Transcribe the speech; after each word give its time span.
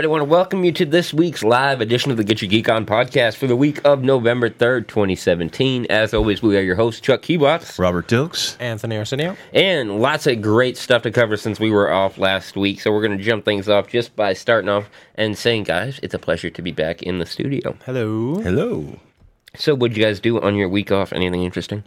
Hey, 0.00 0.04
everybody, 0.04 0.18
I 0.18 0.20
want 0.22 0.30
to 0.30 0.34
welcome 0.34 0.64
you 0.64 0.72
to 0.72 0.86
this 0.86 1.12
week's 1.12 1.44
live 1.44 1.82
edition 1.82 2.10
of 2.10 2.16
the 2.16 2.24
Get 2.24 2.40
Your 2.40 2.48
Geek 2.48 2.70
On 2.70 2.86
podcast 2.86 3.36
for 3.36 3.46
the 3.46 3.54
week 3.54 3.84
of 3.84 4.02
November 4.02 4.48
3rd, 4.48 4.88
2017. 4.88 5.88
As 5.90 6.14
always, 6.14 6.40
we 6.40 6.56
are 6.56 6.62
your 6.62 6.76
hosts, 6.76 7.02
Chuck 7.02 7.20
Keybots, 7.20 7.78
Robert 7.78 8.08
Dilks. 8.08 8.56
Anthony 8.58 8.96
Arsenio. 8.96 9.36
and 9.52 10.00
lots 10.00 10.26
of 10.26 10.40
great 10.40 10.78
stuff 10.78 11.02
to 11.02 11.10
cover 11.10 11.36
since 11.36 11.60
we 11.60 11.70
were 11.70 11.92
off 11.92 12.16
last 12.16 12.56
week. 12.56 12.80
So, 12.80 12.90
we're 12.90 13.06
going 13.06 13.18
to 13.18 13.22
jump 13.22 13.44
things 13.44 13.68
off 13.68 13.88
just 13.88 14.16
by 14.16 14.32
starting 14.32 14.70
off 14.70 14.88
and 15.16 15.36
saying, 15.36 15.64
guys, 15.64 16.00
it's 16.02 16.14
a 16.14 16.18
pleasure 16.18 16.48
to 16.48 16.62
be 16.62 16.72
back 16.72 17.02
in 17.02 17.18
the 17.18 17.26
studio. 17.26 17.76
Hello. 17.84 18.40
Hello. 18.40 18.98
So, 19.54 19.74
what'd 19.74 19.98
you 19.98 20.02
guys 20.02 20.18
do 20.18 20.40
on 20.40 20.56
your 20.56 20.70
week 20.70 20.90
off? 20.90 21.12
Anything 21.12 21.44
interesting? 21.44 21.84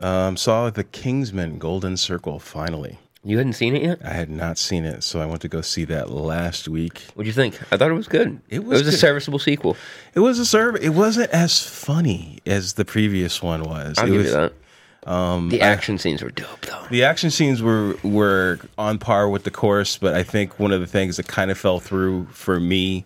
Um, 0.00 0.36
saw 0.36 0.70
the 0.70 0.82
Kingsman 0.82 1.58
Golden 1.58 1.96
Circle 1.96 2.40
finally. 2.40 2.98
You 3.24 3.36
hadn't 3.38 3.54
seen 3.54 3.74
it 3.76 3.82
yet? 3.82 3.98
I 4.04 4.10
had 4.12 4.30
not 4.30 4.58
seen 4.58 4.84
it, 4.84 5.02
so 5.02 5.20
I 5.20 5.26
went 5.26 5.40
to 5.42 5.48
go 5.48 5.60
see 5.60 5.84
that 5.86 6.10
last 6.10 6.68
week. 6.68 7.02
What'd 7.14 7.26
you 7.26 7.32
think? 7.32 7.60
I 7.72 7.76
thought 7.76 7.90
it 7.90 7.94
was 7.94 8.06
good. 8.08 8.40
It 8.48 8.64
was 8.64 8.80
It 8.80 8.86
was 8.86 8.94
a 8.94 8.98
serviceable 8.98 9.38
sequel. 9.40 9.76
It 10.14 10.20
was 10.20 10.38
a 10.38 10.46
serve. 10.46 10.76
It 10.76 10.90
wasn't 10.90 11.30
as 11.30 11.60
funny 11.60 12.38
as 12.46 12.74
the 12.74 12.84
previous 12.84 13.42
one 13.42 13.64
was. 13.64 13.98
I'll 13.98 14.06
it 14.06 14.10
give 14.10 14.16
was 14.18 14.26
you 14.28 14.32
that. 14.32 14.52
Um, 15.06 15.48
the 15.48 15.60
action 15.62 15.96
scenes 15.98 16.22
were 16.22 16.30
dope, 16.30 16.60
though. 16.66 16.84
the 16.90 17.04
action 17.04 17.30
scenes 17.30 17.62
were 17.62 17.96
were 18.02 18.60
on 18.76 18.98
par 18.98 19.28
with 19.28 19.44
the 19.44 19.50
course, 19.50 19.96
but 19.96 20.14
I 20.14 20.22
think 20.22 20.58
one 20.58 20.70
of 20.72 20.80
the 20.80 20.86
things 20.86 21.16
that 21.16 21.26
kind 21.26 21.50
of 21.50 21.56
fell 21.58 21.80
through 21.80 22.26
for 22.30 22.60
me 22.60 23.04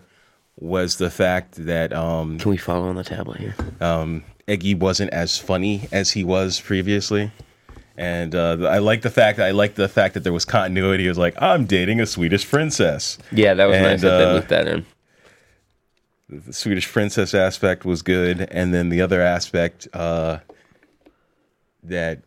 was 0.59 0.97
the 0.97 1.11
fact 1.11 1.55
that 1.67 1.93
um, 1.93 2.39
Can 2.39 2.51
we 2.51 2.57
follow 2.57 2.89
on 2.89 2.97
the 2.97 3.05
tablet 3.05 3.39
here? 3.39 3.55
Um, 3.81 4.25
Eggsy 4.49 4.77
wasn't 4.79 5.13
as 5.13 5.39
funny 5.39 5.89
as 5.93 6.11
he 6.11 6.23
was 6.25 6.61
previously. 6.61 7.31
And 7.97 8.35
uh, 8.35 8.67
I 8.69 8.79
like 8.79 9.03
the 9.03 9.11
fact 9.11 9.39
I 9.39 9.51
like 9.51 9.75
the 9.75 9.89
fact 9.89 10.15
that 10.15 10.21
there 10.21 10.33
was 10.33 10.45
continuity. 10.45 11.07
It 11.07 11.09
was 11.09 11.19
like 11.19 11.35
I'm 11.41 11.67
dating 11.67 12.01
a 12.01 12.07
Swedish 12.07 12.48
princess. 12.48 13.19
Yeah, 13.31 13.55
that 13.55 13.67
was 13.67 13.77
And, 13.77 13.85
nice 13.85 14.01
that 14.01 14.19
they 14.19 14.25
uh, 14.25 14.33
looked 14.33 14.48
that 14.48 14.67
in. 14.67 14.87
The 16.29 16.53
Swedish 16.53 16.91
princess 16.91 17.35
aspect 17.35 17.85
was 17.85 18.01
good, 18.01 18.48
and 18.51 18.73
then 18.73 18.89
the 18.89 19.03
other 19.03 19.20
aspect 19.20 19.86
uh, 19.92 20.39
that 21.83 22.23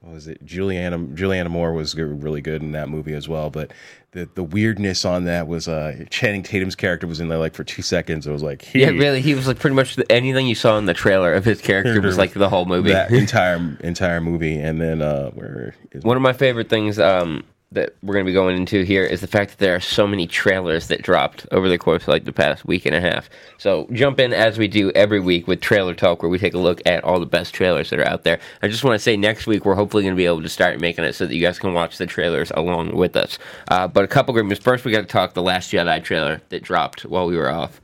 what 0.00 0.12
was 0.12 0.28
it? 0.28 0.44
Juliana 0.44 0.98
Juliana 0.98 1.48
Moore 1.48 1.72
was 1.72 1.96
really 1.96 2.40
good 2.40 2.62
in 2.62 2.72
that 2.72 2.88
movie 2.88 3.14
as 3.14 3.28
well. 3.28 3.50
But 3.50 3.72
the 4.16 4.28
the 4.34 4.42
weirdness 4.42 5.04
on 5.04 5.24
that 5.24 5.46
was 5.46 5.68
uh, 5.68 6.04
Channing 6.08 6.42
Tatum's 6.42 6.74
character 6.74 7.06
was 7.06 7.20
in 7.20 7.28
there 7.28 7.38
like 7.38 7.54
for 7.54 7.64
two 7.64 7.82
seconds. 7.82 8.26
It 8.26 8.32
was 8.32 8.42
like 8.42 8.62
he, 8.62 8.80
Yeah, 8.80 8.88
really. 8.88 9.20
He 9.20 9.34
was 9.34 9.46
like 9.46 9.58
pretty 9.58 9.76
much 9.76 9.96
the, 9.96 10.10
anything 10.10 10.46
you 10.46 10.54
saw 10.54 10.78
in 10.78 10.86
the 10.86 10.94
trailer 10.94 11.34
of 11.34 11.44
his 11.44 11.60
character 11.60 12.00
was 12.00 12.16
like 12.16 12.32
the 12.32 12.48
whole 12.48 12.64
movie. 12.64 12.92
that 12.92 13.10
entire 13.12 13.76
entire 13.80 14.22
movie, 14.22 14.56
and 14.56 14.80
then 14.80 15.02
uh, 15.02 15.30
where 15.30 15.74
is 15.92 16.02
One 16.02 16.16
of 16.16 16.22
my 16.22 16.32
favorite 16.32 16.70
things 16.70 16.98
um, 16.98 17.44
that 17.76 17.94
we're 18.02 18.14
going 18.14 18.24
to 18.24 18.30
be 18.30 18.34
going 18.34 18.56
into 18.56 18.82
here 18.82 19.04
is 19.04 19.20
the 19.20 19.26
fact 19.26 19.50
that 19.50 19.58
there 19.58 19.76
are 19.76 19.80
so 19.80 20.06
many 20.06 20.26
trailers 20.26 20.88
that 20.88 21.02
dropped 21.02 21.46
over 21.52 21.68
the 21.68 21.78
course 21.78 22.02
of 22.02 22.08
like 22.08 22.24
the 22.24 22.32
past 22.32 22.64
week 22.64 22.84
and 22.86 22.94
a 22.94 23.00
half. 23.00 23.30
So 23.58 23.86
jump 23.92 24.18
in 24.18 24.32
as 24.32 24.58
we 24.58 24.66
do 24.66 24.90
every 24.92 25.20
week 25.20 25.46
with 25.46 25.60
Trailer 25.60 25.94
Talk, 25.94 26.22
where 26.22 26.30
we 26.30 26.38
take 26.38 26.54
a 26.54 26.58
look 26.58 26.80
at 26.86 27.04
all 27.04 27.20
the 27.20 27.26
best 27.26 27.54
trailers 27.54 27.90
that 27.90 28.00
are 28.00 28.08
out 28.08 28.24
there. 28.24 28.40
I 28.62 28.68
just 28.68 28.82
want 28.82 28.94
to 28.94 28.98
say 28.98 29.16
next 29.16 29.46
week 29.46 29.64
we're 29.64 29.74
hopefully 29.74 30.02
going 30.02 30.14
to 30.14 30.16
be 30.16 30.26
able 30.26 30.42
to 30.42 30.48
start 30.48 30.80
making 30.80 31.04
it 31.04 31.14
so 31.14 31.26
that 31.26 31.34
you 31.34 31.42
guys 31.42 31.58
can 31.58 31.74
watch 31.74 31.98
the 31.98 32.06
trailers 32.06 32.50
along 32.54 32.96
with 32.96 33.14
us. 33.14 33.38
Uh, 33.68 33.86
but 33.86 34.04
a 34.04 34.08
couple 34.08 34.36
of 34.36 34.42
movies. 34.44 34.58
First, 34.58 34.84
we 34.84 34.90
got 34.92 35.02
to 35.02 35.06
talk 35.06 35.34
the 35.34 35.42
Last 35.42 35.70
Jedi 35.72 36.02
trailer 36.02 36.40
that 36.48 36.62
dropped 36.62 37.04
while 37.04 37.26
we 37.26 37.36
were 37.36 37.50
off, 37.50 37.80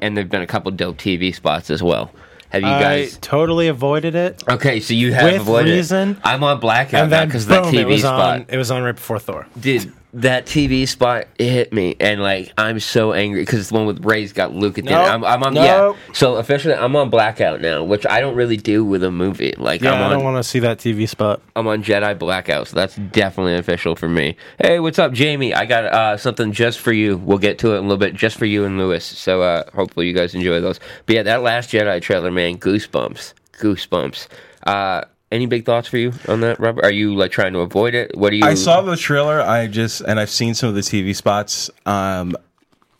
and 0.00 0.16
there've 0.16 0.30
been 0.30 0.40
a 0.42 0.46
couple 0.46 0.70
dope 0.70 0.96
TV 0.98 1.34
spots 1.34 1.68
as 1.68 1.82
well. 1.82 2.10
Have 2.50 2.62
you 2.62 2.68
I 2.68 2.80
guys? 2.80 3.18
totally 3.20 3.68
avoided 3.68 4.14
it. 4.14 4.42
Okay, 4.48 4.80
so 4.80 4.92
you 4.94 5.12
have 5.12 5.24
With 5.32 5.40
avoided. 5.42 5.68
it. 5.72 5.76
reason. 5.76 6.20
I'm 6.24 6.42
on 6.44 6.58
blackout 6.60 7.02
And 7.02 7.10
now 7.10 7.18
then 7.20 7.28
because 7.28 7.46
that 7.46 7.64
TV 7.64 7.80
it 7.80 7.86
was 7.86 8.00
spot. 8.00 8.40
on. 8.40 8.46
It 8.48 8.56
was 8.56 8.70
on 8.70 8.82
right 8.82 8.94
before 8.94 9.18
Thor. 9.20 9.46
Dude, 9.58 9.92
that 10.12 10.46
TV 10.46 10.88
spot 10.88 11.26
it 11.38 11.50
hit 11.50 11.72
me, 11.72 11.96
and 12.00 12.20
like 12.20 12.52
I'm 12.58 12.80
so 12.80 13.12
angry 13.12 13.42
because 13.42 13.60
it's 13.60 13.68
the 13.68 13.76
one 13.76 13.86
with 13.86 14.04
Rey's 14.04 14.32
got 14.32 14.54
Luke 14.54 14.78
at 14.78 14.84
the 14.84 14.90
end. 14.90 15.02
Nope. 15.02 15.10
I'm, 15.12 15.24
I'm 15.24 15.42
on 15.42 15.54
Nope. 15.54 15.96
yeah. 15.96 16.12
So 16.12 16.36
officially, 16.36 16.74
I'm 16.74 16.96
on 16.96 17.10
blackout 17.10 17.60
now, 17.60 17.84
which 17.84 18.06
I 18.06 18.20
don't 18.20 18.34
really 18.34 18.56
do 18.56 18.84
with 18.84 19.04
a 19.04 19.10
movie. 19.10 19.54
Like 19.56 19.82
Yeah, 19.82 19.92
I'm 19.92 20.02
I 20.02 20.08
don't 20.10 20.24
want 20.24 20.36
to 20.36 20.48
see 20.48 20.58
that 20.60 20.78
TV 20.78 21.08
spot. 21.08 21.40
I'm 21.54 21.66
on 21.66 21.82
Jedi 21.82 22.18
blackout, 22.18 22.68
so 22.68 22.76
that's 22.76 22.96
definitely 22.96 23.54
official 23.54 23.94
for 23.94 24.08
me. 24.08 24.36
Hey, 24.58 24.80
what's 24.80 24.98
up, 24.98 25.12
Jamie? 25.12 25.54
I 25.54 25.66
got 25.66 25.84
uh, 25.84 26.16
something 26.16 26.52
just 26.52 26.80
for 26.80 26.92
you. 26.92 27.16
We'll 27.16 27.38
get 27.38 27.58
to 27.60 27.74
it 27.74 27.78
in 27.78 27.78
a 27.78 27.82
little 27.82 27.96
bit, 27.96 28.14
just 28.14 28.36
for 28.36 28.46
you 28.46 28.64
and 28.64 28.78
Lewis. 28.78 29.04
So 29.04 29.42
uh, 29.42 29.70
hopefully 29.74 30.08
you 30.08 30.14
guys 30.14 30.34
enjoy 30.34 30.60
those. 30.60 30.80
But 31.06 31.16
yeah, 31.16 31.22
that 31.24 31.42
last 31.42 31.70
Jedi 31.70 32.02
trailer, 32.02 32.30
man, 32.30 32.58
goosebumps, 32.58 33.34
goosebumps. 33.52 34.26
Uh, 34.66 35.02
any 35.30 35.46
big 35.46 35.64
thoughts 35.64 35.88
for 35.88 35.96
you 35.96 36.12
on 36.28 36.40
that, 36.40 36.58
Robert? 36.58 36.84
Are 36.84 36.90
you 36.90 37.14
like 37.14 37.30
trying 37.30 37.52
to 37.52 37.60
avoid 37.60 37.94
it? 37.94 38.16
What 38.16 38.30
do 38.30 38.36
you? 38.36 38.44
I 38.44 38.54
saw 38.54 38.82
the 38.82 38.96
trailer. 38.96 39.40
I 39.40 39.66
just 39.66 40.00
and 40.02 40.18
I've 40.18 40.30
seen 40.30 40.54
some 40.54 40.68
of 40.68 40.74
the 40.74 40.80
TV 40.80 41.14
spots. 41.14 41.70
Um, 41.86 42.36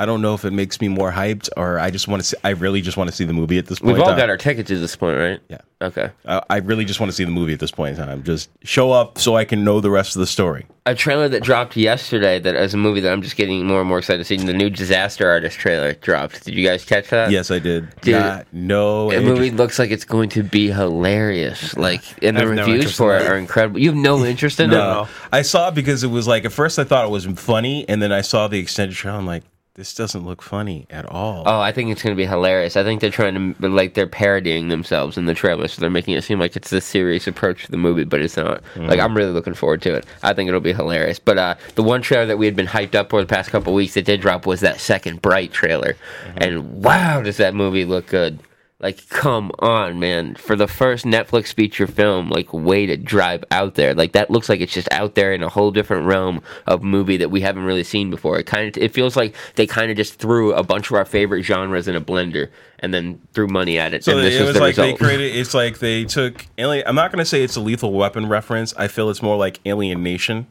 I 0.01 0.07
don't 0.07 0.23
know 0.23 0.33
if 0.33 0.47
it 0.47 0.53
makes 0.53 0.81
me 0.81 0.89
more 0.89 1.13
hyped 1.13 1.51
or 1.59 1.79
I 1.79 1.91
just 1.91 2.09
want 2.09 2.23
to 2.23 2.27
see. 2.27 2.37
I 2.43 2.51
really 2.51 2.81
just 2.81 2.97
want 2.97 3.11
to 3.11 3.15
see 3.15 3.25
the 3.25 3.35
movie 3.35 3.59
at 3.59 3.67
this 3.67 3.81
point. 3.81 3.93
We've 3.93 4.01
all 4.01 4.09
time. 4.09 4.17
got 4.17 4.31
our 4.31 4.39
tickets 4.39 4.71
at 4.71 4.79
this 4.81 4.97
point, 4.97 5.19
right? 5.19 5.41
Yeah. 5.51 5.59
Okay. 5.83 6.11
I, 6.25 6.43
I 6.49 6.57
really 6.57 6.87
just 6.87 7.01
want 7.01 7.13
to 7.13 7.17
see 7.17 7.25
the 7.25 7.31
movie 7.31 7.53
at 7.53 7.61
this 7.61 7.71
point 7.71 7.99
in 7.99 8.07
time. 8.07 8.23
Just 8.23 8.49
show 8.65 8.93
up 8.93 9.19
so 9.19 9.37
I 9.37 9.45
can 9.45 9.63
know 9.63 9.79
the 9.81 9.91
rest 9.91 10.17
of 10.17 10.21
the 10.21 10.27
story. 10.27 10.65
A 10.87 10.95
trailer 10.95 11.29
that 11.29 11.43
dropped 11.43 11.77
yesterday 11.77 12.39
that 12.39 12.57
is 12.57 12.73
a 12.73 12.79
movie 12.79 13.01
that 13.01 13.13
I'm 13.13 13.21
just 13.21 13.37
getting 13.37 13.67
more 13.67 13.81
and 13.81 13.89
more 13.91 13.99
excited 13.99 14.21
to 14.21 14.25
see. 14.25 14.39
The 14.39 14.55
new 14.55 14.71
Disaster 14.71 15.29
Artist 15.29 15.59
trailer 15.59 15.93
dropped. 15.93 16.47
Did 16.47 16.55
you 16.55 16.67
guys 16.67 16.83
catch 16.87 17.11
that? 17.11 17.31
Yes, 17.31 17.51
I 17.51 17.59
did. 17.59 17.95
Dude, 18.01 18.15
Got 18.15 18.47
no. 18.53 19.11
The 19.11 19.17
interest- 19.17 19.39
movie 19.39 19.51
looks 19.51 19.79
like 19.79 19.91
it's 19.91 20.07
going 20.07 20.31
to 20.31 20.43
be 20.43 20.71
hilarious. 20.71 21.75
Like, 21.81 22.03
and 22.23 22.37
the 22.39 22.43
I 22.43 22.47
have 22.47 22.55
no 22.55 22.67
reviews 22.67 22.97
for 22.97 23.17
it 23.17 23.27
are 23.27 23.37
incredible. 23.37 23.79
You 23.81 23.91
have 23.91 23.97
no 23.97 24.25
interest 24.33 24.61
in 24.61 24.71
it? 24.71 24.75
No, 24.75 25.09
I 25.31 25.43
saw 25.43 25.69
it 25.69 25.75
because 25.75 26.05
it 26.05 26.09
was 26.09 26.27
like 26.27 26.45
at 26.47 26.53
first 26.53 26.79
I 26.79 26.85
thought 26.85 27.05
it 27.05 27.11
was 27.11 27.27
funny, 27.27 27.87
and 27.89 28.01
then 28.01 28.13
I 28.13 28.23
saw 28.23 28.49
the 28.49 28.59
extended 28.59 28.97
trailer. 28.97 29.19
I'm 29.19 29.27
like, 29.27 29.45
this 29.81 29.95
doesn't 29.95 30.27
look 30.27 30.43
funny 30.43 30.85
at 30.91 31.07
all. 31.07 31.43
Oh, 31.47 31.59
I 31.59 31.73
think 31.73 31.91
it's 31.91 32.03
going 32.03 32.15
to 32.15 32.23
be 32.23 32.27
hilarious. 32.27 32.77
I 32.77 32.85
think 32.85 33.01
they're 33.01 33.09
trying 33.09 33.55
to 33.55 33.69
like 33.71 33.95
they're 33.95 34.07
parodying 34.07 34.69
themselves 34.69 35.17
in 35.17 35.25
the 35.25 35.33
trailer, 35.33 35.69
so 35.69 35.81
they're 35.81 35.89
making 35.89 36.13
it 36.13 36.23
seem 36.23 36.39
like 36.39 36.55
it's 36.55 36.69
this 36.69 36.85
serious 36.85 37.27
approach 37.27 37.65
to 37.65 37.71
the 37.71 37.79
movie, 37.79 38.05
but 38.05 38.21
it's 38.21 38.37
not. 38.37 38.63
Like 38.77 39.01
I'm 39.01 39.17
really 39.17 39.33
looking 39.33 39.55
forward 39.55 39.81
to 39.83 39.95
it. 39.95 40.05
I 40.23 40.35
think 40.35 40.49
it'll 40.49 40.61
be 40.61 40.75
hilarious. 40.75 41.19
But 41.19 41.39
uh, 41.39 41.55
the 41.77 41.83
one 41.83 42.03
trailer 42.03 42.27
that 42.27 42.37
we 42.37 42.45
had 42.45 42.55
been 42.55 42.67
hyped 42.67 42.95
up 42.95 43.09
for 43.09 43.23
the 43.23 43.27
past 43.27 43.49
couple 43.49 43.73
weeks 43.73 43.95
that 43.95 44.05
did 44.05 44.21
drop 44.21 44.45
was 44.45 44.61
that 44.61 44.81
second 44.81 45.23
Bright 45.23 45.51
trailer, 45.51 45.97
and 46.37 46.85
wow, 46.85 47.23
does 47.23 47.39
that 47.39 47.55
movie 47.55 47.87
look 47.87 48.07
good! 48.07 48.39
Like, 48.81 49.09
come 49.11 49.53
on, 49.59 49.99
man! 50.01 50.35
For 50.37 50.57
the 50.57 50.67
first 50.67 51.05
Netflix 51.05 51.53
feature 51.53 51.87
film, 51.87 52.31
like, 52.31 52.53
way 52.53 52.87
to 52.87 52.97
drive 52.97 53.45
out 53.51 53.75
there. 53.75 53.95
Like, 53.95 54.13
that 54.13 54.31
looks 54.31 54.49
like 54.49 54.61
it's 54.61 54.73
just 54.73 54.91
out 54.91 55.15
there 55.15 55.35
in 55.35 55.43
a 55.43 55.49
whole 55.51 55.71
different 55.71 56.07
realm 56.07 56.43
of 56.67 56.83
movie 56.83 57.19
that 57.19 57.31
we 57.31 57.43
haven't 57.43 57.65
really 57.65 57.85
seen 57.85 58.11
before. 58.11 58.39
It 58.39 58.47
kind 58.47 58.75
of, 58.75 58.83
it 58.83 58.95
feels 58.95 59.17
like 59.17 59.35
they 59.57 59.67
kind 59.67 59.91
of 59.91 59.99
just 59.99 60.15
threw 60.15 60.55
a 60.55 60.63
bunch 60.63 60.91
of 60.91 60.97
our 60.97 61.05
favorite 61.05 61.43
genres 61.43 61.89
in 61.89 61.95
a 61.95 62.01
blender 62.01 62.49
and 62.79 62.95
then 62.95 63.21
threw 63.35 63.47
money 63.47 63.79
at 63.79 63.93
it. 63.93 64.03
So 64.03 64.17
and 64.17 64.27
this 64.27 64.37
it 64.37 64.41
was 64.41 64.49
was 64.49 64.55
the 64.55 64.61
like 64.61 64.77
result. 64.77 64.99
they 64.99 65.05
created. 65.05 65.37
It's 65.37 65.53
like 65.53 65.79
they 65.79 66.05
took 66.05 66.47
alien. 66.57 66.87
I'm 66.87 66.95
not 66.95 67.13
going 67.13 67.19
to 67.19 67.27
say 67.27 67.43
it's 67.43 67.57
a 67.57 67.61
Lethal 67.61 67.93
Weapon 67.93 68.29
reference. 68.29 68.73
I 68.77 68.89
feel 68.89 69.11
it's 69.11 69.23
more 69.23 69.37
like 69.37 69.61
Alien 69.67 70.03
Nation, 70.03 70.47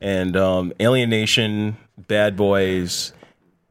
and 0.00 0.36
um, 0.36 0.72
Alien 0.80 1.10
Nation, 1.10 1.76
Bad 1.98 2.34
Boys. 2.36 3.12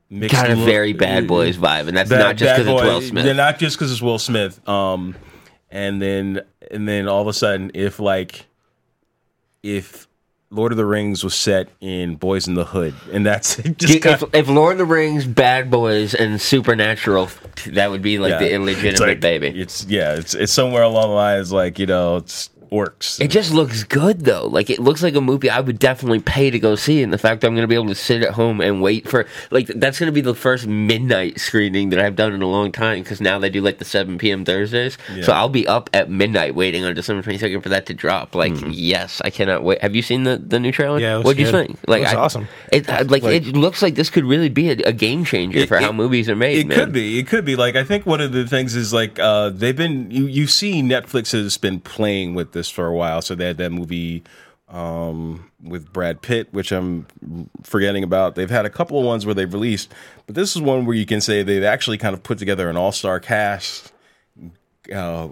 Mixed 0.09 0.35
Got 0.35 0.49
a 0.51 0.55
very 0.55 0.93
Bad 0.93 1.27
Boys 1.27 1.57
vibe, 1.57 1.87
and 1.87 1.97
that's 1.97 2.09
Bad- 2.09 2.19
not 2.19 2.37
just 2.37 2.55
because 2.55 2.67
it's 2.67 2.81
Will 2.83 3.01
Smith. 3.01 3.25
They're 3.25 3.33
not 3.33 3.59
just 3.59 3.77
because 3.77 3.91
it's 3.91 4.01
Will 4.01 4.19
Smith. 4.19 4.67
Um, 4.67 5.15
and 5.69 6.01
then 6.01 6.41
and 6.71 6.87
then 6.87 7.07
all 7.07 7.21
of 7.21 7.27
a 7.27 7.33
sudden, 7.33 7.71
if 7.73 7.99
like 7.99 8.45
if 9.63 10.07
Lord 10.49 10.71
of 10.71 10.77
the 10.77 10.85
Rings 10.85 11.25
was 11.25 11.35
set 11.35 11.67
in 11.81 12.17
Boyz 12.17 12.47
n 12.47 12.53
the 12.53 12.63
Hood, 12.63 12.93
and 13.11 13.25
that's 13.25 13.57
just 13.77 14.05
if, 14.05 14.23
if 14.33 14.47
Lord 14.47 14.73
of 14.73 14.77
the 14.77 14.85
Rings, 14.85 15.25
Bad 15.25 15.69
Boys, 15.69 16.13
and 16.13 16.39
Supernatural, 16.39 17.29
that 17.67 17.91
would 17.91 18.01
be 18.01 18.17
like 18.17 18.31
yeah, 18.31 18.39
the 18.39 18.45
it's 18.45 18.53
illegitimate 18.55 19.09
like- 19.09 19.19
baby. 19.19 19.47
It's 19.49 19.85
yeah, 19.87 20.15
it's 20.15 20.33
it's 20.33 20.53
somewhere 20.53 20.83
along 20.83 21.09
the 21.09 21.15
lines 21.15 21.51
like 21.51 21.79
you 21.79 21.85
know 21.85 22.17
it's 22.17 22.49
orcs. 22.71 23.19
It 23.21 23.29
just 23.29 23.51
looks 23.53 23.83
good 23.83 24.21
though. 24.25 24.47
Like 24.47 24.69
it 24.69 24.79
looks 24.79 25.03
like 25.03 25.15
a 25.15 25.21
movie 25.21 25.49
I 25.49 25.59
would 25.59 25.79
definitely 25.79 26.19
pay 26.19 26.49
to 26.49 26.59
go 26.59 26.75
see. 26.75 27.01
And 27.03 27.11
the 27.13 27.17
fact 27.17 27.41
that 27.41 27.47
I'm 27.47 27.53
going 27.55 27.63
to 27.63 27.67
be 27.67 27.75
able 27.75 27.87
to 27.87 27.95
sit 27.95 28.23
at 28.23 28.33
home 28.33 28.61
and 28.61 28.81
wait 28.81 29.07
for 29.07 29.25
like 29.51 29.67
that's 29.67 29.99
going 29.99 30.07
to 30.07 30.11
be 30.13 30.21
the 30.21 30.35
first 30.35 30.67
midnight 30.67 31.39
screening 31.39 31.89
that 31.89 31.99
I've 31.99 32.15
done 32.15 32.33
in 32.33 32.41
a 32.41 32.47
long 32.47 32.71
time 32.71 33.03
because 33.03 33.21
now 33.21 33.39
they 33.39 33.49
do 33.49 33.61
like 33.61 33.77
the 33.79 33.85
7 33.85 34.17
p.m. 34.17 34.45
Thursdays. 34.45 34.97
So 35.23 35.33
I'll 35.33 35.49
be 35.49 35.67
up 35.67 35.89
at 35.93 36.09
midnight 36.09 36.55
waiting 36.55 36.83
on 36.85 36.93
December 36.95 37.21
22nd 37.29 37.61
for 37.63 37.69
that 37.69 37.85
to 37.87 37.93
drop. 37.93 38.35
Like 38.35 38.53
yes, 38.67 39.21
I 39.23 39.29
cannot 39.29 39.63
wait. 39.63 39.81
Have 39.81 39.95
you 39.95 40.01
seen 40.01 40.23
the 40.23 40.37
the 40.37 40.59
new 40.59 40.71
trailer? 40.71 40.99
Yeah, 40.99 41.17
what 41.17 41.35
do 41.37 41.43
you 41.43 41.51
think? 41.51 41.77
Like 41.87 42.01
It 42.01 42.05
was 42.05 42.13
I- 42.13 42.17
awesome. 42.17 42.47
It 42.71 42.89
I- 42.89 43.01
like, 43.03 43.23
it 43.23 43.55
looks 43.55 43.81
like 43.81 43.95
this 43.95 44.09
could 44.09 44.25
really 44.25 44.49
be 44.49 44.69
a, 44.69 44.87
a 44.87 44.91
game 44.93 45.23
changer 45.25 45.59
It- 45.59 45.67
for 45.67 45.77
how 45.79 45.91
movies 45.91 46.29
are 46.29 46.35
made. 46.35 46.57
It 46.59 46.67
man. 46.67 46.77
could 46.77 46.91
be. 46.93 47.19
It 47.19 47.27
could 47.27 47.45
be. 47.45 47.55
Like 47.55 47.75
I 47.75 47.83
think 47.83 48.05
one 48.05 48.21
of 48.21 48.31
the 48.31 48.45
things 48.47 48.75
is 48.75 48.93
like 48.93 49.19
uh, 49.19 49.49
they've 49.49 49.75
been 49.75 50.11
you 50.11 50.25
you 50.25 50.47
see 50.47 50.81
Netflix 50.81 51.31
has 51.31 51.57
been 51.57 51.79
playing 51.79 52.35
with 52.35 52.51
this 52.57 52.69
for 52.69 52.87
a 52.87 52.93
while. 52.93 53.21
So 53.21 53.35
they 53.35 53.45
had 53.45 53.57
that 53.57 53.71
movie 53.71 54.23
um, 54.69 55.49
with 55.63 55.91
Brad 55.93 56.21
Pitt, 56.21 56.49
which 56.51 56.71
I'm 56.71 57.05
forgetting 57.63 58.03
about. 58.03 58.35
They've 58.35 58.49
had 58.49 58.65
a 58.65 58.69
couple 58.69 58.99
of 58.99 59.05
ones 59.05 59.25
where 59.25 59.35
they've 59.35 59.51
released, 59.51 59.93
but 60.25 60.35
this 60.35 60.55
is 60.55 60.61
one 60.61 60.85
where 60.85 60.95
you 60.95 61.05
can 61.05 61.21
say 61.21 61.43
they've 61.43 61.63
actually 61.63 61.97
kind 61.97 62.13
of 62.13 62.23
put 62.23 62.37
together 62.37 62.69
an 62.69 62.75
all 62.77 62.91
star 62.91 63.19
cast. 63.19 63.93
Uh, 64.93 65.27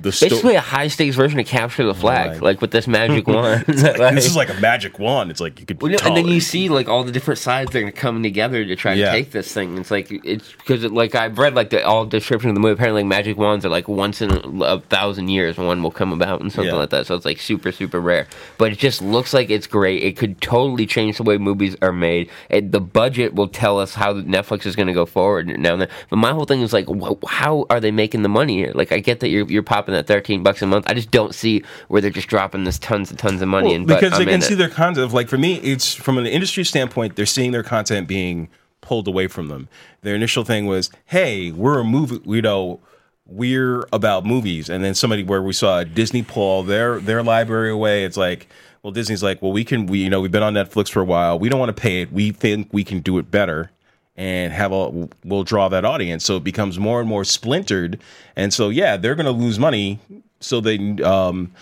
the 0.00 0.12
sto- 0.12 0.28
Basically, 0.28 0.54
a 0.54 0.60
high 0.60 0.88
stakes 0.88 1.16
version 1.16 1.38
of 1.40 1.46
capture 1.46 1.84
the 1.84 1.94
flag, 1.94 2.30
Right. 2.32 2.42
like 2.42 2.60
with 2.60 2.70
this 2.70 2.86
magic 2.86 3.26
wand. 3.28 3.64
this 3.66 4.26
is 4.26 4.36
like 4.42 4.50
a 4.50 4.60
magic 4.60 4.98
wand. 4.98 5.30
It's 5.30 5.40
like 5.40 5.58
you 5.60 5.66
could. 5.66 5.80
Well, 5.80 5.90
no, 5.90 5.96
and 5.98 6.16
then 6.16 6.22
tolerate- 6.24 6.34
you 6.34 6.40
see 6.40 6.68
like 6.68 6.88
all 6.88 7.04
the 7.04 7.12
different 7.12 7.38
sides 7.38 7.72
that 7.72 7.82
are 7.82 7.90
coming 7.90 8.22
together 8.22 8.64
to 8.64 8.76
try 8.76 8.94
to 8.94 9.00
Yeah. 9.00 9.12
take 9.12 9.30
this 9.30 9.52
thing. 9.52 9.78
It's 9.78 9.90
like 9.90 10.08
it's 10.10 10.52
because 10.52 10.84
it, 10.84 10.92
like 10.92 11.14
I've 11.14 11.38
read 11.38 11.54
like 11.54 11.70
the 11.70 11.84
all 11.86 12.06
description 12.06 12.50
of 12.50 12.54
the 12.54 12.60
movie. 12.60 12.74
Apparently, 12.74 13.02
like, 13.02 13.08
magic 13.08 13.36
wands 13.36 13.64
are 13.64 13.68
like 13.70 13.88
once 13.88 14.20
in 14.22 14.30
a, 14.30 14.64
a 14.64 14.80
thousand 14.80 15.28
years 15.28 15.56
one 15.58 15.82
will 15.82 15.90
come 15.90 16.12
about 16.12 16.40
and 16.40 16.52
something 16.52 16.72
Yeah. 16.72 16.78
like 16.78 16.90
that. 16.90 17.06
So 17.06 17.14
it's 17.14 17.24
like 17.24 17.38
super 17.40 17.72
super 17.72 18.00
rare. 18.00 18.26
But 18.58 18.72
it 18.72 18.78
just 18.78 19.02
looks 19.02 19.32
like 19.32 19.50
it's 19.50 19.66
great. 19.66 20.02
It 20.02 20.16
could 20.16 20.40
totally 20.40 20.86
change 20.86 21.16
the 21.16 21.22
way 21.22 21.38
movies 21.38 21.76
are 21.82 21.92
made. 21.92 22.30
It, 22.50 22.72
the 22.72 22.80
budget 22.80 23.34
will 23.34 23.48
tell 23.48 23.78
us 23.78 23.94
how 23.94 24.14
Netflix 24.14 24.66
is 24.66 24.76
going 24.76 24.86
to 24.88 24.92
go 24.92 25.06
forward 25.06 25.46
now 25.58 25.72
and 25.72 25.82
then. 25.82 25.88
But 26.10 26.16
my 26.16 26.32
whole 26.32 26.44
thing 26.44 26.60
is 26.62 26.72
like, 26.72 26.86
wh- 26.88 27.14
how 27.26 27.66
are 27.70 27.80
they 27.80 27.90
making 27.90 28.22
the 28.22 28.28
money 28.28 28.56
here? 28.56 28.72
Like 28.74 28.92
I 28.92 28.97
get 29.00 29.20
that 29.20 29.28
you're 29.28 29.46
you're 29.46 29.62
popping 29.62 29.94
that 29.94 30.06
thirteen 30.06 30.42
bucks 30.42 30.62
a 30.62 30.66
month. 30.66 30.84
I 30.88 30.94
just 30.94 31.10
don't 31.10 31.34
see 31.34 31.62
where 31.88 32.00
they're 32.00 32.10
just 32.10 32.28
dropping 32.28 32.64
this 32.64 32.78
tons 32.78 33.10
and 33.10 33.18
tons 33.18 33.42
of 33.42 33.48
money 33.48 33.68
Well, 33.68 33.76
in. 33.76 33.86
But 33.86 34.00
because 34.00 34.18
I'm 34.18 34.24
they 34.26 34.32
can 34.32 34.40
see 34.40 34.54
it. 34.54 34.56
their 34.56 34.68
content. 34.68 35.04
Of, 35.04 35.12
like 35.14 35.28
for 35.28 35.38
me, 35.38 35.56
it's 35.56 35.94
from 35.94 36.18
an 36.18 36.26
industry 36.26 36.64
standpoint, 36.64 37.16
they're 37.16 37.26
seeing 37.26 37.52
their 37.52 37.62
content 37.62 38.08
being 38.08 38.48
pulled 38.80 39.08
away 39.08 39.26
from 39.26 39.48
them. 39.48 39.68
Their 40.02 40.14
initial 40.14 40.44
thing 40.44 40.66
was, 40.66 40.90
"Hey, 41.06 41.50
we're 41.52 41.78
a 41.80 41.84
movie. 41.84 42.20
You 42.24 42.42
know, 42.42 42.80
we're 43.26 43.86
about 43.92 44.24
movies." 44.24 44.68
And 44.68 44.82
then 44.84 44.94
somebody 44.94 45.22
where 45.22 45.42
we 45.42 45.52
saw 45.52 45.84
Disney 45.84 46.22
pull 46.22 46.62
their 46.62 47.00
their 47.00 47.22
library 47.22 47.70
away. 47.70 48.04
It's 48.04 48.16
like, 48.16 48.48
well, 48.82 48.92
Disney's 48.92 49.22
like, 49.22 49.42
well, 49.42 49.52
we 49.52 49.64
can. 49.64 49.86
We 49.86 49.98
you 50.04 50.10
know 50.10 50.20
we've 50.20 50.30
been 50.32 50.42
on 50.42 50.54
Netflix 50.54 50.88
for 50.90 51.00
a 51.00 51.04
while. 51.04 51.38
We 51.38 51.48
don't 51.48 51.58
want 51.60 51.74
to 51.76 51.80
pay 51.80 52.02
it. 52.02 52.12
We 52.12 52.30
think 52.30 52.68
we 52.72 52.84
can 52.84 53.00
do 53.00 53.18
it 53.18 53.30
better. 53.30 53.70
And 54.18 54.52
have 54.52 54.72
a 54.72 55.08
we'll 55.24 55.44
draw 55.44 55.68
that 55.68 55.84
audience, 55.84 56.24
so 56.24 56.38
it 56.38 56.42
becomes 56.42 56.76
more 56.76 56.98
and 56.98 57.08
more 57.08 57.24
splintered, 57.24 58.00
and 58.34 58.52
so 58.52 58.68
yeah, 58.68 58.96
they're 58.96 59.14
going 59.14 59.26
to 59.26 59.30
lose 59.30 59.60
money. 59.60 60.00
So 60.40 60.60
they 60.60 60.76
um, 61.02 61.52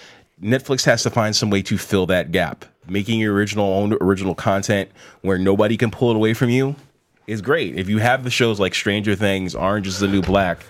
Netflix 0.43 0.87
has 0.87 1.03
to 1.03 1.11
find 1.11 1.37
some 1.37 1.51
way 1.51 1.61
to 1.61 1.77
fill 1.77 2.07
that 2.07 2.33
gap. 2.33 2.65
Making 2.89 3.21
your 3.21 3.35
original 3.35 3.67
own 3.67 3.93
original 4.01 4.35
content 4.35 4.91
where 5.21 5.37
nobody 5.37 5.77
can 5.77 5.91
pull 5.91 6.09
it 6.11 6.17
away 6.17 6.33
from 6.33 6.49
you 6.49 6.77
is 7.27 7.43
great. 7.43 7.79
If 7.79 7.91
you 7.91 7.99
have 7.99 8.25
the 8.25 8.31
shows 8.31 8.59
like 8.59 8.75
Stranger 8.75 9.15
Things, 9.15 9.55
Orange 9.55 9.87
is 9.87 9.99
the 9.99 10.09
New 10.09 10.23
Black, 10.23 10.65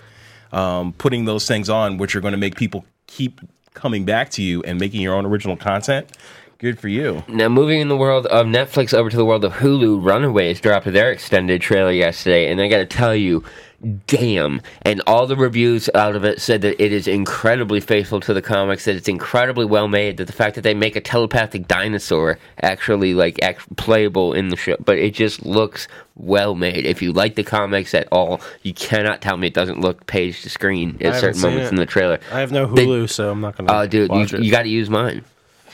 um, 0.51 0.91
putting 0.91 1.23
those 1.23 1.47
things 1.47 1.69
on, 1.69 1.97
which 1.97 2.17
are 2.17 2.21
going 2.21 2.33
to 2.33 2.37
make 2.37 2.57
people 2.57 2.85
keep 3.07 3.39
coming 3.73 4.03
back 4.03 4.29
to 4.31 4.41
you 4.41 4.61
and 4.63 4.77
making 4.77 4.99
your 4.99 5.13
own 5.13 5.25
original 5.25 5.55
content, 5.55 6.09
good 6.59 6.79
for 6.79 6.87
you. 6.87 7.23
Now, 7.27 7.49
moving 7.49 7.79
in 7.81 7.87
the 7.87 7.97
world 7.97 8.25
of 8.27 8.45
Netflix 8.45 8.93
over 8.93 9.09
to 9.09 9.17
the 9.17 9.25
world 9.25 9.43
of 9.43 9.53
Hulu, 9.53 10.03
Runaways 10.03 10.59
dropped 10.59 10.91
their 10.91 11.11
extended 11.11 11.61
trailer 11.61 11.91
yesterday, 11.91 12.51
and 12.51 12.59
I 12.59 12.67
got 12.67 12.77
to 12.77 12.85
tell 12.85 13.15
you, 13.15 13.43
damn! 14.07 14.61
And 14.81 15.01
all 15.05 15.27
the 15.27 15.35
reviews 15.35 15.89
out 15.93 16.15
of 16.15 16.23
it 16.23 16.41
said 16.41 16.61
that 16.61 16.81
it 16.83 16.91
is 16.91 17.07
incredibly 17.07 17.79
faithful 17.79 18.19
to 18.21 18.33
the 18.33 18.41
comics, 18.41 18.85
that 18.85 18.95
it's 18.95 19.07
incredibly 19.07 19.65
well 19.65 19.87
made, 19.87 20.17
that 20.17 20.25
the 20.25 20.33
fact 20.33 20.55
that 20.55 20.61
they 20.61 20.73
make 20.73 20.95
a 20.95 21.01
telepathic 21.01 21.67
dinosaur 21.67 22.39
actually 22.61 23.13
like 23.13 23.41
act- 23.43 23.75
playable 23.75 24.33
in 24.33 24.49
the 24.49 24.57
show, 24.57 24.77
but 24.83 24.97
it 24.97 25.13
just 25.13 25.45
looks 25.45 25.87
well 26.15 26.55
made. 26.55 26.85
If 26.85 27.01
you 27.03 27.13
like 27.13 27.35
the 27.35 27.43
comics 27.43 27.93
at 27.93 28.07
all, 28.11 28.41
you 28.63 28.73
cannot 28.73 29.21
tell 29.21 29.37
me 29.37 29.47
it 29.47 29.53
doesn't 29.53 29.79
look 29.79 30.07
page 30.07 30.41
to 30.41 30.49
screen 30.49 30.97
at 31.01 31.19
certain 31.19 31.41
moments 31.41 31.67
it. 31.67 31.73
in 31.73 31.75
the 31.75 31.85
trailer. 31.85 32.19
I 32.31 32.39
have 32.39 32.51
no 32.51 32.65
They- 32.65 32.85
Hulu, 32.87 33.09
so 33.09 33.29
I'm 33.29 33.41
not 33.41 33.55
gonna. 33.55 33.71
Oh, 33.71 33.85
dude, 33.85 34.09
watch 34.09 34.31
you, 34.33 34.39
you 34.39 34.51
got 34.51 34.63
to 34.63 34.69
use 34.69 34.89
mine. 34.89 35.23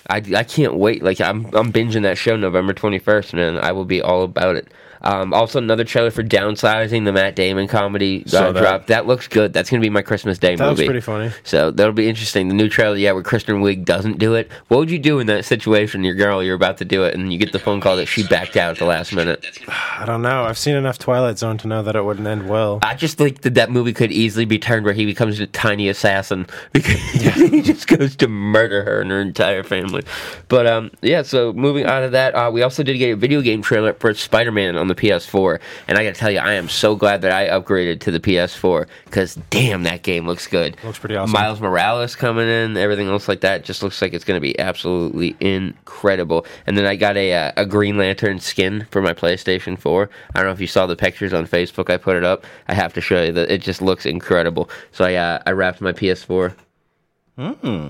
I, 0.09 0.17
I 0.35 0.44
can't 0.44 0.75
wait. 0.75 1.03
Like 1.03 1.21
I'm 1.21 1.45
I'm 1.53 1.71
binging 1.71 2.03
that 2.03 2.17
show 2.17 2.35
November 2.35 2.73
21st, 2.73 3.33
man. 3.33 3.57
I 3.57 3.71
will 3.71 3.85
be 3.85 4.01
all 4.01 4.23
about 4.23 4.55
it. 4.55 4.67
Um, 5.03 5.33
also, 5.33 5.59
another 5.59 5.83
trailer 5.83 6.11
for 6.11 6.23
Downsizing, 6.23 7.05
the 7.05 7.11
Matt 7.11 7.35
Damon 7.35 7.67
comedy 7.67 8.23
uh, 8.27 8.51
that. 8.51 8.59
drop. 8.59 8.85
That 8.88 9.05
looks 9.05 9.27
good. 9.27 9.53
That's 9.53 9.69
gonna 9.69 9.81
be 9.81 9.89
my 9.89 10.01
Christmas 10.01 10.38
Day 10.38 10.55
that 10.55 10.69
movie. 10.69 10.85
pretty 10.85 11.01
funny. 11.01 11.31
So 11.44 11.71
that'll 11.71 11.94
be 11.94 12.07
interesting. 12.07 12.47
The 12.47 12.53
new 12.53 12.69
trailer, 12.69 12.95
yeah, 12.95 13.11
where 13.11 13.23
Kristen 13.23 13.61
Wiig 13.61 13.85
doesn't 13.85 14.17
do 14.17 14.35
it. 14.35 14.50
What 14.69 14.77
would 14.77 14.91
you 14.91 15.00
do 15.00 15.19
in 15.19 15.27
that 15.27 15.45
situation? 15.45 16.03
Your 16.03 16.15
girl, 16.15 16.41
you're 16.41 16.55
about 16.55 16.77
to 16.77 16.85
do 16.85 17.03
it, 17.03 17.15
and 17.15 17.33
you 17.33 17.39
get 17.39 17.51
the 17.51 17.59
phone 17.59 17.81
call 17.81 17.97
that 17.97 18.05
she 18.05 18.25
backed 18.27 18.55
out 18.55 18.71
at 18.71 18.77
the 18.79 18.85
last 18.85 19.13
minute. 19.13 19.45
I 19.67 20.05
don't 20.05 20.21
know. 20.21 20.44
I've 20.44 20.57
seen 20.57 20.75
enough 20.75 21.00
Twilight 21.00 21.38
Zone 21.38 21.57
to 21.59 21.67
know 21.67 21.83
that 21.83 21.95
it 21.95 22.03
wouldn't 22.03 22.27
end 22.27 22.50
well. 22.50 22.79
I 22.81 22.95
just 22.95 23.17
think 23.17 23.41
that 23.41 23.55
that 23.55 23.71
movie 23.71 23.94
could 23.94 24.11
easily 24.11 24.45
be 24.45 24.59
turned 24.59 24.85
where 24.85 24.94
he 24.94 25.05
becomes 25.05 25.39
a 25.39 25.47
tiny 25.47 25.89
assassin 25.89 26.47
because 26.71 27.01
he 27.01 27.61
just 27.61 27.88
goes 27.88 28.15
to 28.17 28.27
murder 28.27 28.83
her 28.83 29.01
and 29.01 29.11
her 29.11 29.21
entire 29.21 29.63
family. 29.63 30.03
But 30.47 30.65
um, 30.67 30.91
yeah. 31.01 31.23
So 31.23 31.51
moving 31.53 31.85
on 31.85 32.03
to 32.03 32.09
that, 32.09 32.35
uh, 32.35 32.50
we 32.51 32.61
also 32.61 32.83
did 32.83 32.97
get 32.97 33.11
a 33.11 33.15
video 33.15 33.41
game 33.41 33.61
trailer 33.61 33.94
for 33.94 34.13
Spider-Man 34.13 34.77
on 34.77 34.88
the 34.88 34.92
PS4, 34.95 35.59
and 35.87 35.97
I 35.97 36.03
got 36.03 36.13
to 36.13 36.19
tell 36.19 36.31
you, 36.31 36.39
I 36.39 36.53
am 36.53 36.69
so 36.69 36.95
glad 36.95 37.21
that 37.21 37.31
I 37.31 37.47
upgraded 37.47 37.99
to 38.01 38.11
the 38.11 38.19
PS4 38.19 38.87
because 39.05 39.35
damn, 39.49 39.83
that 39.83 40.03
game 40.03 40.25
looks 40.25 40.47
good. 40.47 40.77
Looks 40.83 40.99
pretty 40.99 41.15
awesome. 41.15 41.31
Miles 41.31 41.59
Morales 41.61 42.15
coming 42.15 42.47
in, 42.47 42.77
everything 42.77 43.07
else 43.07 43.27
like 43.27 43.41
that 43.41 43.63
just 43.63 43.83
looks 43.83 44.01
like 44.01 44.13
it's 44.13 44.25
going 44.25 44.37
to 44.37 44.41
be 44.41 44.57
absolutely 44.59 45.35
incredible. 45.39 46.45
And 46.65 46.77
then 46.77 46.85
I 46.85 46.95
got 46.95 47.17
a 47.17 47.33
uh, 47.33 47.51
a 47.57 47.65
Green 47.65 47.97
Lantern 47.97 48.39
skin 48.39 48.88
for 48.91 49.01
my 49.01 49.13
PlayStation 49.13 49.77
4. 49.77 50.09
I 50.35 50.39
don't 50.39 50.47
know 50.47 50.53
if 50.53 50.62
you 50.62 50.67
saw 50.67 50.85
the 50.85 50.95
pictures 50.95 51.33
on 51.33 51.47
Facebook. 51.47 51.89
I 51.89 51.97
put 51.97 52.15
it 52.15 52.23
up. 52.23 52.45
I 52.67 52.73
have 52.73 52.93
to 52.93 53.01
show 53.01 53.23
you 53.23 53.31
that 53.33 53.51
it 53.51 53.62
just 53.62 53.81
looks 53.81 54.05
incredible. 54.05 54.69
So 54.91 55.05
I 55.05 55.15
uh, 55.15 55.39
I 55.45 55.51
wrapped 55.51 55.81
my 55.81 55.91
PS4. 55.93 56.55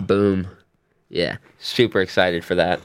Boom. 0.07 0.47
Yeah, 1.09 1.37
super 1.59 2.01
excited 2.01 2.43
for 2.43 2.55
that. 2.55 2.79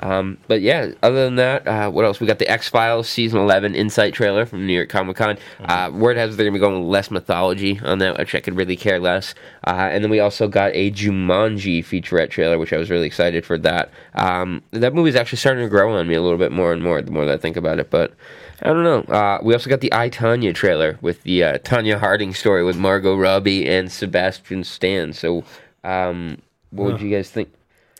Um, 0.00 0.38
but 0.48 0.62
yeah, 0.62 0.92
other 1.02 1.24
than 1.24 1.36
that, 1.36 1.66
uh, 1.66 1.90
what 1.90 2.04
else? 2.04 2.20
We 2.20 2.26
got 2.26 2.38
the 2.38 2.48
X 2.48 2.68
Files 2.68 3.08
season 3.08 3.38
eleven 3.38 3.74
Insight 3.74 4.14
trailer 4.14 4.46
from 4.46 4.66
New 4.66 4.72
York 4.72 4.88
Comic 4.88 5.16
Con. 5.16 5.38
Uh, 5.64 5.90
word 5.92 6.16
has 6.16 6.32
it 6.32 6.36
they're 6.36 6.46
gonna 6.46 6.54
be 6.54 6.60
going 6.60 6.88
less 6.88 7.10
mythology 7.10 7.78
on 7.84 7.98
that, 7.98 8.18
which 8.18 8.34
I 8.34 8.40
could 8.40 8.56
really 8.56 8.76
care 8.76 8.98
less. 8.98 9.34
Uh, 9.66 9.88
and 9.92 10.02
then 10.02 10.10
we 10.10 10.20
also 10.20 10.48
got 10.48 10.72
a 10.74 10.90
Jumanji 10.90 11.84
featurette 11.84 12.30
trailer, 12.30 12.58
which 12.58 12.72
I 12.72 12.78
was 12.78 12.90
really 12.90 13.06
excited 13.06 13.44
for 13.44 13.58
that. 13.58 13.90
Um, 14.14 14.62
that 14.70 14.94
movie's 14.94 15.16
actually 15.16 15.38
starting 15.38 15.64
to 15.64 15.68
grow 15.70 15.94
on 15.94 16.08
me 16.08 16.14
a 16.14 16.22
little 16.22 16.38
bit 16.38 16.52
more 16.52 16.72
and 16.72 16.82
more 16.82 17.02
the 17.02 17.10
more 17.10 17.26
that 17.26 17.34
I 17.34 17.38
think 17.38 17.56
about 17.56 17.78
it. 17.78 17.90
But 17.90 18.14
I 18.62 18.68
don't 18.68 18.84
know. 18.84 19.00
Uh, 19.14 19.38
we 19.42 19.54
also 19.54 19.70
got 19.70 19.80
the 19.80 19.92
I 19.92 20.10
Tonya 20.10 20.54
trailer 20.54 20.98
with 21.00 21.22
the 21.22 21.44
uh, 21.44 21.58
Tonya 21.58 21.98
Harding 21.98 22.34
story 22.34 22.64
with 22.64 22.76
Margot 22.76 23.16
Robbie 23.16 23.68
and 23.68 23.90
Sebastian 23.90 24.64
Stan. 24.64 25.12
So, 25.12 25.44
um, 25.84 26.38
what 26.70 26.92
would 26.92 27.00
you 27.00 27.10
guys 27.14 27.30
think? 27.30 27.52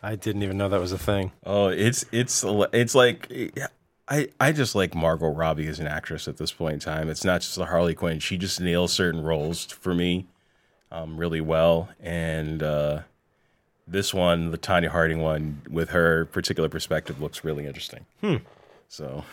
I 0.02 0.16
didn't 0.16 0.42
even 0.42 0.56
know 0.56 0.68
that 0.68 0.80
was 0.80 0.92
a 0.92 0.98
thing. 0.98 1.32
Oh, 1.44 1.68
it's 1.68 2.04
it's 2.10 2.44
it's 2.72 2.94
like 2.94 3.30
I 4.08 4.28
I 4.40 4.52
just 4.52 4.74
like 4.74 4.94
Margot 4.94 5.28
Robbie 5.28 5.68
as 5.68 5.78
an 5.78 5.86
actress 5.86 6.26
at 6.26 6.38
this 6.38 6.52
point 6.52 6.74
in 6.74 6.80
time. 6.80 7.08
It's 7.08 7.24
not 7.24 7.42
just 7.42 7.56
the 7.56 7.66
Harley 7.66 7.94
Quinn; 7.94 8.18
she 8.18 8.36
just 8.38 8.60
nails 8.60 8.92
certain 8.92 9.22
roles 9.22 9.66
for 9.66 9.94
me 9.94 10.26
um, 10.90 11.16
really 11.16 11.40
well. 11.40 11.90
And 12.00 12.62
uh, 12.62 13.00
this 13.86 14.14
one, 14.14 14.50
the 14.50 14.58
Tonya 14.58 14.88
Harding 14.88 15.20
one, 15.20 15.62
with 15.68 15.90
her 15.90 16.24
particular 16.26 16.68
perspective, 16.68 17.20
looks 17.20 17.44
really 17.44 17.66
interesting. 17.66 18.06
Hmm. 18.20 18.36
So 18.88 19.24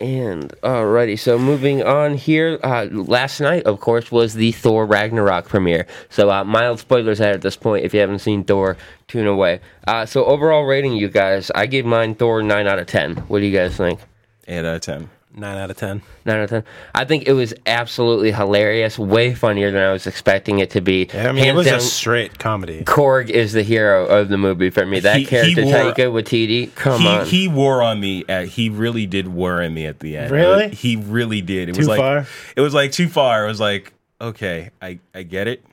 And 0.00 0.48
alrighty, 0.62 1.18
so 1.18 1.38
moving 1.38 1.82
on 1.82 2.14
here. 2.14 2.58
Uh, 2.64 2.86
last 2.90 3.38
night, 3.38 3.64
of 3.64 3.80
course, 3.80 4.10
was 4.10 4.32
the 4.32 4.50
Thor 4.52 4.86
Ragnarok 4.86 5.46
premiere. 5.46 5.86
So 6.08 6.30
uh, 6.30 6.42
mild 6.42 6.80
spoilers 6.80 7.20
at 7.20 7.42
this 7.42 7.54
point. 7.54 7.84
If 7.84 7.92
you 7.92 8.00
haven't 8.00 8.20
seen 8.20 8.42
Thor, 8.44 8.78
tune 9.08 9.26
away. 9.26 9.60
Uh, 9.86 10.06
so 10.06 10.24
overall 10.24 10.64
rating, 10.64 10.94
you 10.94 11.08
guys, 11.08 11.50
I 11.54 11.66
give 11.66 11.84
mine 11.84 12.14
Thor 12.14 12.42
nine 12.42 12.66
out 12.66 12.78
of 12.78 12.86
ten. 12.86 13.16
What 13.28 13.40
do 13.40 13.46
you 13.46 13.54
guys 13.54 13.76
think? 13.76 14.00
eight 14.48 14.60
out 14.60 14.76
of 14.76 14.80
ten. 14.80 15.10
Nine 15.32 15.58
out 15.58 15.70
of 15.70 15.76
ten. 15.76 16.02
Nine 16.24 16.36
out 16.38 16.42
of 16.44 16.50
ten. 16.50 16.64
I 16.92 17.04
think 17.04 17.28
it 17.28 17.34
was 17.34 17.54
absolutely 17.64 18.32
hilarious. 18.32 18.98
Way 18.98 19.32
funnier 19.32 19.70
than 19.70 19.80
I 19.80 19.92
was 19.92 20.08
expecting 20.08 20.58
it 20.58 20.70
to 20.70 20.80
be. 20.80 21.08
Yeah, 21.14 21.28
I 21.28 21.32
mean, 21.32 21.44
it 21.44 21.54
was 21.54 21.66
down, 21.66 21.78
a 21.78 21.80
straight 21.80 22.38
comedy. 22.40 22.82
Korg 22.84 23.30
is 23.30 23.52
the 23.52 23.62
hero 23.62 24.06
of 24.06 24.28
the 24.28 24.36
movie 24.36 24.70
for 24.70 24.84
me. 24.84 24.98
That 24.98 25.16
He- 25.18 25.22
he 25.22 25.26
character, 25.28 25.62
wore- 25.64 25.72
Taika 25.74 26.12
Waititi. 26.12 26.74
Come 26.74 27.02
he, 27.02 27.06
on. 27.08 27.26
he 27.26 27.46
wore 27.48 27.80
on 27.80 28.00
me. 28.00 28.24
At, 28.28 28.48
he 28.48 28.70
really 28.70 29.06
did 29.06 29.32
wear 29.32 29.62
on 29.62 29.72
me 29.72 29.86
at 29.86 30.00
the 30.00 30.16
end. 30.16 30.32
Really? 30.32 30.70
He 30.70 30.96
really 30.96 31.42
did. 31.42 31.68
It 31.68 31.74
Too 31.76 31.78
was 31.80 31.88
like 31.88 31.98
far? 32.00 32.26
it 32.56 32.60
was 32.60 32.74
like 32.74 32.90
too 32.90 33.08
far. 33.08 33.44
It 33.44 33.48
was 33.48 33.60
like 33.60 33.92
okay, 34.20 34.70
I 34.82 34.98
I 35.14 35.22
get 35.22 35.46
it. 35.46 35.64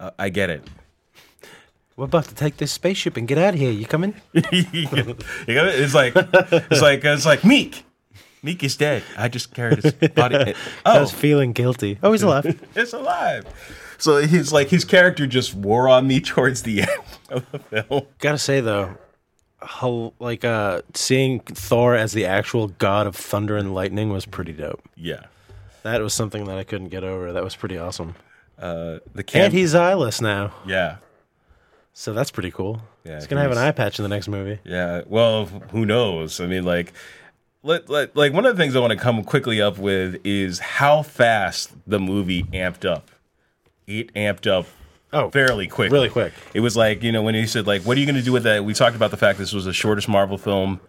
Uh, 0.00 0.10
I 0.18 0.28
get 0.28 0.50
it. 0.50 0.64
We're 1.96 2.04
about 2.06 2.24
to 2.26 2.34
take 2.34 2.56
this 2.58 2.72
spaceship 2.72 3.16
and 3.16 3.26
get 3.28 3.38
out 3.38 3.54
of 3.54 3.60
here. 3.60 3.70
You 3.70 3.86
coming? 3.86 4.14
You 4.52 5.54
know, 5.54 5.66
it's 5.66 5.94
like 5.94 6.14
it's 6.16 6.82
like 6.82 7.04
it's 7.04 7.24
like 7.24 7.40
Miek. 7.40 7.82
Miek 8.44 8.62
is 8.62 8.76
dead. 8.76 9.02
I 9.16 9.28
just 9.28 9.52
carried 9.54 9.82
his 9.82 9.92
body. 9.92 10.36
I 10.36 10.54
Oh, 10.84 11.00
was 11.00 11.12
feeling 11.12 11.52
guilty. 11.52 11.98
Oh, 12.02 12.12
he's 12.12 12.22
alive. 12.22 12.60
it's 12.76 12.92
alive. 12.92 13.44
So 13.98 14.18
he's 14.18 14.52
like 14.52 14.68
his 14.68 14.84
character 14.84 15.26
just 15.26 15.54
wore 15.54 15.88
on 15.88 16.06
me 16.06 16.20
towards 16.32 16.62
the 16.62 16.82
end 16.82 16.90
of 17.30 17.50
the 17.50 17.58
film. 17.58 18.06
Gotta 18.18 18.38
say 18.38 18.60
though, 18.60 18.96
how, 19.60 20.12
like 20.20 20.44
uh, 20.44 20.82
seeing 20.94 21.40
Thor 21.40 21.94
as 21.96 22.12
the 22.12 22.26
actual 22.26 22.68
god 22.68 23.06
of 23.06 23.16
thunder 23.16 23.56
and 23.56 23.74
lightning 23.74 24.10
was 24.10 24.26
pretty 24.26 24.52
dope. 24.52 24.82
Yeah. 24.96 25.24
That 25.82 26.00
was 26.02 26.12
something 26.14 26.44
that 26.44 26.58
I 26.58 26.64
couldn't 26.64 26.88
get 26.88 27.04
over. 27.04 27.32
That 27.32 27.42
was 27.44 27.56
pretty 27.56 27.78
awesome. 27.78 28.14
Uh, 28.58 28.98
the 29.14 29.22
cam- 29.22 29.46
And 29.46 29.52
he's 29.52 29.74
eyeless 29.74 30.20
now, 30.20 30.52
yeah. 30.66 30.96
so 31.92 32.12
that's 32.12 32.30
pretty 32.30 32.50
cool. 32.50 32.80
Yeah, 33.04 33.16
he's 33.16 33.26
gonna 33.26 33.42
have 33.42 33.52
an 33.52 33.58
eye 33.58 33.70
patch 33.70 33.98
in 33.98 34.02
the 34.02 34.08
next 34.08 34.28
movie. 34.28 34.58
Yeah. 34.64 35.02
Well, 35.06 35.46
who 35.70 35.84
knows? 35.86 36.40
I 36.40 36.46
mean, 36.46 36.64
like, 36.64 36.92
let, 37.66 37.88
let, 37.90 38.16
like 38.16 38.32
one 38.32 38.46
of 38.46 38.56
the 38.56 38.62
things 38.62 38.74
I 38.76 38.80
want 38.80 38.92
to 38.92 38.98
come 38.98 39.22
quickly 39.24 39.60
up 39.60 39.76
with 39.78 40.20
is 40.24 40.58
how 40.60 41.02
fast 41.02 41.72
the 41.86 41.98
movie 42.00 42.44
amped 42.44 42.84
up 42.90 43.10
it 43.86 44.12
amped 44.14 44.46
up 44.50 44.66
Oh, 45.12 45.30
fairly 45.30 45.68
quick. 45.68 45.92
really 45.92 46.08
quick. 46.10 46.32
It 46.52 46.60
was 46.60 46.76
like, 46.76 47.02
you 47.04 47.12
know, 47.12 47.22
when 47.22 47.34
he 47.36 47.46
said, 47.46 47.66
like, 47.66 47.82
what 47.82 47.96
are 47.96 48.00
you 48.00 48.06
going 48.06 48.16
to 48.16 48.22
do 48.22 48.32
with 48.32 48.42
that? 48.42 48.64
We 48.64 48.74
talked 48.74 48.96
about 48.96 49.12
the 49.12 49.16
fact 49.16 49.38
this 49.38 49.52
was 49.52 49.64
the 49.64 49.72
shortest 49.72 50.08
Marvel 50.08 50.36
film, 50.36 50.80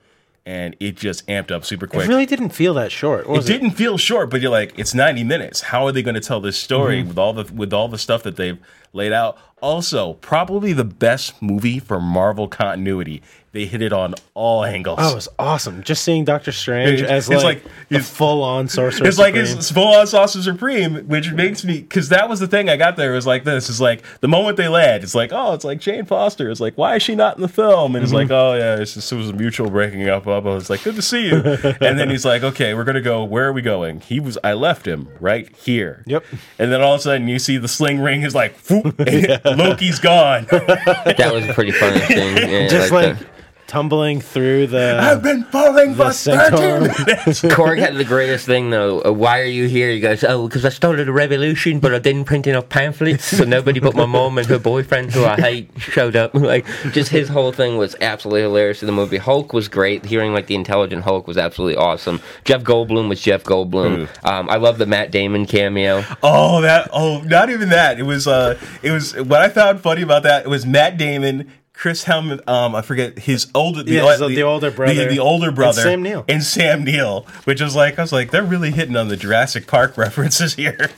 and 0.46 0.76
it 0.80 0.96
just 0.96 1.26
amped 1.28 1.52
up 1.52 1.64
super 1.64 1.86
quick. 1.86 2.06
It 2.06 2.08
really 2.10 2.26
didn't 2.26 2.50
feel 2.50 2.74
that 2.74 2.92
short. 2.92 3.28
It 3.28 3.38
it, 3.38 3.46
didn't 3.46 3.72
feel 3.72 3.98
short, 4.00 4.32
but 4.32 4.42
you're 4.42 4.50
like, 4.52 4.74
it's 4.78 4.96
90 4.96 5.24
minutes. 5.24 5.62
How 5.62 5.86
are 5.86 5.92
they 5.92 6.02
going 6.02 6.16
to 6.16 6.20
tell 6.22 6.42
this 6.42 6.58
story 6.58 7.00
Mm-hmm. 7.00 7.10
with 7.10 7.18
all 7.20 7.34
the 7.34 7.54
with 7.54 7.72
all 7.72 7.88
the 7.88 8.00
stuff 8.00 8.24
that 8.24 8.36
they've 8.38 8.58
laid 8.94 9.14
out? 9.14 9.38
Also, 9.62 10.14
probably 10.14 10.72
the 10.72 10.86
best 10.86 11.42
movie 11.42 11.80
for 11.80 12.00
Marvel 12.00 12.48
continuity. 12.48 13.24
They 13.54 13.66
hit 13.66 13.82
it 13.82 13.92
on 13.92 14.14
all 14.36 14.64
angles. 14.64 15.00
Oh, 15.02 15.14
it 15.14 15.16
was 15.16 15.30
awesome. 15.40 15.82
Just 15.82 16.04
seeing 16.04 16.26
Doctor 16.26 16.52
Strange 16.52 17.02
It's- 17.02 17.10
as 17.10 17.28
it's 17.28 17.44
like, 17.44 17.64
like- 17.64 17.74
the 17.90 17.96
it's- 17.96 18.08
full-on 18.08 18.68
sorcerer. 18.68 19.08
it's 19.08 19.18
like 19.18 19.34
it's 19.34 19.72
full 19.72 19.96
on 19.96 20.06
Sorcerer 20.06 20.44
Supreme, 20.44 21.08
which 21.08 21.32
makes 21.32 21.64
me 21.64 21.80
because 21.80 22.10
that 22.10 22.30
was 22.30 22.40
the 22.40 22.46
thing 22.46 22.70
I 22.70 22.78
got 22.78 22.98
there 22.98 23.14
was 23.14 23.26
like 23.26 23.46
this 23.46 23.68
is 23.68 23.82
like 23.82 24.04
the 24.20 24.28
moment 24.28 24.58
they 24.58 24.68
land, 24.68 25.04
it's 25.04 25.16
like 25.16 25.32
oh, 25.34 25.54
it's 25.54 25.64
like 25.64 25.80
Jane 25.80 26.06
Foster. 26.06 26.52
It's 26.52 26.60
like 26.60 26.78
why 26.78 26.98
is 26.98 27.02
she 27.02 27.16
not 27.16 27.38
in 27.38 27.42
the 27.42 27.48
film? 27.48 27.96
And 27.96 28.04
it's 28.04 28.12
mm-hmm. 28.12 28.30
like 28.30 28.32
oh 28.32 28.54
yeah, 28.54 28.76
it's 28.80 28.94
just, 28.94 29.12
it 29.12 29.16
was 29.16 29.30
a 29.30 29.34
mutual 29.34 29.72
breaking 29.72 30.08
up. 30.08 30.28
Up, 30.28 30.46
I 30.46 30.50
was 30.50 30.70
like 30.70 30.84
good 30.84 30.96
to 30.96 31.02
see 31.02 31.30
you. 31.30 31.38
and 31.38 31.98
then 31.98 32.12
he's 32.12 32.26
like 32.26 32.44
okay, 32.44 32.76
we're 32.76 32.84
gonna 32.84 33.02
go. 33.02 33.24
Where 33.24 33.48
are 33.48 33.54
we 33.54 33.64
going? 33.64 34.02
He 34.02 34.20
was 34.20 34.38
I 34.44 34.54
left 34.54 34.86
him 34.86 35.08
right 35.20 35.56
here. 35.56 36.04
Yep. 36.06 36.26
And 36.60 36.72
then 36.72 36.82
all 36.82 36.94
of 36.94 37.00
a 37.00 37.04
sudden 37.04 37.28
you 37.28 37.40
see 37.40 37.58
the 37.58 37.68
sling 37.68 38.02
ring 38.02 38.22
is 38.22 38.36
like 38.36 38.56
whoop, 38.84 39.00
and 39.46 39.58
Loki's 39.60 40.00
gone. 40.00 40.46
That 40.50 41.32
was 41.34 41.48
a 41.48 41.54
pretty 41.54 41.72
funny 41.72 42.00
thing. 42.00 42.38
Yeah, 42.50 42.68
just 42.68 42.92
like, 42.92 43.18
the- 43.20 43.26
tumbling 43.68 44.22
through 44.22 44.68
the. 44.68 44.98
I've 45.00 45.22
been 45.22 45.44
falling 45.46 45.92
for 45.92 46.06
The 46.06 46.12
centaur. 46.14 46.88
13 46.88 47.06
minutes. 47.06 47.42
Korg 47.44 47.78
had 47.78 47.96
the 47.96 48.04
greatest 48.06 48.46
thing 48.46 48.70
though. 48.70 49.02
Uh, 49.04 49.12
why 49.12 49.40
are 49.42 49.46
you 49.46 49.68
here? 49.68 49.90
He 49.92 50.00
goes, 50.00 50.24
oh, 50.24 50.48
because 50.48 50.66
I 50.66 50.70
started 50.70 51.08
a 51.08 51.12
revolution, 51.12 51.80
but 51.80 51.94
I 51.94 52.00
didn't 52.00 52.26
print 52.26 52.48
enough 52.48 52.70
pamphlets, 52.70 53.26
so 53.26 53.44
nobody 53.44 53.80
but 53.80 53.96
my 53.96 54.06
mom 54.06 54.38
and 54.38 54.48
her 54.48 54.60
boyfriend, 54.60 55.12
who 55.14 55.26
I 55.26 55.36
hate, 55.36 55.70
showed 55.78 56.16
up. 56.16 56.34
Like, 56.48 56.66
just 56.92 57.10
his 57.12 57.28
whole 57.28 57.52
thing 57.52 57.78
was 57.78 57.96
absolutely 58.00 58.42
hilarious 58.44 58.82
in 58.82 58.86
the 58.88 58.94
movie. 58.94 59.18
Hulk 59.18 59.52
was 59.52 59.68
great. 59.68 60.06
Hearing 60.06 60.34
like 60.34 60.48
the 60.48 60.56
intelligent 60.56 61.04
Hulk 61.04 61.28
was 61.28 61.38
absolutely 61.38 61.76
awesome. 61.76 62.22
Jeff 62.46 62.62
Goldblum 62.64 63.10
was 63.10 63.20
Jeff 63.22 63.44
Goldblum. 63.44 64.08
Um, 64.24 64.50
I 64.50 64.56
love 64.56 64.78
the 64.78 64.86
Matt 64.86 65.12
Damon 65.12 65.46
cameo. 65.46 66.06
Oh, 66.24 66.62
that. 66.62 66.90
Oh, 66.94 67.20
not 67.22 67.50
even 67.50 67.68
that. 67.70 68.00
It 68.00 68.04
was. 68.04 68.28
Uh, 68.28 68.58
it 68.82 68.92
was. 68.92 69.14
What 69.16 69.42
I 69.42 69.50
found 69.50 69.82
funny 69.82 70.04
about 70.04 70.24
that. 70.24 70.46
It 70.46 70.50
was 70.50 70.66
Matt 70.66 70.98
Damon, 70.98 71.52
Chris 71.78 72.04
Helm. 72.04 72.40
Um, 72.48 72.74
I 72.76 72.82
forget 72.82 73.20
his 73.20 73.48
older. 73.54 73.84
The, 73.84 73.92
Yeah, 73.94 74.10
his- 74.18 74.20
the 74.20 74.44
older 74.44 74.72
brother. 74.72 74.94
The, 74.96 75.06
the 75.06 75.20
older 75.20 75.52
brother. 75.52 75.82
Sam 75.84 76.02
Neill. 76.02 76.26
And 76.28 76.44
Sam 76.44 76.84
Neill, 76.84 77.28
which 77.44 77.62
was 77.62 77.76
like, 77.76 78.00
I 78.00 78.02
was 78.02 78.12
like, 78.12 78.32
they're 78.32 78.44
really 78.44 78.72
hitting 78.72 78.96
on 78.96 79.08
the 79.10 79.16
Jurassic 79.16 79.68
Park 79.68 79.96
references 79.98 80.56
here. 80.56 80.90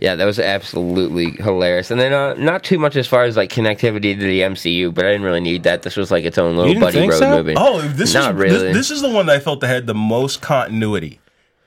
Yeah, 0.00 0.16
that 0.16 0.24
was 0.24 0.40
absolutely 0.40 1.30
hilarious. 1.32 1.92
And 1.92 2.00
then 2.00 2.12
uh, 2.12 2.34
not 2.34 2.64
too 2.64 2.78
much 2.78 2.96
as 2.96 3.06
far 3.06 3.22
as 3.22 3.36
like 3.36 3.50
connectivity 3.50 4.18
to 4.18 4.20
the 4.20 4.40
MCU, 4.40 4.92
but 4.92 5.04
I 5.04 5.12
didn't 5.12 5.22
really 5.24 5.40
need 5.40 5.62
that. 5.62 5.82
This 5.82 5.96
was 5.96 6.10
like 6.10 6.24
its 6.24 6.38
own 6.38 6.56
little 6.56 6.80
buddy 6.80 6.98
think 6.98 7.12
road 7.12 7.18
so? 7.20 7.36
movie. 7.36 7.54
Oh, 7.56 7.80
this 7.82 8.12
not 8.14 8.34
is 8.34 8.40
really. 8.40 8.72
this, 8.72 8.88
this 8.88 8.90
is 8.90 9.02
the 9.02 9.10
one 9.10 9.26
that 9.26 9.36
I 9.36 9.38
felt 9.38 9.60
that 9.60 9.68
had 9.68 9.86
the 9.86 9.94
most 9.94 10.40
continuity. 10.42 11.20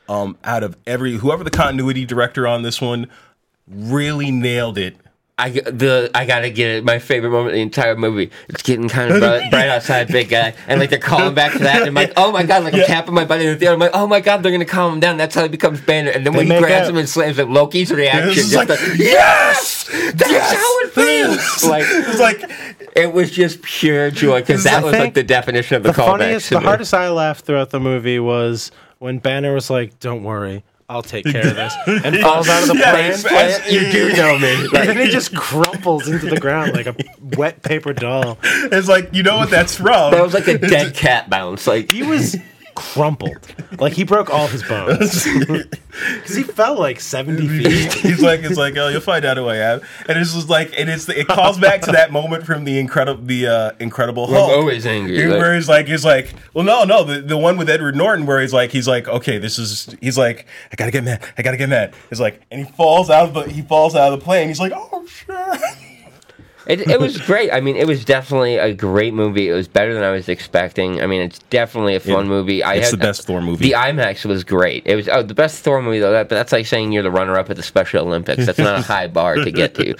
Um, 0.09 0.37
out 0.43 0.63
of 0.63 0.75
every 0.85 1.13
whoever 1.13 1.43
the 1.45 1.49
continuity 1.49 2.05
director 2.05 2.45
on 2.45 2.61
this 2.63 2.81
one 2.81 3.09
really 3.67 4.31
nailed 4.31 4.77
it. 4.77 4.97
I 5.37 5.49
the 5.49 6.09
I 6.15 6.25
gotta 6.25 6.49
get 6.49 6.69
it. 6.69 6.85
My 6.85 6.97
favorite 6.97 7.31
moment 7.31 7.49
in 7.49 7.55
the 7.55 7.61
entire 7.61 7.97
movie. 7.97 8.31
It's 8.47 8.63
getting 8.63 8.87
kind 8.87 9.11
of 9.11 9.19
bright, 9.19 9.51
bright 9.51 9.67
outside, 9.67 10.07
big 10.07 10.29
guy, 10.29 10.53
and 10.65 10.79
like 10.79 10.89
they're 10.89 10.97
calling 10.97 11.35
back 11.35 11.51
to 11.53 11.59
that. 11.59 11.79
And 11.79 11.87
I'm 11.87 11.93
like, 11.93 12.13
oh 12.17 12.31
my 12.31 12.43
god! 12.43 12.63
Like 12.63 12.73
I'm 12.73 12.85
tapping 12.85 13.13
my 13.13 13.25
buddy 13.25 13.45
in 13.45 13.51
the 13.51 13.59
theater. 13.59 13.73
I'm 13.73 13.79
like, 13.79 13.91
oh 13.93 14.07
my 14.07 14.21
god, 14.21 14.43
they're 14.43 14.51
gonna 14.53 14.63
calm 14.63 14.93
him 14.93 14.99
down. 15.01 15.17
That's 15.17 15.35
how 15.35 15.43
he 15.43 15.49
becomes 15.49 15.81
Banner. 15.81 16.11
And 16.11 16.25
then 16.25 16.33
when 16.33 16.47
he 16.49 16.57
grabs 16.57 16.85
out. 16.87 16.91
him 16.91 16.97
and 16.97 17.09
slams 17.09 17.37
him, 17.37 17.53
Loki's 17.53 17.91
reaction, 17.91 18.29
is 18.29 18.49
just 18.49 18.55
like, 18.55 18.69
the, 18.69 18.95
yes, 18.97 19.83
that's 20.13 20.31
yes! 20.31 20.53
how 20.55 20.79
it 20.79 20.91
feels. 20.93 21.63
like 21.69 21.85
It's 21.85 22.19
like 22.19 22.89
it 22.95 23.11
was 23.11 23.29
just 23.29 23.61
pure 23.61 24.11
joy 24.11 24.39
because 24.39 24.63
that 24.63 24.83
was 24.85 24.93
like 24.93 25.15
the 25.15 25.23
definition 25.23 25.75
of 25.75 25.83
the, 25.83 25.91
The 25.91 26.01
callback. 26.01 26.05
funniest, 26.05 26.49
the 26.49 26.61
hardest 26.61 26.93
I 26.93 27.09
laughed 27.09 27.43
throughout 27.43 27.71
the 27.71 27.81
movie 27.81 28.19
was 28.19 28.71
when 28.99 29.19
Banner 29.19 29.53
was 29.53 29.69
like, 29.69 29.99
"Don't 29.99 30.23
worry, 30.23 30.63
I'll 30.87 31.01
take 31.01 31.25
care 31.25 31.47
of 31.47 31.55
this," 31.55 31.73
and 31.87 32.15
falls 32.21 32.47
out 32.47 32.61
of 32.63 32.67
the 32.69 32.75
Yeah, 32.75 32.91
plane. 32.91 33.11
it's- 33.11 33.71
You 33.71 33.91
do 33.91 34.13
know 34.15 34.37
me. 34.37 34.67
And 34.75 34.89
then 34.89 34.97
he 34.97 35.09
just 35.09 35.35
crumples 35.35 36.07
into 36.07 36.27
the 36.27 36.39
ground 36.39 36.73
like 36.73 36.85
a 36.87 36.95
wet 37.37 37.63
paper 37.63 37.91
doll. 37.93 38.37
it's 38.43 38.87
like 38.87 39.09
you 39.13 39.23
know 39.23 39.37
what 39.37 39.49
that's 39.49 39.75
from. 39.77 40.11
That 40.11 40.21
was 40.23 40.33
like 40.33 40.47
a 40.47 40.57
dead 40.57 40.93
cat 40.95 41.29
bounce. 41.29 41.65
Like 41.67 41.91
He 41.91 42.03
was 42.03 42.35
crumpled, 42.75 43.39
like 43.79 43.93
he 43.93 44.03
broke 44.03 44.29
all 44.29 44.47
his 44.47 44.61
bones 44.63 45.23
because 45.39 46.35
he 46.35 46.43
fell 46.43 46.77
like 46.77 46.99
seventy 46.99 47.47
feet. 47.47 47.93
He's 47.93 48.21
like, 48.21 48.41
it's 48.43 48.57
like, 48.57 48.75
oh, 48.77 48.89
you'll 48.89 49.01
find 49.01 49.25
out 49.25 49.37
who 49.37 49.47
I 49.47 49.55
am, 49.57 49.81
and 50.07 50.19
it's 50.19 50.33
just 50.33 50.49
like, 50.49 50.73
and 50.77 50.89
it's 50.89 51.07
it 51.09 51.27
calls 51.27 51.57
back 51.57 51.81
to 51.83 51.91
that 51.93 52.11
moment 52.11 52.45
from 52.45 52.63
the 52.65 52.77
incredible, 52.79 53.23
the 53.23 53.47
uh, 53.47 53.71
Incredible 53.79 54.27
Hulk. 54.27 54.51
always 54.51 54.85
angry, 54.85 55.25
like- 55.25 55.39
where 55.39 55.55
he's 55.55 55.69
like, 55.69 55.87
he's 55.87 56.05
like, 56.05 56.33
well, 56.53 56.65
no, 56.65 56.83
no, 56.83 57.03
the, 57.03 57.21
the 57.21 57.37
one 57.37 57.57
with 57.57 57.69
Edward 57.69 57.95
Norton, 57.95 58.25
where 58.25 58.41
he's 58.41 58.53
like, 58.53 58.71
he's 58.71 58.87
like, 58.87 59.07
okay, 59.07 59.37
this 59.37 59.57
is, 59.57 59.95
he's 60.01 60.17
like, 60.17 60.45
I 60.71 60.75
gotta 60.75 60.91
get 60.91 61.03
mad, 61.03 61.25
I 61.37 61.41
gotta 61.41 61.57
get 61.57 61.69
mad. 61.69 61.93
He's 62.09 62.19
like, 62.19 62.41
and 62.51 62.65
he 62.65 62.71
falls 62.73 63.09
out 63.09 63.29
of 63.29 63.33
the, 63.33 63.43
he 63.51 63.61
falls 63.61 63.95
out 63.95 64.11
of 64.13 64.19
the 64.19 64.23
plane. 64.25 64.47
He's 64.49 64.59
like, 64.59 64.73
oh 64.75 65.05
shit. 65.07 65.27
It, 66.67 66.81
it 66.81 66.99
was 66.99 67.17
great. 67.17 67.51
I 67.51 67.61
mean, 67.61 67.75
it 67.75 67.85
was 67.87 68.03
definitely 68.03 68.57
a 68.57 68.73
great 68.73 69.13
movie. 69.13 69.49
It 69.49 69.53
was 69.53 69.67
better 69.67 69.93
than 69.93 70.03
I 70.03 70.11
was 70.11 70.27
expecting. 70.29 71.01
I 71.01 71.07
mean, 71.07 71.21
it's 71.21 71.39
definitely 71.49 71.95
a 71.95 71.99
fun 71.99 72.25
It- 72.25 72.29
movie. 72.29 72.63
I 72.63 72.75
it's 72.75 72.91
had, 72.91 72.99
the 72.99 73.03
best 73.05 73.27
Thor 73.27 73.41
movie. 73.41 73.65
The 73.69 73.75
IMAX 73.75 74.25
was 74.25 74.43
great. 74.43 74.83
It 74.85 74.95
was 74.95 75.07
oh, 75.09 75.21
the 75.23 75.33
best 75.33 75.63
Thor 75.63 75.81
movie 75.81 75.99
though. 75.99 76.11
That, 76.11 76.29
but 76.29 76.35
that's 76.35 76.51
like 76.51 76.65
saying 76.65 76.91
you're 76.91 77.03
the 77.03 77.11
runner-up 77.11 77.49
at 77.49 77.55
the 77.55 77.63
Special 77.63 78.05
Olympics. 78.05 78.45
That's 78.45 78.57
not 78.59 78.79
a 78.79 78.81
high 78.93 79.07
bar 79.07 79.35
to 79.35 79.51
get 79.51 79.75
to. 79.75 79.95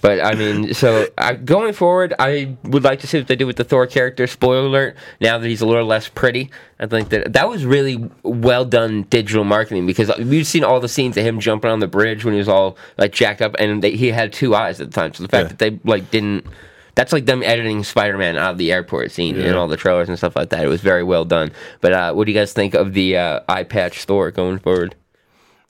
But 0.00 0.24
I 0.24 0.34
mean, 0.34 0.74
so 0.74 1.06
I, 1.18 1.34
going 1.34 1.72
forward, 1.72 2.14
I 2.18 2.56
would 2.64 2.84
like 2.84 3.00
to 3.00 3.06
see 3.08 3.18
what 3.18 3.26
they 3.26 3.34
do 3.36 3.46
with 3.46 3.56
the 3.56 3.64
Thor 3.64 3.86
character. 3.86 4.26
Spoiler 4.26 4.66
alert: 4.66 4.96
now 5.20 5.38
that 5.38 5.46
he's 5.48 5.60
a 5.60 5.66
little 5.66 5.86
less 5.86 6.08
pretty, 6.08 6.50
I 6.78 6.86
think 6.86 7.08
that 7.08 7.32
that 7.32 7.48
was 7.48 7.64
really 7.64 8.08
well 8.22 8.64
done 8.64 9.02
digital 9.10 9.42
marketing 9.42 9.86
because 9.86 10.12
we've 10.18 10.46
seen 10.46 10.62
all 10.62 10.78
the 10.78 10.88
scenes 10.88 11.16
of 11.16 11.24
him 11.24 11.40
jumping 11.40 11.70
on 11.70 11.80
the 11.80 11.88
bridge 11.88 12.24
when 12.24 12.32
he 12.34 12.38
was 12.38 12.48
all 12.48 12.76
like 12.96 13.12
jacked 13.12 13.42
up, 13.42 13.56
and 13.58 13.82
they, 13.82 13.96
he 13.96 14.08
had 14.12 14.32
two 14.32 14.54
eyes 14.54 14.80
at 14.80 14.88
the 14.90 14.94
time. 14.94 15.12
So 15.14 15.24
the 15.24 15.28
fact 15.28 15.42
Yeah. 15.44 15.48
that 15.48 15.58
they 15.58 15.80
like 15.84 16.07
didn't. 16.10 16.46
That's 16.94 17.12
like 17.12 17.26
them 17.26 17.42
editing 17.44 17.84
Spider-Man 17.84 18.36
out 18.36 18.52
of 18.52 18.58
the 18.58 18.72
airport 18.72 19.12
scene 19.12 19.38
and 19.38 19.54
all 19.56 19.68
the 19.68 19.76
trailers 19.76 20.08
and 20.08 20.18
stuff 20.18 20.34
like 20.34 20.48
that. 20.50 20.64
It 20.64 20.68
was 20.68 20.80
very 20.80 21.04
well 21.04 21.24
done. 21.24 21.52
But 21.80 21.92
uh, 21.92 22.12
what 22.12 22.24
do 22.26 22.32
you 22.32 22.38
guys 22.38 22.52
think 22.52 22.74
of 22.74 22.92
the 22.92 23.16
uh, 23.16 23.40
eye 23.48 23.62
patch 23.62 24.04
Thor 24.04 24.32
going 24.32 24.58
forward? 24.58 24.96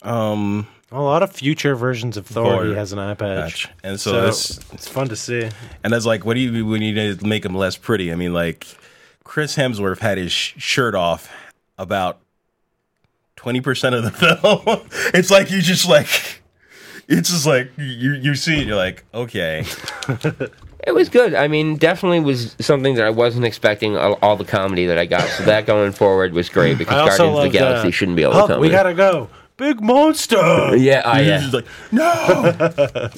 Um, 0.02 0.66
A 0.90 1.02
lot 1.02 1.22
of 1.22 1.30
future 1.32 1.74
versions 1.76 2.16
of 2.16 2.26
Thor, 2.26 2.44
Thor 2.56 2.64
he 2.66 2.74
has 2.74 2.92
an 2.92 2.98
eye 2.98 3.12
patch, 3.14 3.66
patch. 3.66 3.74
And 3.82 4.00
so 4.00 4.10
so 4.12 4.20
that's- 4.20 4.60
it's 4.72 4.88
fun 4.88 5.08
to 5.10 5.16
see. 5.16 5.50
and 5.84 5.92
that's 5.92 6.06
like, 6.06 6.24
what 6.24 6.32
do 6.34 6.40
you 6.40 6.64
when 6.64 6.80
you 6.80 6.94
need 6.94 7.20
to 7.20 7.26
make 7.26 7.44
him 7.44 7.54
less 7.54 7.76
pretty? 7.76 8.10
I 8.10 8.14
mean, 8.14 8.32
like, 8.32 8.66
Chris 9.24 9.54
Hemsworth 9.56 9.98
had 9.98 10.16
his 10.16 10.32
sh- 10.32 10.54
shirt 10.56 10.94
off 10.94 11.30
about 11.76 12.20
twenty 13.36 13.60
percent 13.60 13.94
of 13.94 14.02
the 14.04 14.10
film. 14.12 14.88
it's 15.12 15.30
like 15.30 15.50
you 15.50 15.60
just 15.60 15.86
like, 15.86 16.37
it's 17.08 17.30
just 17.30 17.46
like 17.46 17.70
you 17.76 18.12
you 18.12 18.34
see 18.34 18.60
it, 18.60 18.66
you're 18.66 18.76
like, 18.76 19.04
okay, 19.12 19.64
It 20.88 20.94
was 20.94 21.08
good. 21.08 21.34
I 21.34 21.48
mean, 21.48 21.76
definitely 21.76 22.20
was 22.20 22.56
something 22.60 22.94
that 22.94 23.04
I 23.04 23.10
wasn't 23.10 23.44
expecting. 23.44 23.96
All, 23.96 24.18
all 24.22 24.36
the 24.36 24.44
comedy 24.44 24.86
that 24.86 24.96
I 24.96 25.06
got, 25.06 25.28
so 25.28 25.44
that 25.44 25.66
going 25.66 25.92
forward 25.92 26.32
was 26.32 26.48
great 26.48 26.78
because 26.78 27.08
Guardians 27.08 27.36
of 27.36 27.42
the 27.52 27.58
Galaxy 27.58 27.88
the, 27.88 27.92
shouldn't 27.92 28.16
be 28.16 28.22
able 28.22 28.32
to 28.32 28.38
the 28.38 28.46
comedy. 28.46 28.60
we 28.60 28.70
gotta 28.70 28.94
go. 28.94 29.28
Big 29.56 29.82
monster. 29.82 30.36
yeah, 30.76 31.02
oh, 31.04 31.16
You're 31.16 31.26
yeah. 31.26 31.40
just 31.40 31.52
like, 31.52 31.66
no, 31.90 33.10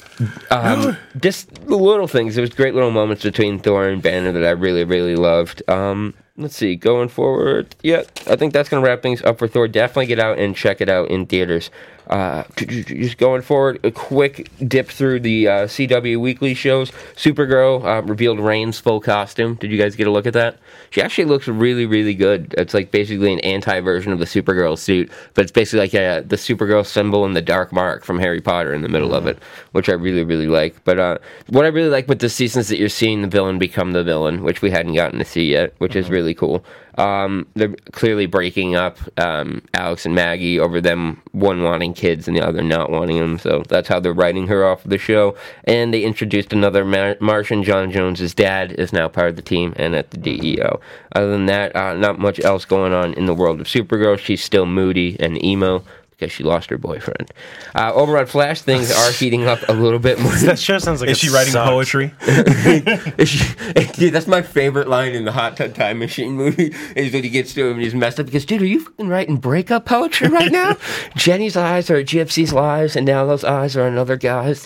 Um, 0.51 0.97
just 1.19 1.53
the 1.65 1.75
little 1.77 2.07
things. 2.07 2.33
There 2.33 2.41
was 2.41 2.49
great 2.49 2.73
little 2.73 2.89
moments 2.89 3.21
between 3.21 3.59
Thor 3.59 3.87
and 3.87 4.01
Banner 4.01 4.31
that 4.31 4.43
I 4.43 4.49
really, 4.49 4.83
really 4.83 5.15
loved. 5.15 5.61
Um, 5.69 6.15
let's 6.37 6.55
see, 6.55 6.75
going 6.75 7.09
forward, 7.09 7.75
yeah, 7.83 8.01
I 8.27 8.35
think 8.37 8.53
that's 8.53 8.69
gonna 8.69 8.83
wrap 8.83 9.03
things 9.03 9.21
up 9.21 9.37
for 9.37 9.47
Thor. 9.47 9.67
Definitely 9.67 10.07
get 10.07 10.19
out 10.19 10.39
and 10.39 10.55
check 10.55 10.81
it 10.81 10.89
out 10.89 11.09
in 11.11 11.27
theaters. 11.27 11.69
Uh, 12.11 12.43
just 12.57 13.17
going 13.17 13.41
forward, 13.41 13.79
a 13.85 13.89
quick 13.91 14.51
dip 14.67 14.89
through 14.89 15.21
the 15.21 15.47
uh, 15.47 15.51
CW 15.65 16.19
weekly 16.19 16.53
shows. 16.53 16.91
Supergirl 17.15 17.85
uh, 17.85 18.01
revealed 18.01 18.37
Reign's 18.37 18.77
full 18.81 18.99
costume. 18.99 19.55
Did 19.55 19.71
you 19.71 19.77
guys 19.77 19.95
get 19.95 20.07
a 20.07 20.11
look 20.11 20.25
at 20.25 20.33
that? 20.33 20.57
She 20.89 21.01
actually 21.01 21.23
looks 21.23 21.47
really, 21.47 21.85
really 21.85 22.13
good. 22.13 22.53
It's 22.57 22.73
like 22.73 22.91
basically 22.91 23.31
an 23.31 23.39
anti 23.39 23.79
version 23.79 24.11
of 24.11 24.19
the 24.19 24.25
Supergirl 24.25 24.77
suit, 24.77 25.09
but 25.35 25.43
it's 25.43 25.53
basically 25.53 25.79
like 25.79 25.93
a, 25.93 26.19
the 26.27 26.35
Supergirl 26.35 26.85
symbol 26.85 27.23
and 27.23 27.33
the 27.33 27.41
dark 27.41 27.71
mark 27.71 28.03
from 28.03 28.19
Harry 28.19 28.41
Potter 28.41 28.73
in 28.73 28.81
the 28.81 28.89
middle 28.89 29.15
of 29.15 29.25
it, 29.25 29.39
which 29.71 29.87
I 29.87 29.93
really, 29.93 30.25
really 30.25 30.47
like. 30.47 30.83
But 30.83 30.99
uh, 30.99 31.17
what 31.47 31.63
I 31.63 31.69
really 31.69 31.89
like 31.89 32.09
with 32.09 32.19
this 32.19 32.35
season 32.35 32.59
is 32.59 32.67
that 32.67 32.77
you're 32.77 32.89
seeing 32.89 33.21
the 33.21 33.29
villain 33.29 33.57
become 33.57 33.93
the 33.93 34.03
villain, 34.03 34.43
which 34.43 34.61
we 34.61 34.69
hadn't 34.69 34.95
gotten 34.95 35.19
to 35.19 35.25
see 35.25 35.49
yet, 35.49 35.73
which 35.77 35.95
is 35.95 36.09
really 36.09 36.33
cool. 36.33 36.65
Um, 36.97 37.47
they're 37.55 37.75
clearly 37.91 38.25
breaking 38.25 38.75
up 38.75 38.97
um, 39.17 39.61
Alex 39.73 40.05
and 40.05 40.15
Maggie 40.15 40.59
over 40.59 40.81
them 40.81 41.21
one 41.31 41.63
wanting 41.63 41.93
kids 41.93 42.27
and 42.27 42.35
the 42.35 42.45
other 42.45 42.61
not 42.61 42.89
wanting 42.89 43.19
them. 43.19 43.39
So 43.39 43.63
that's 43.67 43.87
how 43.87 43.99
they're 43.99 44.13
writing 44.13 44.47
her 44.47 44.65
off 44.65 44.83
of 44.83 44.89
the 44.89 44.97
show. 44.97 45.35
And 45.63 45.93
they 45.93 46.03
introduced 46.03 46.53
another 46.53 46.83
Mar- 46.83 47.17
Martian. 47.19 47.63
John 47.63 47.91
Jones's 47.91 48.33
dad 48.33 48.73
is 48.73 48.91
now 48.93 49.07
part 49.07 49.29
of 49.29 49.35
the 49.35 49.41
team 49.41 49.73
and 49.77 49.95
at 49.95 50.11
the 50.11 50.17
DEO. 50.17 50.79
Other 51.15 51.31
than 51.31 51.45
that, 51.47 51.75
uh, 51.75 51.93
not 51.93 52.19
much 52.19 52.39
else 52.39 52.65
going 52.65 52.93
on 52.93 53.13
in 53.13 53.25
the 53.25 53.33
world 53.35 53.61
of 53.61 53.67
Supergirl. 53.67 54.17
She's 54.17 54.43
still 54.43 54.65
moody 54.65 55.15
and 55.19 55.43
emo 55.43 55.83
because 56.21 56.31
she 56.31 56.43
lost 56.43 56.69
her 56.69 56.77
boyfriend. 56.77 57.31
Uh, 57.73 57.91
over 57.93 58.15
on 58.17 58.27
Flash, 58.27 58.61
things 58.61 58.91
are 58.95 59.11
heating 59.11 59.47
up 59.47 59.59
a 59.67 59.73
little 59.73 59.97
bit 59.97 60.19
more. 60.19 60.31
That 60.33 60.59
sure 60.59 60.77
sounds 60.79 61.01
like 61.01 61.09
Is 61.09 61.17
it 61.17 61.21
she 61.21 61.29
writing 61.29 61.51
sucks. 61.51 61.67
poetry? 61.69 62.13
dude, 63.95 64.13
that's 64.13 64.27
my 64.27 64.43
favorite 64.43 64.87
line 64.87 65.13
in 65.15 65.25
the 65.25 65.31
Hot 65.31 65.57
Tub 65.57 65.73
Time 65.73 65.97
Machine 65.97 66.33
movie 66.33 66.75
is 66.95 67.11
when 67.11 67.23
he 67.23 67.29
gets 67.29 67.55
to 67.55 67.65
him 67.65 67.73
and 67.73 67.81
he's 67.81 67.95
messed 67.95 68.19
up 68.19 68.27
because, 68.27 68.45
dude, 68.45 68.61
are 68.61 68.65
you 68.65 68.81
fucking 68.81 69.07
writing 69.07 69.37
breakup 69.37 69.85
poetry 69.85 70.27
right 70.29 70.51
now? 70.51 70.77
Jenny's 71.15 71.57
eyes 71.57 71.89
are 71.89 72.03
Gypsy's 72.03 72.53
lies, 72.53 72.95
and 72.95 73.05
now 73.05 73.25
those 73.25 73.43
eyes 73.43 73.75
are 73.75 73.87
another 73.87 74.15
guy's. 74.15 74.63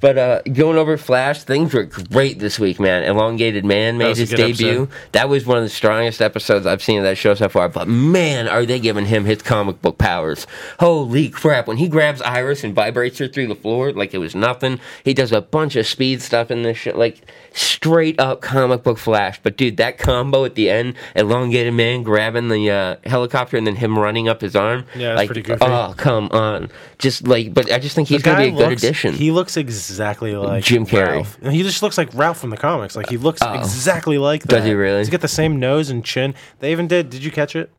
but 0.00 0.18
uh, 0.18 0.40
going 0.52 0.78
over 0.78 0.96
Flash, 0.96 1.42
things 1.42 1.74
were 1.74 1.84
great 1.84 2.38
this 2.38 2.58
week, 2.58 2.80
man. 2.80 3.04
Elongated 3.04 3.64
Man 3.66 3.98
made 3.98 4.16
his 4.16 4.30
debut. 4.30 4.82
episode. 4.82 4.88
That 5.12 5.28
was 5.28 5.44
one 5.44 5.58
of 5.58 5.64
the 5.64 5.68
strongest 5.70 6.22
episodes 6.22 6.64
I've 6.64 6.82
seen 6.82 6.98
of 6.98 7.04
that 7.04 7.18
show 7.18 7.34
so 7.34 7.48
far. 7.50 7.68
But 7.68 7.88
man, 7.88 8.48
are 8.48 8.64
they 8.64 8.78
giving 8.78 9.04
him 9.06 9.24
his 9.24 9.42
comic 9.66 9.82
book 9.82 9.98
powers? 9.98 10.46
Holy 10.80 11.28
crap! 11.28 11.66
When 11.66 11.76
he 11.78 11.88
grabs 11.88 12.22
Iris 12.22 12.62
and 12.64 12.74
vibrates 12.74 13.18
her 13.18 13.28
through 13.28 13.48
the 13.48 13.54
floor 13.54 13.92
like 13.92 14.14
it 14.14 14.18
was 14.18 14.34
nothing, 14.34 14.78
he 15.04 15.12
does 15.12 15.32
a 15.32 15.40
bunch 15.40 15.76
of 15.76 15.86
speed 15.86 16.22
stuff 16.22 16.50
in 16.50 16.62
this 16.62 16.76
shit, 16.78 16.96
like 16.96 17.20
straight 17.52 18.18
up 18.20 18.40
comic 18.42 18.82
book 18.82 18.98
Flash. 18.98 19.40
But 19.42 19.56
dude, 19.56 19.76
that 19.78 19.98
combo 19.98 20.44
at 20.44 20.54
the 20.54 20.70
end, 20.70 20.94
elongated 21.14 21.74
man 21.74 22.02
grabbing 22.02 22.48
the 22.48 22.70
uh, 22.70 22.96
helicopter 23.08 23.56
and 23.56 23.66
then 23.66 23.76
him 23.76 23.98
running 23.98 24.28
up 24.28 24.40
his 24.40 24.54
arm, 24.54 24.84
Yeah, 24.94 25.14
like 25.14 25.28
pretty 25.28 25.42
goofy. 25.42 25.64
oh 25.64 25.94
come 25.96 26.28
on, 26.30 26.70
just 26.98 27.26
like. 27.26 27.52
But 27.52 27.72
I 27.72 27.78
just 27.78 27.96
think 27.96 28.08
he's 28.08 28.22
gonna 28.22 28.38
be 28.38 28.48
a 28.48 28.50
guy 28.52 28.56
good 28.58 28.72
addition. 28.72 29.14
He 29.14 29.30
looks 29.32 29.56
exactly 29.56 30.36
like 30.36 30.62
Jim 30.62 30.86
Carrey. 30.86 31.06
Ralph. 31.24 31.38
He 31.50 31.62
just 31.62 31.82
looks 31.82 31.98
like 31.98 32.12
Ralph 32.14 32.38
from 32.38 32.50
the 32.50 32.56
comics. 32.56 32.94
Like 32.96 33.08
he 33.08 33.16
looks 33.16 33.42
exactly 33.42 34.18
like 34.18 34.42
that. 34.42 34.48
Does 34.48 34.64
he 34.64 34.74
really? 34.74 34.98
He's 34.98 35.10
got 35.10 35.20
the 35.20 35.28
same 35.28 35.58
nose 35.58 35.90
and 35.90 36.04
chin. 36.04 36.34
They 36.60 36.72
even 36.72 36.86
did. 36.86 37.10
Did 37.10 37.24
you 37.24 37.30
catch 37.30 37.56
it? 37.56 37.70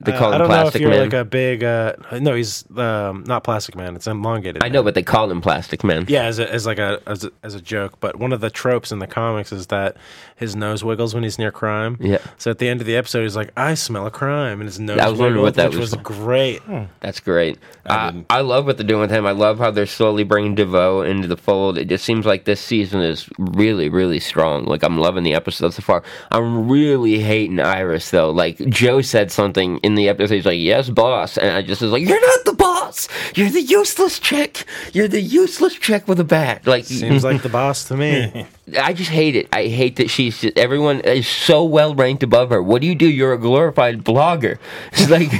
They 0.00 0.12
call 0.12 0.18
Uh, 0.18 0.20
call 0.20 0.34
I 0.34 0.38
don't 0.38 0.48
know 0.48 0.66
if 0.66 0.74
you're 0.76 0.90
Man. 0.90 1.00
like 1.00 1.12
a 1.14 1.24
big. 1.24 1.64
Uh, 1.64 1.94
no, 2.12 2.34
he's 2.34 2.64
um, 2.76 3.24
not 3.26 3.44
Plastic 3.44 3.76
Man. 3.76 3.96
It's 3.96 4.06
elongated. 4.06 4.62
I 4.62 4.68
know, 4.68 4.82
but 4.82 4.94
they 4.94 5.02
call 5.02 5.30
him 5.30 5.40
Plastic 5.40 5.82
Man. 5.84 6.04
Yeah, 6.08 6.24
as 6.24 6.38
a, 6.38 6.52
as 6.52 6.66
like 6.66 6.78
a 6.78 7.00
as, 7.06 7.24
a 7.24 7.30
as 7.42 7.54
a 7.54 7.60
joke, 7.60 7.98
but 8.00 8.16
one 8.16 8.32
of 8.32 8.40
the 8.40 8.50
tropes 8.50 8.92
in 8.92 8.98
the 8.98 9.06
comics 9.06 9.52
is 9.52 9.68
that 9.68 9.96
his 10.36 10.54
nose 10.54 10.84
wiggles 10.84 11.14
when 11.14 11.22
he's 11.22 11.38
near 11.38 11.50
crime. 11.50 11.96
Yeah. 11.98 12.18
So 12.36 12.50
at 12.50 12.58
the 12.58 12.68
end 12.68 12.80
of 12.82 12.86
the 12.86 12.94
episode, 12.96 13.22
he's 13.22 13.36
like, 13.36 13.52
"I 13.56 13.72
smell 13.74 14.06
a 14.06 14.10
crime," 14.10 14.60
and 14.60 14.68
his 14.68 14.78
nose. 14.78 14.98
I 14.98 15.08
was 15.08 15.18
wondering 15.18 15.42
what 15.42 15.54
that 15.54 15.70
which 15.70 15.78
was 15.78 15.92
was 15.92 16.02
great. 16.02 16.60
That's 17.00 17.20
great. 17.20 17.58
I 17.86 17.94
I, 17.96 18.10
didn't. 18.10 18.26
I 18.28 18.40
love 18.42 18.66
what 18.66 18.76
they're 18.76 18.86
doing 18.86 19.00
with 19.00 19.10
him. 19.10 19.24
I 19.24 19.30
love 19.32 19.58
how 19.58 19.70
they're 19.70 19.86
slowly 19.86 20.24
bringing 20.24 20.54
DeVoe 20.54 21.02
into 21.02 21.26
the 21.26 21.36
fold. 21.38 21.78
It 21.78 21.88
just 21.88 22.04
seems 22.04 22.26
like 22.26 22.44
this 22.44 22.60
season 22.60 23.00
is 23.00 23.28
really, 23.38 23.88
really 23.88 24.20
strong. 24.20 24.64
Like 24.66 24.82
I'm 24.82 24.98
loving 24.98 25.22
the 25.24 25.32
episode 25.34 25.72
so 25.72 25.80
far. 25.82 26.02
I'm 26.30 26.68
really 26.68 27.20
hating 27.20 27.60
Iris 27.60 28.10
though. 28.10 28.30
Like 28.30 28.58
Joe 28.68 29.00
said 29.00 29.32
something 29.32 29.78
in 29.86 29.94
the 29.94 30.08
episode. 30.08 30.34
He's 30.34 30.46
like, 30.46 30.58
"Yes, 30.58 30.90
boss," 30.90 31.38
and 31.38 31.56
I 31.56 31.62
just 31.62 31.80
was 31.80 31.92
like, 31.92 32.06
"You're 32.06 32.20
not 32.20 32.44
the 32.44 32.54
boss. 32.54 33.08
You're 33.36 33.50
the 33.50 33.62
useless 33.62 34.18
chick. 34.18 34.64
You're 34.92 35.06
the 35.06 35.20
useless 35.20 35.74
chick 35.74 36.08
with 36.08 36.18
a 36.18 36.24
bat." 36.24 36.66
Like 36.66 36.84
Seems 37.02 37.22
like 37.22 37.42
the 37.42 37.48
boss 37.48 37.84
to 37.84 37.96
me. 37.96 38.46
I 38.80 38.92
just 38.92 39.10
hate 39.10 39.36
it. 39.36 39.48
I 39.52 39.68
hate 39.68 39.94
that 39.96 40.10
she's 40.10 40.40
just, 40.40 40.58
everyone 40.58 40.98
is 41.00 41.28
so 41.28 41.62
well 41.64 41.94
ranked 41.94 42.24
above 42.24 42.50
her. 42.50 42.60
What 42.60 42.80
do 42.82 42.88
you 42.88 42.96
do? 42.96 43.08
You're 43.08 43.32
a 43.32 43.38
glorified 43.38 44.04
blogger. 44.04 44.58
It's 44.92 45.08
like 45.08 45.30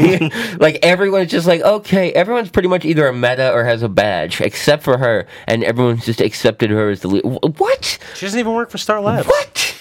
like 0.61 0.79
everyone's 0.83 1.31
just 1.31 1.47
like 1.47 1.61
okay. 1.63 2.13
Everyone's 2.13 2.51
pretty 2.51 2.69
much 2.69 2.85
either 2.85 3.09
a 3.09 3.13
meta 3.13 3.53
or 3.53 3.65
has 3.65 3.83
a 3.83 3.89
badge, 3.89 4.41
except 4.41 4.85
for 4.85 4.99
her, 4.99 5.27
and 5.49 5.65
everyone's 5.65 6.07
just 6.07 6.21
accepted 6.21 6.71
her 6.71 6.91
as 6.91 7.01
the 7.01 7.09
lead. 7.09 7.25
What? 7.59 7.99
she 8.15 8.27
doesn't 8.27 8.39
even 8.39 8.55
work 8.55 8.71
for 8.71 8.79
Star 8.79 9.01
Labs. 9.01 9.27
What? 9.27 9.76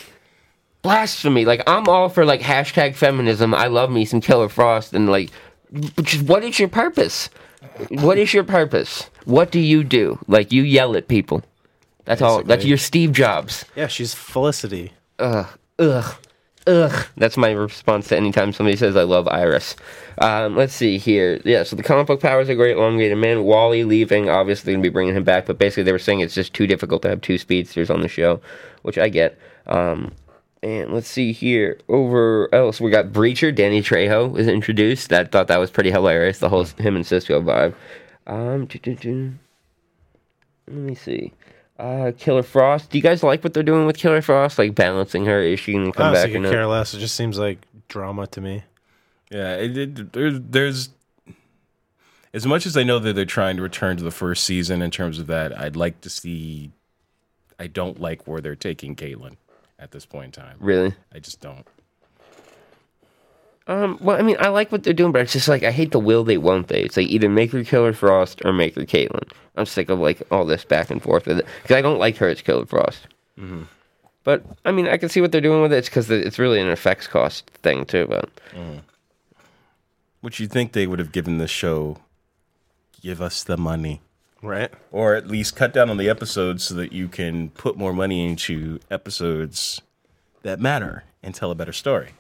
Blasphemy! 0.85 1.45
Like 1.45 1.63
I'm 1.65 1.87
all 1.89 2.09
for 2.09 2.25
like 2.25 2.41
hashtag 2.41 2.93
feminism. 2.93 3.55
I 3.55 3.65
love 3.65 3.89
me 3.89 4.05
some 4.05 4.21
Killer 4.21 4.47
Frost 4.47 4.93
and 4.93 5.09
like, 5.09 5.31
what 6.21 6.43
is 6.43 6.59
your 6.59 6.69
purpose? 6.69 7.31
What 7.89 8.19
is 8.19 8.35
your 8.35 8.43
purpose? 8.43 9.09
What 9.25 9.51
do 9.51 9.59
you 9.59 9.83
do? 9.83 10.19
Like 10.27 10.51
you 10.51 10.61
yell 10.61 10.95
at 10.95 11.07
people. 11.07 11.41
That's 12.03 12.21
all. 12.21 12.43
That's 12.43 12.65
your 12.65 12.77
Steve 12.77 13.13
Jobs. 13.13 13.65
Yeah, 13.75 13.87
she's 13.87 14.13
Felicity. 14.13 14.93
Ugh, 15.17 15.47
ugh, 15.79 16.15
ugh. 16.67 17.07
That's 17.17 17.35
my 17.35 17.49
response 17.49 18.09
to 18.09 18.17
anytime 18.17 18.53
somebody 18.53 18.77
says 18.77 18.95
I 18.95 19.03
love 19.03 19.27
Iris. 19.27 19.75
Um, 20.19 20.55
let's 20.55 20.75
see 20.75 20.99
here. 20.99 21.41
Yeah, 21.45 21.63
so 21.63 21.75
the 21.75 21.81
comic 21.81 22.05
book 22.05 22.21
powers 22.21 22.47
are 22.47 22.53
great. 22.53 22.77
Elongated 22.77 23.17
man. 23.17 23.43
Wally 23.43 23.85
leaving, 23.85 24.29
obviously 24.29 24.73
going 24.73 24.83
to 24.83 24.87
be 24.87 24.93
bringing 24.93 25.15
him 25.15 25.23
back, 25.23 25.47
but 25.47 25.57
basically 25.57 25.81
they 25.81 25.91
were 25.91 25.97
saying 25.97 26.19
it's 26.19 26.35
just 26.35 26.53
too 26.53 26.67
difficult 26.67 27.01
to 27.01 27.09
have 27.09 27.21
two 27.21 27.39
speedsters 27.39 27.89
on 27.89 28.01
the 28.01 28.07
show, 28.07 28.39
which 28.83 28.99
I 28.99 29.09
get. 29.09 29.39
Um, 29.65 30.11
and 30.65 30.91
let's 30.91 31.07
see 31.07 31.31
here. 31.31 31.79
Over 31.87 32.53
else, 32.53 32.81
we 32.81 32.89
got 32.89 33.13
Breacher. 33.13 33.53
Danny 33.53 33.83
Trejo 33.83 34.31
was 34.31 34.47
introduced. 34.47 35.09
That 35.09 35.31
thought 35.31 35.47
that 35.47 35.59
was 35.59 35.69
pretty 35.69 35.91
hilarious. 35.91 36.39
The 36.39 36.49
whole 36.49 36.63
him 36.63 36.95
and 36.95 37.05
Cisco 37.05 37.39
vibe. 37.39 37.75
Um, 38.25 38.65
doo-doo-doo. 38.65 39.33
let 40.67 40.75
me 40.75 40.95
see. 40.95 41.33
Uh, 41.77 42.13
Killer 42.17 42.41
Frost. 42.41 42.89
Do 42.89 42.97
you 42.97 43.03
guys 43.03 43.21
like 43.21 43.43
what 43.43 43.53
they're 43.53 43.61
doing 43.61 43.85
with 43.85 43.97
Killer 43.97 44.23
Frost? 44.23 44.57
Like 44.57 44.73
balancing 44.73 45.25
her? 45.25 45.39
Is 45.39 45.59
she 45.59 45.73
gonna 45.73 45.91
come 45.91 46.07
Honestly, 46.07 46.23
back 46.23 46.31
could 46.31 46.45
and 46.45 46.51
care 46.51 46.65
less. 46.65 46.95
It 46.95 46.99
just 46.99 47.13
seems 47.15 47.37
like 47.37 47.59
drama 47.87 48.25
to 48.27 48.41
me. 48.41 48.63
Yeah, 49.29 49.55
it, 49.57 49.77
it, 49.77 50.13
there's, 50.13 50.39
there's 50.49 50.89
as 52.33 52.47
much 52.47 52.65
as 52.65 52.75
I 52.75 52.81
know 52.81 52.97
that 52.97 53.13
they're 53.13 53.25
trying 53.25 53.57
to 53.57 53.61
return 53.61 53.97
to 53.97 54.03
the 54.03 54.09
first 54.09 54.43
season 54.43 54.81
in 54.81 54.89
terms 54.89 55.19
of 55.19 55.27
that. 55.27 55.55
I'd 55.55 55.75
like 55.75 56.01
to 56.01 56.09
see. 56.09 56.71
I 57.59 57.67
don't 57.67 58.01
like 58.01 58.25
where 58.25 58.41
they're 58.41 58.55
taking 58.55 58.95
Caitlin 58.95 59.35
at 59.79 59.91
this 59.91 60.05
point 60.05 60.25
in 60.37 60.43
time. 60.43 60.57
really? 60.59 60.93
I 61.13 61.19
just 61.19 61.41
don't. 61.41 61.65
Um, 63.67 63.97
well, 63.99 64.17
I 64.17 64.21
mean, 64.21 64.37
I 64.39 64.49
like 64.49 64.71
what 64.71 64.83
they're 64.83 64.93
doing, 64.93 65.11
but 65.11 65.21
it's 65.21 65.33
just 65.33 65.47
like 65.47 65.63
I 65.63 65.71
hate 65.71 65.91
the 65.91 65.99
will 65.99 66.23
they 66.23 66.37
won't 66.37 66.67
they. 66.67 66.81
It's 66.81 66.97
like 66.97 67.07
either 67.07 67.29
make 67.29 67.51
her 67.51 67.63
Killer 67.63 67.93
Frost 67.93 68.43
or 68.45 68.53
make 68.53 68.75
her 68.75 68.83
Caitlin. 68.85 69.31
I'm 69.55 69.65
sick 69.65 69.89
of 69.89 69.99
like 69.99 70.21
all 70.31 70.45
this 70.45 70.63
back 70.63 70.91
and 70.91 71.01
forth 71.01 71.25
with 71.25 71.39
it 71.39 71.47
because 71.63 71.75
I 71.75 71.81
don't 71.81 71.97
like 71.97 72.17
her 72.17 72.27
as 72.29 72.41
Killer 72.41 72.65
Frost. 72.67 73.07
But 74.23 74.43
I 74.65 74.71
mean, 74.71 74.87
I 74.87 74.97
can 74.97 75.09
see 75.09 75.19
what 75.19 75.31
they're 75.31 75.41
doing 75.41 75.61
with 75.63 75.73
it. 75.73 75.77
It's 75.77 75.89
because 75.89 76.11
it's 76.11 76.37
really 76.37 76.59
an 76.59 76.67
effects 76.69 77.07
cost 77.07 77.49
thing 77.63 77.85
too. 77.85 78.05
But 78.07 78.29
would 80.21 80.37
you 80.39 80.47
think 80.47 80.73
they 80.73 80.85
would 80.85 80.99
have 80.99 81.11
given 81.11 81.39
the 81.39 81.47
show? 81.47 81.97
Give 83.01 83.19
us 83.21 83.43
the 83.43 83.57
money, 83.57 84.01
Right? 84.41 84.71
or 84.91 85.15
at 85.15 85.27
least 85.27 85.55
cut 85.55 85.73
down 85.73 85.89
on 85.89 85.97
the 85.97 86.07
episodes 86.07 86.63
so 86.65 86.75
that 86.75 86.93
you 86.93 87.07
can 87.07 87.49
put 87.49 87.77
more 87.77 87.93
money 87.93 88.27
into 88.27 88.79
episodes 88.91 89.81
that 90.43 90.59
matter 90.59 91.03
and 91.23 91.33
tell 91.33 91.49
a 91.49 91.55
better 91.55 91.73
story. 91.73 92.11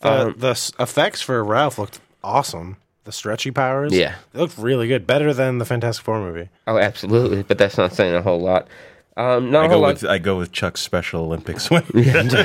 The, 0.00 0.32
the 0.36 0.50
s- 0.50 0.70
effects 0.78 1.22
for 1.22 1.42
Ralph 1.42 1.78
looked 1.78 1.98
awesome. 2.22 2.76
The 3.04 3.10
stretchy 3.12 3.50
powers. 3.50 3.92
Yeah. 3.92 4.16
They 4.32 4.40
looked 4.40 4.58
really 4.58 4.86
good. 4.86 5.06
Better 5.06 5.32
than 5.34 5.58
the 5.58 5.64
Fantastic 5.64 6.04
Four 6.04 6.20
movie. 6.20 6.48
oh, 6.68 6.78
absolutely. 6.78 7.42
But 7.42 7.58
that's 7.58 7.76
not 7.78 7.92
saying 7.92 8.14
a 8.14 8.22
whole 8.22 8.40
lot. 8.40 8.68
Um, 9.16 9.50
not 9.50 9.64
I 9.64 9.66
a 9.66 9.68
go 9.70 9.78
lot. 9.80 9.94
with 9.94 10.04
I 10.04 10.18
go 10.18 10.36
with 10.38 10.52
Chuck's 10.52 10.80
Special 10.82 11.22
Olympics 11.24 11.70
win. 11.70 11.84
It's 11.94 12.36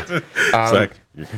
like, 0.54 0.92
um, 0.92 0.98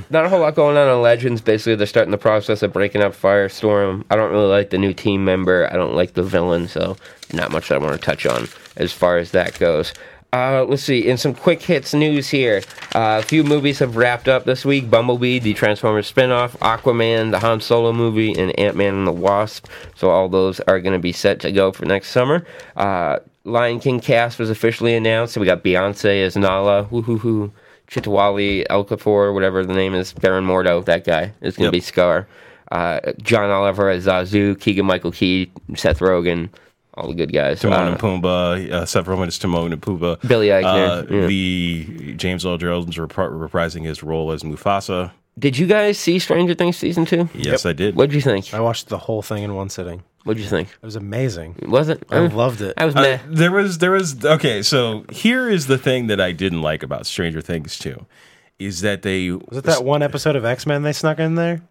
not 0.10 0.26
a 0.26 0.30
whole 0.30 0.40
lot 0.40 0.56
going 0.56 0.78
on 0.78 0.88
on 0.88 1.02
Legends. 1.02 1.42
Basically, 1.42 1.76
they're 1.76 1.88
starting 1.88 2.12
the 2.12 2.18
process 2.18 2.62
of 2.62 2.74
breaking 2.74 3.02
up 3.02 3.14
Firestorm. 3.14 4.04
I 4.10 4.16
don't 4.16 4.32
really 4.32 4.50
like 4.50 4.70
the 4.70 4.78
new 4.78 4.94
team 4.94 5.26
member. 5.26 5.68
I 5.72 5.76
don't 5.76 5.96
like 5.96 6.14
the 6.14 6.24
villain, 6.24 6.68
so 6.68 6.96
not 7.34 7.52
much 7.52 7.72
I 7.72 7.78
want 7.78 7.94
to 7.94 8.00
touch 8.00 8.26
on 8.26 8.48
as 8.78 8.94
far 8.94 9.18
as 9.18 9.32
that 9.32 9.58
goes. 9.60 9.94
Uh, 10.32 10.66
let's 10.68 10.82
see. 10.82 11.08
In 11.08 11.18
some 11.18 11.36
quick 11.36 11.62
hits 11.62 11.94
news 11.94 12.28
here, 12.28 12.64
uh, 12.96 13.22
a 13.22 13.26
few 13.26 13.44
movies 13.44 13.78
have 13.78 13.96
wrapped 13.96 14.28
up 14.28 14.46
this 14.46 14.66
week: 14.66 14.90
Bumblebee, 14.90 15.38
the 15.40 15.54
Transformers 15.54 16.12
spinoff, 16.12 16.58
Aquaman, 16.58 17.30
the 17.30 17.38
Han 17.40 17.62
Solo 17.62 17.94
movie, 17.94 18.34
and 18.34 18.58
Ant 18.60 18.76
Man 18.76 18.96
and 18.96 19.08
the 19.08 19.12
Wasp. 19.12 19.68
So 19.96 20.10
all 20.10 20.30
those 20.30 20.60
are 20.62 20.80
going 20.80 20.94
to 20.94 21.00
be 21.00 21.12
set 21.12 21.40
to 21.42 21.52
go 21.52 21.72
for 21.72 21.86
next 21.86 22.10
summer. 22.10 22.46
Uh, 22.76 23.20
Lion 23.44 23.80
King 23.80 24.00
cast 24.00 24.40
was 24.40 24.50
officially 24.50 24.96
announced. 24.96 25.38
We 25.38 25.46
got 25.46 25.64
Beyonce 25.64 26.26
as 26.26 26.36
Nala. 26.36 26.84
Woo-hoo-hoo. 26.90 27.52
Chitawali 27.94 28.66
Elkafor, 28.68 29.34
whatever 29.34 29.64
the 29.66 29.74
name 29.74 29.94
is, 29.94 30.14
Baron 30.14 30.46
Mordo, 30.46 30.84
that 30.86 31.04
guy 31.06 31.32
is 31.42 31.56
going 31.56 31.72
to 31.72 31.76
Yep. 31.78 31.80
be 31.80 31.80
Scar. 31.80 32.28
Uh, 32.72 33.00
John 33.22 33.50
Oliver 33.52 33.90
as 33.90 34.06
Zazu, 34.08 34.60
Keegan 34.60 34.86
Michael 34.86 35.12
Key, 35.12 35.52
Seth 35.76 36.00
Rogen, 36.00 36.50
all 36.96 37.08
the 37.10 37.14
good 37.14 37.32
guys. 37.32 37.60
Timon 37.60 37.80
Uh, 37.88 37.92
and 37.92 38.00
Pumbaa, 38.00 38.72
uh, 38.72 38.86
Seth 38.86 39.06
Rogen 39.06 39.28
is 39.28 39.38
Timon 39.38 39.72
and 39.74 39.82
Pumbaa. 39.82 40.28
Billy 40.28 40.48
Eichner, 40.48 41.12
Uh, 41.12 41.16
yeah. 41.16 41.26
The 41.28 42.14
James 42.18 42.46
Earl 42.46 42.58
Jones 42.58 42.96
repri- 42.98 43.32
reprising 43.50 43.84
his 43.86 44.02
role 44.02 44.32
as 44.32 44.42
Mufasa. 44.44 45.12
did 45.38 45.58
you 45.58 45.68
guys 45.68 45.98
see 46.00 46.18
Stranger 46.20 46.54
Things 46.56 46.78
season 46.78 47.06
two? 47.06 47.30
Yes, 47.36 47.66
I 47.66 47.74
did. 47.74 47.96
What 47.96 48.10
did 48.10 48.16
you 48.16 48.22
think? 48.22 48.54
I 48.54 48.60
watched 48.60 48.90
the 48.90 48.98
whole 49.00 49.22
thing 49.22 49.44
in 49.44 49.54
one 49.56 49.70
sitting. 49.70 50.02
What'd 50.24 50.42
you 50.42 50.48
think? 50.50 50.70
It 50.82 50.86
was 50.86 50.96
amazing. 50.96 51.56
Was 51.68 51.90
it? 51.90 52.04
I 52.10 52.18
Uh, 52.18 52.30
loved 52.30 52.62
it. 52.62 52.74
I 52.78 52.86
was 52.86 52.96
Uh, 52.96 53.02
meh. 53.02 53.20
there 53.28 53.52
was 53.52 53.78
there 53.80 53.92
was 53.92 54.24
okay. 54.24 54.62
So 54.62 55.06
here 55.12 55.50
is 55.50 55.68
the 55.68 55.78
thing 55.78 56.08
that 56.08 56.22
I 56.22 56.32
didn't 56.32 56.62
like 56.62 56.82
about 56.84 57.06
Stranger 57.06 57.42
Things 57.42 57.78
too, 57.78 58.06
is 58.60 58.82
that 58.82 59.02
they 59.02 59.32
Was 59.32 59.58
it 59.58 59.64
that 59.66 59.84
one 59.84 60.02
episode 60.02 60.36
of 60.38 60.46
X 60.46 60.66
Men 60.66 60.84
they 60.84 60.94
snuck 60.94 61.20
in 61.20 61.36
there? 61.36 61.62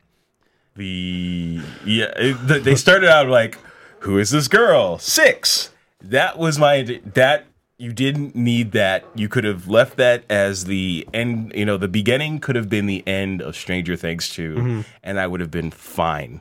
the 0.75 1.61
yeah 1.85 2.11
it, 2.17 2.65
they 2.65 2.75
started 2.75 3.07
out 3.09 3.29
like 3.29 3.59
who 4.01 4.17
is 4.19 4.31
this 4.31 4.49
girl 4.49 4.97
six 4.99 5.69
that 6.01 6.39
was 6.39 6.59
my 6.59 6.99
that 7.05 7.45
you 7.77 7.93
didn't 7.93 8.35
need 8.35 8.73
that 8.73 9.05
you 9.15 9.29
could 9.29 9.45
have 9.45 9.69
left 9.69 9.99
that 9.99 10.25
as 10.31 10.65
the 10.65 11.07
end 11.13 11.53
you 11.55 11.67
know 11.67 11.77
the 11.77 11.89
beginning 11.89 12.39
could 12.39 12.57
have 12.57 12.71
been 12.71 12.87
the 12.87 13.07
end 13.07 13.43
of 13.43 13.55
stranger 13.55 13.97
things 13.97 14.31
2 14.31 14.83
and 15.03 15.21
i 15.21 15.27
would 15.27 15.41
have 15.41 15.51
been 15.51 15.71
fine 15.71 16.41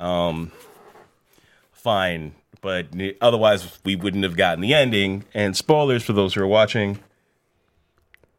Um, 0.00 0.50
fine, 1.84 2.34
but 2.62 2.88
otherwise 3.20 3.78
we 3.84 3.94
wouldn't 3.94 4.24
have 4.24 4.36
gotten 4.36 4.62
the 4.62 4.74
ending. 4.74 5.24
And 5.34 5.56
spoilers 5.56 6.02
for 6.02 6.14
those 6.14 6.34
who 6.34 6.42
are 6.42 6.46
watching. 6.46 6.98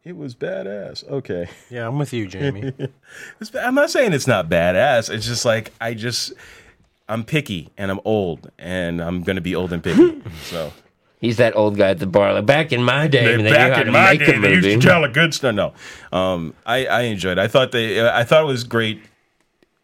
It 0.04 0.16
was 0.16 0.34
badass. 0.34 1.08
Okay. 1.08 1.48
Yeah, 1.70 1.88
I'm 1.88 1.98
with 1.98 2.12
you, 2.12 2.26
Jamie. 2.26 2.72
It's, 3.40 3.54
I'm 3.54 3.74
not 3.74 3.90
saying 3.90 4.12
it's 4.12 4.26
not 4.26 4.48
badass. 4.48 5.10
It's 5.10 5.26
just 5.26 5.44
like 5.44 5.72
I 5.80 5.94
just 5.94 6.32
I'm 7.08 7.24
picky 7.24 7.70
and 7.78 7.90
I'm 7.90 8.00
old 8.04 8.50
and 8.58 9.00
I'm 9.00 9.22
gonna 9.22 9.40
be 9.40 9.54
old 9.54 9.72
and 9.72 9.82
picky. 9.82 10.22
so 10.42 10.72
He's 11.18 11.38
that 11.38 11.56
old 11.56 11.76
guy 11.76 11.90
at 11.90 11.98
the 11.98 12.06
bar. 12.06 12.34
Like 12.34 12.46
back 12.46 12.72
in 12.72 12.82
my 12.82 13.08
day, 13.08 13.36
when 13.36 13.44
they 13.44 13.50
knew 13.50 13.56
how 13.56 13.82
to 13.82 13.90
make 13.90 14.20
a 14.20 14.38
they 14.38 14.54
used 14.54 14.82
to 14.82 14.86
tell 14.86 15.02
a 15.02 15.08
good 15.08 15.32
story. 15.32 15.54
No, 15.54 15.72
um, 16.12 16.52
I 16.66 16.86
I 16.86 17.00
enjoyed. 17.02 17.38
It. 17.38 17.42
I 17.42 17.48
thought 17.48 17.72
they. 17.72 18.06
I 18.06 18.22
thought 18.22 18.42
it 18.42 18.46
was 18.46 18.64
great. 18.64 19.02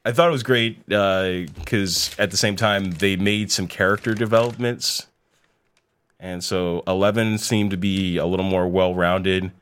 I 0.04 0.12
thought 0.12 0.28
it 0.28 0.32
was 0.32 0.42
great 0.42 0.86
because 0.88 2.10
at 2.18 2.30
the 2.30 2.36
same 2.36 2.56
time 2.56 2.90
they 2.92 3.16
made 3.16 3.52
some 3.52 3.68
character 3.68 4.14
developments, 4.14 5.06
and 6.18 6.42
so 6.42 6.82
Eleven 6.86 7.38
seemed 7.38 7.70
to 7.70 7.76
be 7.76 8.16
a 8.16 8.26
little 8.26 8.44
more 8.46 8.66
well 8.68 8.94
rounded. 8.94 9.52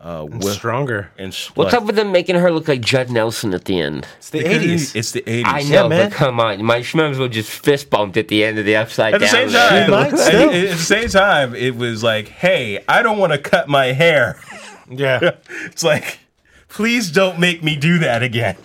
Uh, 0.00 0.24
with, 0.30 0.52
Stronger. 0.52 1.10
and 1.18 1.34
What's 1.56 1.74
up 1.74 1.82
with 1.82 1.96
them 1.96 2.12
making 2.12 2.36
her 2.36 2.52
look 2.52 2.68
like 2.68 2.80
Judd 2.80 3.10
Nelson 3.10 3.52
at 3.52 3.64
the 3.64 3.80
end? 3.80 4.06
It's 4.18 4.30
the 4.30 4.44
80s. 4.44 4.94
It's 4.94 5.10
the 5.10 5.28
eighties. 5.28 5.44
I 5.52 5.62
know, 5.62 5.88
man. 5.88 6.10
but 6.10 6.16
come 6.16 6.38
on, 6.38 6.62
my 6.64 6.78
schmems 6.82 7.18
were 7.18 7.28
just 7.28 7.50
fist 7.50 7.90
bumped 7.90 8.16
at 8.16 8.28
the 8.28 8.44
end 8.44 8.60
of 8.60 8.64
the 8.64 8.76
upside 8.76 9.14
At 9.14 9.18
the 9.20 9.26
down. 9.26 9.34
same 9.34 9.50
time, 9.50 9.92
at, 9.94 10.12
at 10.14 10.50
the 10.70 10.76
same 10.76 11.08
time, 11.08 11.52
it 11.56 11.74
was 11.74 12.04
like, 12.04 12.28
"Hey, 12.28 12.84
I 12.88 13.02
don't 13.02 13.18
want 13.18 13.32
to 13.32 13.38
cut 13.40 13.68
my 13.68 13.86
hair." 13.86 14.40
Yeah. 14.88 15.32
It's 15.64 15.82
like, 15.82 16.20
please 16.68 17.10
don't 17.10 17.40
make 17.40 17.64
me 17.64 17.74
do 17.74 17.98
that 17.98 18.22
again. 18.22 18.56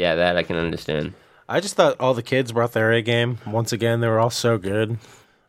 Yeah, 0.00 0.14
that 0.16 0.36
I 0.36 0.42
can 0.42 0.56
understand. 0.56 1.12
I 1.48 1.60
just 1.60 1.74
thought 1.74 1.96
all 2.00 2.14
the 2.14 2.22
kids 2.22 2.52
brought 2.52 2.72
their 2.72 2.92
A 2.92 3.02
game. 3.02 3.38
Once 3.46 3.72
again, 3.72 4.00
they 4.00 4.08
were 4.08 4.18
all 4.20 4.30
so 4.30 4.56
good. 4.58 4.98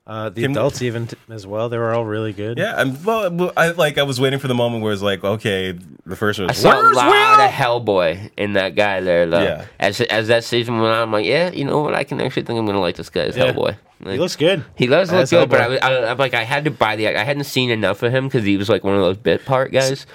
Uh, 0.07 0.29
the 0.29 0.41
Can- 0.41 0.51
adults 0.51 0.81
even 0.81 1.05
t- 1.07 1.15
as 1.29 1.45
well. 1.45 1.69
They 1.69 1.77
were 1.77 1.93
all 1.93 2.03
really 2.05 2.33
good. 2.33 2.57
Yeah, 2.57 2.73
I'm, 2.75 3.01
well, 3.03 3.31
well, 3.31 3.53
I 3.55 3.69
like 3.69 3.99
I 3.99 4.03
was 4.03 4.19
waiting 4.19 4.39
for 4.39 4.47
the 4.47 4.55
moment 4.55 4.83
where 4.83 4.91
it's 4.91 5.03
like, 5.03 5.23
okay, 5.23 5.77
the 6.07 6.15
first 6.15 6.39
one 6.39 6.49
I 6.49 6.51
was 6.51 6.57
saw 6.57 6.71
a 6.71 6.81
"Where's 6.81 6.95
lot 6.97 7.07
Will?" 7.37 7.45
of 7.45 7.51
Hellboy 7.51 8.31
in 8.35 8.53
that 8.53 8.73
guy 8.75 8.99
there, 9.01 9.27
though. 9.27 9.43
Yeah. 9.43 9.65
As 9.79 10.01
as 10.01 10.27
that 10.29 10.43
season 10.43 10.79
went 10.79 10.87
on, 10.93 11.03
I'm 11.03 11.11
like, 11.11 11.25
yeah, 11.27 11.51
you 11.51 11.65
know 11.65 11.81
what? 11.81 11.93
I 11.93 12.03
can 12.03 12.19
actually 12.19 12.43
think 12.43 12.57
I'm 12.59 12.65
gonna 12.65 12.81
like 12.81 12.95
this 12.97 13.09
guy 13.11 13.21
as 13.25 13.37
Yeah. 13.37 13.53
Hellboy. 13.53 13.77
Like, 14.03 14.13
He 14.13 14.19
looks 14.19 14.35
good. 14.35 14.65
He 14.75 14.87
does 14.87 15.11
look 15.11 15.21
as 15.21 15.29
good, 15.29 15.47
but 15.49 15.61
I, 15.61 15.65
Hellboy. 15.65 15.69
was- 15.69 15.79
I, 15.81 16.05
I'm 16.11 16.17
like, 16.17 16.33
I 16.33 16.43
had 16.43 16.65
to 16.65 16.71
buy 16.71 16.95
the. 16.95 17.07
I 17.07 17.23
hadn't 17.23 17.43
seen 17.43 17.69
enough 17.69 18.01
of 18.01 18.11
him 18.11 18.27
because 18.27 18.43
he 18.43 18.57
was 18.57 18.67
like 18.69 18.83
one 18.83 18.95
of 18.95 19.01
those 19.01 19.17
bit 19.17 19.45
part 19.45 19.71
guys. 19.71 20.07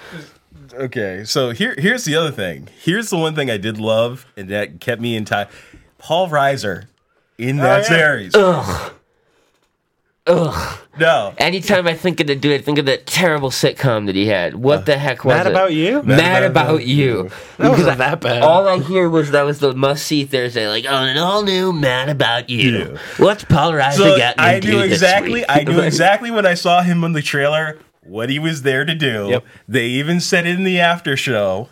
Okay, 0.73 1.23
so 1.25 1.51
here 1.51 1.75
here's 1.77 2.05
the 2.05 2.15
other 2.15 2.31
thing. 2.31 2.69
Here's 2.81 3.09
the 3.09 3.17
one 3.17 3.35
thing 3.35 3.49
I 3.49 3.57
did 3.57 3.79
love 3.79 4.25
and 4.35 4.49
that 4.49 4.79
kept 4.79 5.01
me 5.01 5.15
in 5.15 5.25
time. 5.25 5.47
Paul 5.97 6.29
Reiser 6.29 6.85
in 7.37 7.57
that 7.57 7.79
oh, 7.89 7.93
yeah. 7.93 7.97
series. 7.97 8.35
Ugh. 8.35 8.93
Ugh. 10.27 10.79
No, 10.99 11.33
Anytime 11.37 11.87
I 11.87 11.93
think 11.93 12.19
of 12.19 12.27
the 12.27 12.35
dude, 12.35 12.59
I 12.59 12.63
think 12.63 12.79
of 12.79 12.87
that 12.87 13.05
terrible 13.05 13.51
sitcom 13.51 14.07
that 14.07 14.15
he 14.15 14.25
had. 14.25 14.55
What 14.55 14.79
uh, 14.79 14.81
the 14.81 14.97
heck 14.97 15.23
was 15.23 15.35
Mad 15.35 15.45
it? 15.45 15.51
About 15.51 15.73
You? 15.73 16.01
Mad, 16.01 16.17
Mad 16.17 16.43
about, 16.43 16.69
About 16.69 16.85
you. 16.85 17.29
That 17.57 17.69
wasn't 17.69 17.85
Because 17.85 17.97
that 17.97 18.21
bad. 18.21 18.41
All 18.41 18.67
I 18.67 18.79
hear 18.79 19.07
was 19.07 19.31
that 19.31 19.43
was 19.43 19.59
the 19.59 19.75
must 19.75 20.05
see 20.05 20.25
Thursday, 20.25 20.67
like 20.67 20.89
on 20.89 21.07
an 21.07 21.17
all 21.17 21.43
new 21.43 21.71
Mad 21.71 22.09
About 22.09 22.49
You. 22.49 22.71
Yeah. 22.71 22.97
What's 23.17 23.43
Paul 23.43 23.73
Reiser 23.73 23.93
so 23.93 24.17
got? 24.17 24.39
I 24.39 24.55
into 24.55 24.69
knew 24.69 24.79
exactly. 24.79 25.47
I 25.47 25.63
knew 25.63 25.79
exactly 25.81 26.31
when 26.31 26.47
I 26.47 26.55
saw 26.55 26.81
him 26.81 27.03
on 27.03 27.13
the 27.13 27.21
trailer 27.21 27.77
what 28.07 28.29
he 28.29 28.39
was 28.39 28.61
there 28.61 28.85
to 28.85 28.95
do. 28.95 29.27
Yep. 29.29 29.45
They 29.67 29.87
even 29.87 30.19
said 30.19 30.45
it 30.45 30.55
in 30.55 30.63
the 30.63 30.79
after 30.79 31.17
show. 31.17 31.69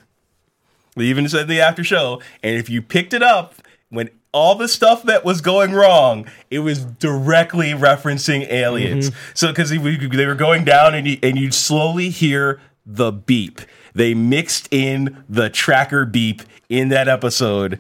They 0.95 1.06
even 1.06 1.28
said 1.28 1.48
the 1.48 1.60
after 1.60 1.84
show, 1.84 2.21
and 2.41 2.56
if 2.56 2.69
you 2.69 2.82
picked 2.82 3.13
it 3.13 3.21
up 3.21 3.56
when 3.89 4.10
all 4.32 4.56
the 4.56 4.67
stuff 4.67 5.04
that 5.04 5.24
was 5.24 5.39
going 5.41 5.71
wrong, 5.71 6.28
it 6.52 6.60
was 6.60 6.84
directly 6.84 7.71
referencing 7.71 8.50
aliens. 8.50 9.10
Mm-hmm. 9.10 9.32
So 9.34 9.48
because 9.48 9.69
they 9.69 10.26
were 10.26 10.36
going 10.36 10.65
down, 10.65 10.93
and 10.93 11.08
you, 11.08 11.17
and 11.24 11.38
you'd 11.38 11.54
slowly 11.54 12.10
hear 12.10 12.60
the 12.86 13.12
beep. 13.12 13.62
They 13.93 14.13
mixed 14.13 14.67
in 14.71 15.24
the 15.30 15.50
tracker 15.50 16.06
beep 16.06 16.41
in 16.67 16.89
that 16.89 17.08
episode, 17.08 17.80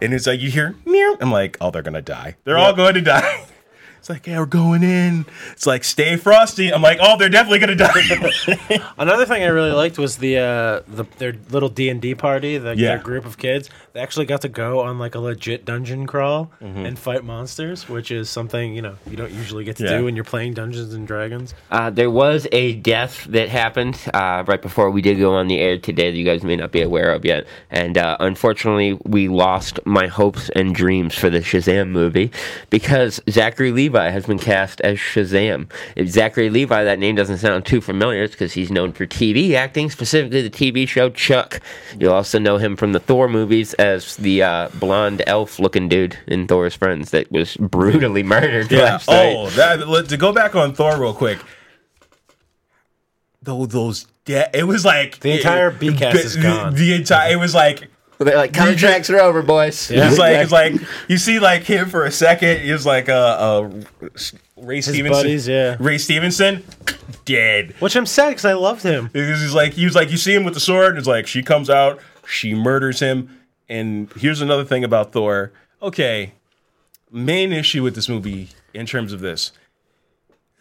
and 0.00 0.14
it's 0.14 0.26
like 0.26 0.40
you 0.40 0.50
hear 0.50 0.74
meow. 0.86 1.16
I'm 1.20 1.30
like, 1.30 1.58
oh, 1.60 1.70
they're 1.70 1.82
gonna 1.82 2.02
die. 2.02 2.36
They're 2.44 2.58
all 2.58 2.74
going 2.74 2.94
to 2.94 3.02
die. 3.02 3.44
It's 4.06 4.10
like, 4.10 4.28
yeah, 4.28 4.38
we're 4.38 4.46
going 4.46 4.84
in. 4.84 5.26
It's 5.50 5.66
like, 5.66 5.82
stay 5.82 6.14
frosty. 6.14 6.72
I'm 6.72 6.80
like, 6.80 6.98
oh, 7.02 7.16
they're 7.18 7.28
definitely 7.28 7.58
gonna 7.58 7.74
die. 7.74 8.92
Another 8.98 9.26
thing 9.26 9.42
I 9.42 9.46
really 9.46 9.72
liked 9.72 9.98
was 9.98 10.18
the 10.18 10.38
uh, 10.38 10.80
the 10.86 11.06
their 11.18 11.34
little 11.50 11.68
D 11.68 11.88
and 11.88 12.00
D 12.00 12.14
party. 12.14 12.56
The, 12.56 12.76
Yeah. 12.76 12.90
Their 12.90 12.98
group 12.98 13.24
of 13.26 13.36
kids. 13.36 13.68
They 13.94 14.00
actually 14.00 14.26
got 14.26 14.42
to 14.42 14.48
go 14.48 14.78
on 14.80 15.00
like 15.00 15.16
a 15.16 15.18
legit 15.18 15.64
dungeon 15.64 16.06
crawl 16.06 16.52
Mm-hmm. 16.62 16.86
and 16.86 16.96
fight 16.96 17.24
monsters, 17.24 17.88
which 17.88 18.12
is 18.12 18.30
something 18.30 18.76
you 18.76 18.82
know 18.82 18.94
you 19.10 19.16
don't 19.16 19.32
usually 19.32 19.64
get 19.64 19.74
to 19.78 19.82
Yeah. 19.84 19.98
do 19.98 20.04
when 20.04 20.14
you're 20.14 20.24
playing 20.24 20.54
Dungeons 20.54 20.94
and 20.94 21.04
Dragons. 21.04 21.52
Uh, 21.72 21.90
there 21.90 22.08
was 22.10 22.46
a 22.52 22.74
death 22.76 23.24
that 23.30 23.48
happened 23.48 23.98
uh, 24.14 24.44
right 24.46 24.62
before 24.62 24.88
we 24.92 25.02
did 25.02 25.18
go 25.18 25.34
on 25.34 25.48
the 25.48 25.58
air 25.58 25.78
today 25.78 26.12
that 26.12 26.16
you 26.16 26.24
guys 26.24 26.44
may 26.44 26.54
not 26.54 26.70
be 26.70 26.80
aware 26.82 27.10
of 27.12 27.24
yet. 27.24 27.44
And 27.72 27.98
uh, 27.98 28.18
unfortunately, 28.20 29.00
we 29.04 29.26
lost 29.26 29.80
my 29.84 30.06
hopes 30.06 30.48
and 30.50 30.76
dreams 30.76 31.16
for 31.16 31.28
the 31.28 31.40
Shazam 31.40 31.88
movie 31.88 32.30
because 32.70 33.20
Zachary 33.28 33.72
Levi 33.72 33.95
has 34.10 34.26
been 34.26 34.38
cast 34.38 34.80
as 34.82 34.98
Shazam. 34.98 35.70
If 35.96 36.08
Zachary 36.08 36.50
Levi, 36.50 36.84
that 36.84 36.98
name 36.98 37.14
doesn't 37.14 37.38
sound 37.38 37.66
too 37.66 37.80
familiar, 37.80 38.22
it's 38.22 38.34
because 38.34 38.52
he's 38.52 38.70
known 38.70 38.92
for 38.92 39.06
TV 39.06 39.52
acting, 39.54 39.90
specifically 39.90 40.42
the 40.42 40.50
TV 40.50 40.86
show 40.86 41.10
Chuck. 41.10 41.60
You'll 41.98 42.12
also 42.12 42.38
know 42.38 42.58
him 42.58 42.76
from 42.76 42.92
the 42.92 43.00
Thor 43.00 43.28
movies 43.28 43.74
as 43.74 44.16
the 44.16 44.42
uh, 44.42 44.68
blonde 44.74 45.22
elf 45.26 45.58
looking 45.58 45.88
dude 45.88 46.18
in 46.26 46.46
Thor's 46.46 46.74
Friends 46.74 47.10
that 47.10 47.30
was 47.32 47.56
brutally 47.60 48.22
murdered 48.22 48.70
Yeah. 48.70 48.98
Oh, 49.08 49.48
that, 49.50 50.08
to 50.08 50.16
go 50.16 50.32
back 50.32 50.54
on 50.54 50.74
Thor 50.74 51.00
real 51.00 51.14
quick. 51.14 51.38
Though 53.42 53.66
those, 53.66 54.06
de- 54.24 54.50
it 54.56 54.64
was 54.64 54.84
like 54.84 55.20
The 55.20 55.32
entire 55.32 55.70
B 55.70 55.94
cast 55.96 56.16
is 56.16 56.34
the- 56.34 56.42
gone. 56.42 56.74
The 56.74 56.94
entire, 56.94 57.32
it 57.32 57.36
was 57.36 57.54
like. 57.54 57.88
They're 58.18 58.36
like, 58.36 58.54
contracts 58.54 59.10
are 59.10 59.20
over, 59.20 59.42
boys. 59.42 59.90
It's 59.90 60.18
like 60.18 60.36
it's 60.36 60.52
like 60.52 60.74
you 61.08 61.18
see 61.18 61.38
like 61.38 61.64
him 61.64 61.88
for 61.88 62.04
a 62.04 62.10
second. 62.10 62.60
He's 62.60 62.72
was 62.72 62.86
like 62.86 63.08
uh, 63.08 63.12
uh 63.12 63.70
Ray 64.56 64.80
Stevenson. 64.80 65.10
buddies, 65.10 65.46
yeah. 65.46 65.76
Ray 65.78 65.98
Stevenson, 65.98 66.64
dead. 67.24 67.74
Which 67.78 67.94
I'm 67.94 68.06
sad 68.06 68.30
because 68.30 68.46
I 68.46 68.54
loved 68.54 68.82
him. 68.82 69.10
Because 69.12 69.40
he's 69.42 69.54
like 69.54 69.74
he 69.74 69.84
was 69.84 69.94
like 69.94 70.10
you 70.10 70.16
see 70.16 70.34
him 70.34 70.44
with 70.44 70.54
the 70.54 70.60
sword. 70.60 70.90
And 70.90 70.98
it's 70.98 71.06
like 71.06 71.26
she 71.26 71.42
comes 71.42 71.68
out, 71.68 72.00
she 72.26 72.54
murders 72.54 73.00
him. 73.00 73.38
And 73.68 74.10
here's 74.14 74.40
another 74.40 74.64
thing 74.64 74.84
about 74.84 75.12
Thor. 75.12 75.52
Okay, 75.82 76.32
main 77.10 77.52
issue 77.52 77.82
with 77.82 77.94
this 77.94 78.08
movie 78.08 78.48
in 78.72 78.86
terms 78.86 79.12
of 79.12 79.20
this, 79.20 79.52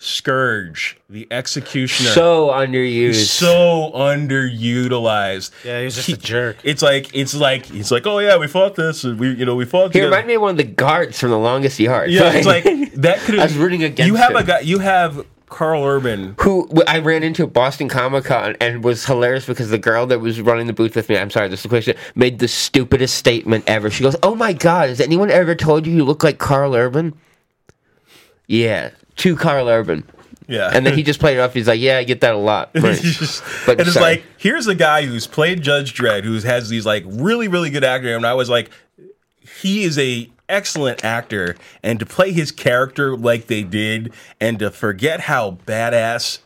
Scourge, 0.06 0.98
the 1.10 1.28
executioner, 1.32 2.12
so 2.12 2.50
underused. 2.50 3.26
so 3.26 3.92
underutilized. 3.96 5.50
Yeah, 5.64 5.80
he 5.80 5.86
was 5.86 5.96
just 5.96 6.10
a 6.10 6.18
jerk. 6.18 6.58
It's 6.64 6.84
like 6.84 7.10
it's 7.16 7.34
like 7.34 7.74
it's 7.74 7.90
like 7.90 8.06
oh 8.06 8.20
yeah 8.20 8.38
we 8.38 8.48
fought 8.48 8.76
this 8.76 9.04
and 9.04 9.20
we 9.20 9.34
you 9.34 9.46
know 9.46 9.56
we 9.56 9.66
fought. 9.66 9.88
he 9.88 9.94
together. 9.94 10.06
reminded 10.10 10.28
me 10.28 10.34
of 10.36 10.42
one 10.44 10.52
of 10.52 10.58
the 10.58 10.64
guards 10.64 11.20
from 11.20 11.32
the 11.32 11.40
longest 11.40 11.80
yard. 11.80 12.12
Yeah, 12.12 12.32
it's 12.34 12.46
like 12.46 12.64
that 12.94 13.18
could. 13.20 13.40
I 13.40 13.46
was 13.46 13.58
rooting 13.58 13.84
against 13.84 14.08
You 14.08 14.14
have 14.16 14.36
a 14.36 14.44
guy. 14.44 14.60
You 14.60 14.78
have 14.78 15.26
Karl 15.48 15.84
Urban. 15.84 16.36
who 16.40 16.70
I 16.88 17.00
ran 17.00 17.24
into 17.24 17.44
at 17.44 17.52
Boston 17.54 17.90
Comic 17.90 18.26
Con 18.26 18.56
and 18.62 18.84
was 18.84 19.06
hilarious 19.06 19.48
because 19.48 19.70
the 19.72 19.80
girl 19.80 20.06
that 20.06 20.20
was 20.20 20.40
running 20.40 20.68
the 20.68 20.74
booth 20.74 20.96
with 20.96 21.10
me, 21.10 21.18
I'm 21.18 21.32
sorry, 21.32 21.48
this 21.50 21.62
is 21.62 21.66
a 21.66 21.70
question, 21.70 21.96
made 22.14 22.38
the 22.38 22.48
stupidest 22.48 23.16
statement 23.16 23.64
ever. 23.66 23.90
She 23.90 24.04
goes, 24.04 24.16
"Oh 24.22 24.36
my 24.36 24.54
God, 24.54 24.90
has 24.90 25.02
anyone 25.02 25.32
ever 25.32 25.56
told 25.56 25.88
you 25.88 25.94
you 25.94 26.04
look 26.04 26.24
like 26.24 26.38
Karl 26.38 26.76
Urban?" 26.76 27.16
Yeah, 28.48 28.92
to 29.18 29.36
Karl 29.36 29.68
Urban. 29.70 30.04
Yeah, 30.48 30.70
And 30.72 30.86
then 30.86 30.94
he 30.96 31.02
just 31.02 31.20
played 31.20 31.38
it 31.38 31.40
off. 31.40 31.56
He's 31.56 31.68
like, 31.68 31.80
"Yeah, 31.80 31.98
I 31.98 32.04
get 32.04 32.22
that 32.22 32.36
a 32.36 32.38
lot." 32.38 32.70
Right. 32.76 32.96
Just- 33.02 33.44
But 33.66 33.80
and 33.80 33.88
it's 33.88 33.94
sorry. 33.94 34.06
like 34.18 34.24
here's 34.38 34.68
a 34.68 34.76
guy 34.76 35.02
who's 35.04 35.26
played 35.26 35.64
Judge 35.64 35.96
Dredd, 35.96 36.24
who 36.24 36.38
has 36.40 36.70
these 36.70 36.86
like 36.86 37.04
really 37.08 37.48
really 37.48 37.72
good 37.72 37.84
actor, 37.84 38.16
and 38.16 38.28
I 38.28 38.36
was 38.36 38.48
like, 38.48 38.70
he 39.62 39.84
is 39.84 39.98
a 39.98 40.30
excellent 40.48 41.04
actor, 41.04 41.56
and 41.82 42.00
to 42.00 42.06
play 42.06 42.32
his 42.32 42.52
character 42.52 43.18
like 43.18 43.48
they 43.48 43.64
did, 43.64 44.14
and 44.40 44.60
to 44.60 44.70
forget 44.70 45.22
how 45.22 45.58
badass 45.66 46.38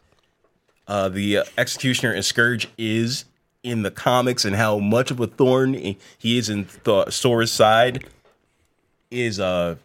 uh, 0.87 1.09
the 1.09 1.39
uh, 1.39 1.43
Executioner 1.57 2.13
and 2.13 2.23
Scourge 2.23 2.69
is 2.77 3.25
in 3.63 3.81
the 3.81 3.91
comics, 3.91 4.45
and 4.45 4.55
how 4.55 4.79
much 4.79 5.11
of 5.11 5.19
a 5.19 5.27
thorn 5.27 5.73
he 5.73 6.37
is 6.37 6.47
in 6.49 6.67
Th- 6.85 7.07
Thor's 7.09 7.51
side, 7.51 8.05
is 9.11 9.41
uh, 9.41 9.75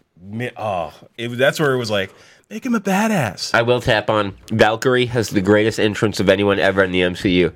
oh, 0.56 0.94
it, 1.18 1.28
that's 1.30 1.58
where 1.58 1.72
it 1.74 1.78
was 1.78 1.90
like, 1.90 2.14
make 2.50 2.64
him 2.64 2.74
a 2.74 2.80
badass. 2.80 3.54
I 3.54 3.62
will 3.62 3.80
tap 3.80 4.10
on 4.10 4.36
Valkyrie 4.50 5.06
has 5.06 5.30
the 5.30 5.40
greatest 5.40 5.78
entrance 5.80 6.20
of 6.20 6.28
anyone 6.28 6.58
ever 6.58 6.82
in 6.84 6.92
the 6.92 7.00
MCU. 7.00 7.52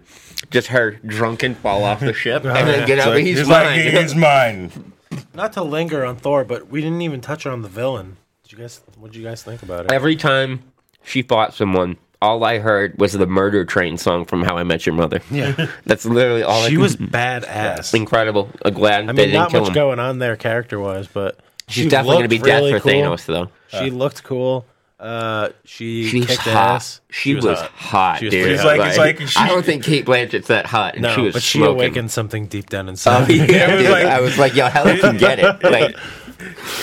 Just 0.51 0.68
her 0.68 0.92
drunken 1.05 1.55
fall 1.55 1.85
off 1.85 2.01
the 2.01 2.12
ship 2.12 2.44
and 2.44 2.68
then 2.68 2.87
get 2.87 2.98
out. 2.98 3.09
Like- 3.09 3.24
he's 3.24 3.40
it's 3.40 3.48
mine. 3.48 3.64
like, 3.94 4.03
he's 4.03 4.14
mine. 4.14 4.92
Not 5.35 5.53
to 5.55 5.62
linger 5.62 6.05
on 6.05 6.16
Thor, 6.16 6.44
but 6.44 6.68
we 6.68 6.81
didn't 6.81 7.03
even 7.03 7.20
touch 7.20 7.46
on 7.46 7.62
the 7.62 7.68
villain. 7.68 8.16
Did 8.44 8.53
you 8.53 8.59
guys? 8.59 8.81
What 8.98 9.12
did 9.12 9.18
you 9.18 9.24
guys 9.24 9.42
think 9.42 9.62
about 9.62 9.87
it? 9.87 9.92
Every 9.92 10.16
time 10.16 10.62
she 11.03 11.22
fought 11.22 11.55
someone, 11.55 11.96
all 12.22 12.44
I 12.44 12.59
heard 12.59 12.98
was 12.98 13.12
the 13.14 13.27
Murder 13.27 13.64
Train 13.64 13.96
song 13.96 14.24
from 14.27 14.42
How 14.42 14.57
I 14.59 14.64
Met 14.64 14.85
Your 14.87 14.94
Mother. 14.94 15.20
Yeah, 15.31 15.68
That's 15.87 16.05
literally 16.05 16.42
all 16.42 16.62
I 16.62 16.68
she 16.68 16.74
could- 16.77 16.83
was 16.83 16.96
badass. 16.96 17.94
incredible. 17.94 18.51
I'm 18.64 18.74
glad 18.74 19.05
I 19.05 19.07
they 19.07 19.07
mean, 19.07 19.16
didn't 19.16 19.33
not 19.35 19.51
kill 19.51 19.61
much 19.61 19.68
him. 19.68 19.74
going 19.74 19.98
on 19.98 20.18
there 20.18 20.37
character 20.37 20.79
wise, 20.79 21.07
but 21.09 21.40
She's 21.68 21.85
She 21.85 21.88
definitely 21.90 22.14
going 22.16 22.22
to 22.24 22.29
be 22.29 22.37
looked 22.38 22.46
really 22.48 22.72
death 22.72 22.83
for 22.83 22.88
cool. 22.90 23.03
Thanos, 23.03 23.27
though. 23.27 23.48
She 23.79 23.90
looked 23.90 24.24
cool. 24.24 24.64
Uh, 25.00 25.50
she 25.64 26.08
She's 26.08 26.26
kicked 26.26 26.40
hot. 26.40 26.74
ass. 26.76 27.00
She, 27.11 27.37
was, 27.37 27.61
hot, 27.61 28.18
She 28.18 28.24
was 28.26 28.32
dude. 28.32 28.48
It's 28.50 28.64
like- 28.64 28.96
like 28.98 29.20
she- 29.28 29.38
I 29.38 29.46
don't 29.48 29.64
think 29.64 29.84
Cate 29.84 30.04
Blanchett's 30.04 30.48
that 30.48 30.66
hot, 30.66 30.94
and 30.94 31.02
No, 31.04 31.14
she 31.14 31.20
was 31.20 31.34
but 31.34 31.42
she 31.42 31.58
smoking. 31.58 31.76
awakened 31.76 32.11
something 32.11 32.46
deep 32.46 32.68
down 32.68 32.87
Oh 32.87 32.90
inside. 32.90 33.28
yeah, 33.30 33.70
It 33.74 33.76
was 33.76 33.88
like- 33.90 34.06
I 34.06 34.20
was 34.20 34.38
like, 34.38 34.54
yo, 34.56 34.66
Helen 34.66 34.98
can 34.98 35.16
get 35.16 35.38
it. 35.38 35.62
Like, 35.62 35.96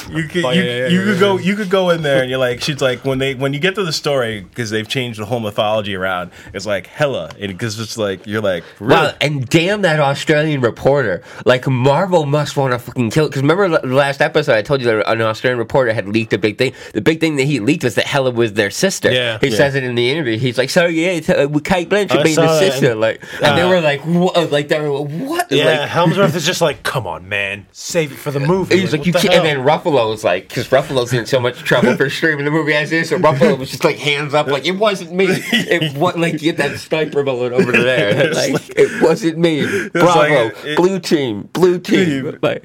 You 0.09 0.23
could 0.27 0.45
Oh, 0.45 0.51
you, 0.51 0.61
yeah, 0.63 0.77
yeah, 0.77 0.87
you 0.87 0.99
yeah, 0.99 1.05
could 1.11 1.19
go 1.19 1.37
you 1.37 1.55
could 1.55 1.69
go 1.69 1.89
in 1.89 2.01
there 2.01 2.21
and 2.21 2.29
you're 2.29 2.39
like 2.39 2.61
she's 2.61 2.81
like 2.81 3.03
when 3.05 3.19
they 3.19 3.35
when 3.35 3.53
you 3.53 3.59
get 3.59 3.75
to 3.75 3.83
the 3.83 3.93
story 3.93 4.41
because 4.41 4.69
they've 4.69 4.87
changed 4.87 5.19
the 5.19 5.25
whole 5.25 5.39
mythology 5.39 5.95
around 5.95 6.31
it's 6.53 6.65
like 6.65 6.87
hella 6.87 7.31
and 7.39 7.51
because 7.51 7.79
it's 7.79 7.97
like 7.97 8.25
you're 8.27 8.41
like 8.41 8.63
really? 8.79 8.93
wow, 8.95 9.13
and 9.21 9.47
damn 9.49 9.81
that 9.81 9.99
Australian 9.99 10.61
reporter. 10.61 11.23
Like, 11.45 11.67
Marvel 11.67 12.25
must 12.25 12.57
want 12.57 12.73
to 12.73 12.79
fucking 12.79 13.09
kill. 13.11 13.27
Because 13.27 13.41
remember 13.41 13.67
the 13.79 13.87
last 13.87 14.21
episode, 14.21 14.53
I 14.55 14.61
told 14.61 14.81
you 14.81 14.87
that 14.87 15.09
an 15.09 15.21
Australian 15.21 15.57
reporter 15.59 15.93
had 15.93 16.07
leaked 16.07 16.33
a 16.33 16.37
big 16.37 16.57
thing. 16.57 16.73
The 16.93 17.01
big 17.01 17.19
thing 17.19 17.35
that 17.37 17.43
he 17.43 17.59
leaked 17.59 17.83
was 17.83 17.95
that 17.95 18.05
Hela 18.05 18.31
was 18.31 18.53
their 18.53 18.69
sister. 18.71 19.11
Yeah. 19.11 19.37
he 19.41 19.47
Yeah. 19.49 19.57
says 19.57 19.75
it 19.75 19.83
in 19.83 19.95
the 19.95 20.09
interview. 20.09 20.37
He's 20.37 20.57
like, 20.57 20.69
so 20.69 20.85
yeah, 20.85 21.09
it's, 21.11 21.29
uh, 21.29 21.47
with 21.49 21.63
Cate 21.63 21.89
Blanchett 21.89 22.23
being 22.23 22.35
the 22.35 22.59
sister. 22.59 22.91
and- 22.91 22.99
like, 23.01 23.21
and 23.41 23.57
they 23.57 23.61
uh, 23.61 23.69
were 23.69 23.81
like, 23.81 24.01
what? 24.01 24.51
Like, 24.51 24.67
they 24.67 24.79
were 24.79 25.01
what? 25.01 25.51
yeah, 25.51 25.81
Like, 25.81 25.89
Hemsworth 25.89 26.35
is 26.35 26.45
just 26.45 26.61
like, 26.61 26.83
come 26.83 27.05
on, 27.07 27.27
man, 27.29 27.65
save 27.71 28.11
it 28.11 28.15
for 28.17 28.31
the 28.31 28.39
movie. 28.39 28.79
He's 28.79 28.91
like, 28.91 28.99
what 29.01 29.07
you 29.07 29.13
can't. 29.13 29.33
And 29.33 29.45
then 29.45 29.57
Ruffalo 29.59 29.74
was 29.83 30.23
like, 30.23 30.47
because 30.47 30.67
Ruffalo's 30.69 31.11
in 31.13 31.25
so 31.25 31.39
much 31.39 31.59
trouble 31.63 31.95
for 31.97 32.09
streaming 32.09 32.45
the 32.45 32.51
movie 32.51 32.73
as 32.73 32.91
is. 32.91 33.09
So 33.09 33.17
Ruffalo 33.17 33.57
was 33.57 33.69
just 33.69 33.83
like 33.83 33.97
hands 33.97 34.33
up, 34.33 34.47
like 34.47 34.65
it 34.65 34.77
wasn't 34.77 35.11
me. 35.13 35.25
It 35.29 35.97
was 35.97 36.15
like 36.15 36.37
get 36.37 36.57
that 36.57 36.79
sniper 36.79 37.23
bullet 37.23 37.53
over 37.53 37.71
there. 37.71 38.25
Like 38.35 38.69
it 38.77 39.01
wasn't 39.01 39.37
me. 39.37 39.65
Bravo, 39.93 40.19
like, 40.19 40.65
it- 40.65 40.77
blue 40.77 40.99
team, 40.99 41.49
blue 41.53 41.79
team. 41.79 42.23
Team. 42.31 42.39
Like 42.41 42.63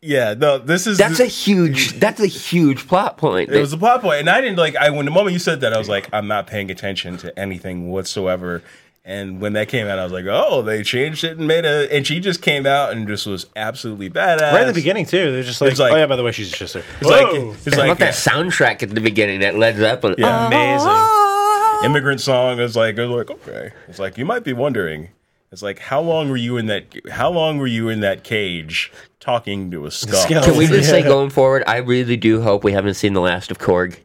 yeah 0.00 0.34
no 0.34 0.58
this 0.58 0.86
is 0.86 0.98
that's 0.98 1.18
a 1.20 1.24
huge. 1.24 1.98
That's 1.98 2.20
a 2.20 2.26
huge 2.26 2.86
plot 2.86 3.16
point. 3.16 3.50
it 3.50 3.58
was 3.58 3.72
a 3.72 3.78
plot 3.78 4.02
point 4.02 4.20
and 4.20 4.28
I 4.28 4.40
didn't 4.42 4.58
like 4.58 4.76
I 4.76 4.90
when 4.90 5.06
the 5.06 5.10
moment 5.10 5.32
you 5.32 5.38
said 5.38 5.62
that 5.62 5.72
I 5.72 5.78
was 5.78 5.88
like 5.88 6.08
I'm 6.12 6.26
not 6.26 6.46
paying 6.46 6.70
attention 6.70 7.16
to 7.18 7.36
anything 7.38 7.88
whatsoever 7.90 8.62
and 9.04 9.40
when 9.40 9.52
that 9.52 9.68
came 9.68 9.86
out 9.86 9.98
I 9.98 10.04
was 10.04 10.12
like 10.12 10.26
oh 10.26 10.62
they 10.62 10.82
changed 10.82 11.24
it 11.24 11.38
and 11.38 11.46
made 11.46 11.64
a 11.64 11.92
and 11.94 12.06
she 12.06 12.20
just 12.20 12.40
came 12.42 12.66
out 12.66 12.92
and 12.92 13.06
just 13.06 13.26
was 13.26 13.46
absolutely 13.54 14.08
badass 14.10 14.52
right 14.52 14.62
at 14.62 14.66
the 14.66 14.72
beginning 14.72 15.06
too. 15.06 15.32
They're 15.32 15.42
just 15.42 15.60
like, 15.60 15.78
like- 15.78 15.92
oh 15.92 15.96
yeah, 15.96 16.06
by 16.06 16.16
the 16.16 16.22
way, 16.22 16.32
she's 16.32 16.52
a 16.52 16.56
sister. 16.56 16.82
it's 17.00 17.08
like 17.10 17.26
Whoa. 17.26 17.52
it's 17.52 17.66
I 17.68 17.78
love 17.78 17.88
like 17.88 17.98
that 17.98 18.14
soundtrack 18.14 18.82
at 18.82 18.90
the 18.90 19.00
beginning. 19.00 19.40
That 19.40 19.56
Led 19.56 19.76
Zeppelin. 19.76 20.16
Yeah. 20.18 20.46
amazing. 20.46 20.88
Uh-huh. 20.88 21.86
immigrant 21.86 22.20
song 22.20 22.60
is 22.60 22.76
like 22.76 22.98
I 22.98 23.06
was 23.06 23.28
like 23.28 23.30
okay 23.30 23.72
it's 23.88 23.98
like 23.98 24.16
you 24.16 24.24
might 24.24 24.44
be 24.44 24.52
wondering 24.52 25.10
it's 25.52 25.62
like 25.62 25.78
how 25.78 26.00
long 26.00 26.30
were 26.30 26.36
you 26.36 26.56
in 26.56 26.66
that 26.66 26.84
how 27.10 27.30
long 27.30 27.58
were 27.58 27.66
you 27.66 27.88
in 27.88 28.00
that 28.00 28.24
cage 28.24 28.90
talking 29.20 29.70
to 29.70 29.86
a 29.86 29.90
skull 29.90 30.20
skull. 30.20 30.42
Can 30.44 30.56
we 30.56 30.66
just 30.66 30.88
say 30.90 31.02
going 31.02 31.30
forward? 31.30 31.64
I 31.66 31.78
really 31.78 32.16
do 32.16 32.40
hope 32.42 32.62
we 32.62 32.72
haven't 32.72 32.94
seen 32.94 33.14
the 33.14 33.20
last 33.20 33.50
of 33.50 33.58
Korg. 33.58 33.96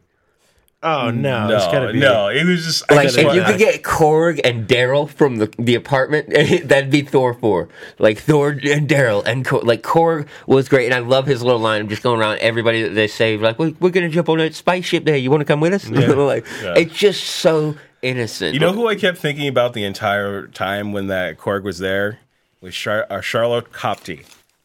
Oh 0.82 1.10
no, 1.10 1.44
it's 1.54 1.66
no 1.66 1.72
gotta 1.72 1.92
be 1.92 1.98
no 2.00 2.28
it 2.28 2.44
was 2.46 2.64
just 2.64 2.90
Like 2.90 3.08
if 3.08 3.16
you 3.34 3.42
could 3.44 3.58
get 3.58 3.82
Korg 3.82 4.40
and 4.44 4.66
Daryl 4.66 5.10
from 5.10 5.36
the 5.36 5.52
the 5.58 5.74
apartment, 5.74 6.30
that'd 6.68 6.90
be 6.90 7.02
Thor 7.02 7.34
four. 7.34 7.68
Like 7.98 8.18
Thor 8.18 8.50
and 8.50 8.88
Daryl 8.88 9.22
and 9.26 9.44
Korg. 9.44 9.64
like 9.64 9.82
Korg 9.82 10.26
was 10.46 10.70
great, 10.70 10.86
and 10.86 10.94
I 10.94 11.00
love 11.00 11.26
his 11.26 11.42
little 11.42 11.60
line 11.60 11.82
of 11.82 11.88
just 11.88 12.02
going 12.02 12.18
around 12.18 12.38
everybody 12.38 12.82
that 12.82 12.94
they 12.94 13.08
save. 13.08 13.42
Like 13.42 13.58
we, 13.58 13.76
we're 13.78 13.90
gonna 13.90 14.08
jump 14.08 14.30
on 14.30 14.38
that 14.38 14.54
spaceship 14.54 15.04
there. 15.04 15.16
You 15.16 15.30
want 15.30 15.42
to 15.42 15.44
come 15.44 15.60
with 15.60 15.74
us? 15.74 15.86
like 15.90 16.46
Yeah. 16.62 16.74
it's 16.78 16.94
just 16.94 17.24
so 17.24 17.76
innocent. 18.00 18.54
You 18.54 18.60
know 18.60 18.72
who 18.72 18.88
I 18.88 18.94
kept 18.94 19.18
thinking 19.18 19.48
about 19.48 19.74
the 19.74 19.84
entire 19.84 20.46
time 20.46 20.92
when 20.92 21.08
that 21.08 21.36
Korg 21.36 21.62
was 21.62 21.78
there 21.78 22.20
was 22.62 22.74
Char- 22.74 23.06
uh, 23.10 23.18
Sharlto 23.20 23.70
Copley. 23.70 24.22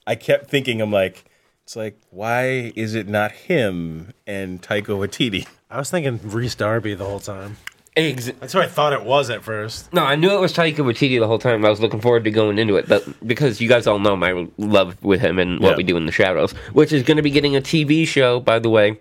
I 0.08 0.16
kept 0.16 0.50
thinking, 0.50 0.82
I'm 0.82 0.92
like, 0.94 1.25
it's 1.66 1.76
like, 1.76 2.00
why 2.12 2.72
is 2.76 2.94
it 2.96 3.08
not 3.08 3.32
him 3.32 4.14
and 4.28 4.62
Taika 4.62 4.88
Waititi? 4.88 5.48
I 5.70 5.80
was 5.80 5.90
thinking 5.90 6.20
Rhys 6.24 6.56
Darby 6.56 6.94
the 6.94 7.06
whole 7.06 7.20
time. 7.20 7.58
Ex- 7.98 8.30
That's 8.40 8.54
who 8.54 8.60
I 8.60 8.68
thought 8.68 8.92
it 8.94 9.04
was 9.04 9.30
at 9.30 9.42
first. 9.44 9.92
no, 9.94 10.04
I 10.04 10.16
knew 10.16 10.30
it 10.36 10.40
was 10.42 10.54
Taika 10.54 10.76
Waititi 10.78 11.18
the 11.20 11.28
whole 11.28 11.40
time. 11.40 11.66
I 11.66 11.70
was 11.70 11.80
looking 11.80 12.02
forward 12.02 12.24
to 12.26 12.32
going 12.32 12.58
into 12.60 12.76
it, 12.76 12.88
but 12.90 13.04
because 13.26 13.62
you 13.62 13.70
guys 13.70 13.88
all 13.88 14.00
know 14.00 14.16
my 14.16 14.48
love 14.58 15.02
with 15.04 15.22
him 15.22 15.40
and 15.40 15.60
what 15.60 15.72
Yeah. 15.72 15.76
we 15.78 15.84
do 15.84 15.96
in 15.98 16.06
the 16.06 16.12
shadows, 16.12 16.52
which 16.74 16.92
is 16.92 17.04
going 17.04 17.18
to 17.18 17.24
be 17.24 17.32
getting 17.32 17.56
a 17.56 17.62
TV 17.62 18.06
show, 18.06 18.40
by 18.40 18.60
the 18.60 18.70
way. 18.70 18.90
I'm 18.90 18.98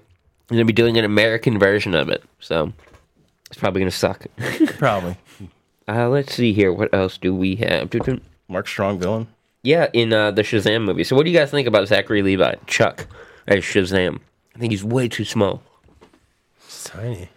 going 0.57 0.59
to 0.59 0.65
be 0.65 0.73
doing 0.75 0.97
an 0.99 1.05
American 1.05 1.59
version 1.59 1.95
of 1.95 2.09
it, 2.09 2.23
so 2.39 2.73
it's 3.51 3.59
probably 3.59 3.81
going 3.81 3.91
to 3.91 3.97
suck. 3.97 4.27
Probably. 4.79 5.17
Uh, 5.87 6.09
let's 6.09 6.33
see 6.35 6.55
here. 6.55 6.73
What 6.73 6.95
else 6.95 7.19
do 7.19 7.35
we 7.35 7.57
have? 7.57 7.91
Doo-doo. 7.91 8.19
Mark 8.49 8.67
Strong 8.67 9.01
villain. 9.01 9.27
Yeah, 9.65 9.89
in 9.93 10.13
uh, 10.13 10.31
the 10.31 10.43
Shazam 10.43 10.85
movie. 10.85 11.03
So, 11.05 11.17
what 11.17 11.25
do 11.25 11.31
you 11.31 11.37
guys 11.39 11.51
think 11.51 11.67
about 11.67 11.89
Zachary 11.89 12.23
Levi, 12.23 12.55
Chuck, 12.67 13.07
as 13.49 13.65
Shazam? 13.65 14.21
I 14.55 14.59
think 14.59 14.71
he's 14.73 14.85
way 14.85 15.09
too 15.09 15.25
small. 15.25 15.63
It's 16.67 16.85
tiny. 16.85 17.31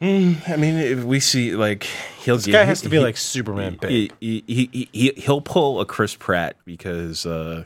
I 0.00 0.56
mean, 0.58 0.74
if 0.76 1.02
we 1.04 1.18
see, 1.20 1.56
like, 1.56 1.84
he'll 2.20 2.36
This 2.36 2.46
guy 2.46 2.64
has 2.64 2.82
to 2.82 2.90
be 2.90 2.98
like 2.98 3.16
Superman 3.16 3.78
big. 3.80 3.90
he, 3.90 4.10
he, 4.20 4.68
he, 4.70 4.88
he, 4.92 5.12
he'll 5.16 5.40
pull 5.40 5.80
a 5.80 5.86
Chris 5.86 6.14
Pratt 6.14 6.56
because 6.66 7.24
uh, 7.24 7.64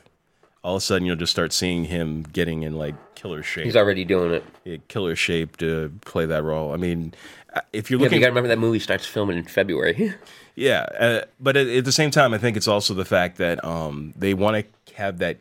all 0.62 0.76
of 0.76 0.82
a 0.82 0.84
sudden 0.84 1.04
you'll 1.04 1.16
just 1.16 1.32
start 1.32 1.52
seeing 1.52 1.84
him 1.84 2.22
getting 2.22 2.62
in, 2.62 2.76
like, 2.76 2.94
killer 3.16 3.42
shape. 3.42 3.64
He's 3.64 3.74
already 3.74 4.04
doing 4.04 4.32
it. 4.32 4.44
Yeah, 4.64 4.76
killer 4.86 5.16
shape 5.16 5.56
to 5.56 5.92
play 6.02 6.26
that 6.26 6.44
role. 6.44 6.72
I 6.72 6.76
mean, 6.76 7.12
uh, 7.52 7.62
if 7.72 7.90
you're 7.90 7.98
Yeah, 7.98 8.04
looking 8.04 8.18
you 8.18 8.20
got 8.20 8.26
to 8.26 8.30
remember 8.30 8.48
that 8.48 8.58
movie 8.60 8.78
starts 8.78 9.04
filming 9.06 9.36
in 9.38 9.44
February. 9.44 10.14
Yeah, 10.58 10.86
uh, 10.98 11.20
but 11.38 11.56
at, 11.56 11.68
at 11.68 11.84
the 11.84 11.92
same 11.92 12.10
time, 12.10 12.34
I 12.34 12.38
think 12.38 12.56
it's 12.56 12.66
also 12.66 12.92
the 12.92 13.04
fact 13.04 13.38
that 13.38 13.64
um, 13.64 14.12
they 14.16 14.34
want 14.34 14.66
to 14.86 14.94
have 14.94 15.18
that 15.18 15.38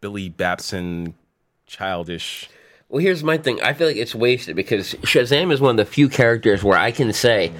Billy 0.00 0.28
Batson 0.28 1.14
childish. 1.66 2.48
Well, 2.88 3.02
here's 3.02 3.24
my 3.24 3.38
thing. 3.38 3.60
I 3.60 3.72
feel 3.72 3.88
like 3.88 3.96
it's 3.96 4.14
wasted 4.14 4.54
because 4.54 4.94
Shazam 4.94 5.52
is 5.52 5.60
one 5.60 5.72
of 5.72 5.76
the 5.84 5.84
few 5.84 6.08
characters 6.08 6.62
where 6.62 6.78
I 6.78 6.92
can 6.92 7.12
say 7.12 7.52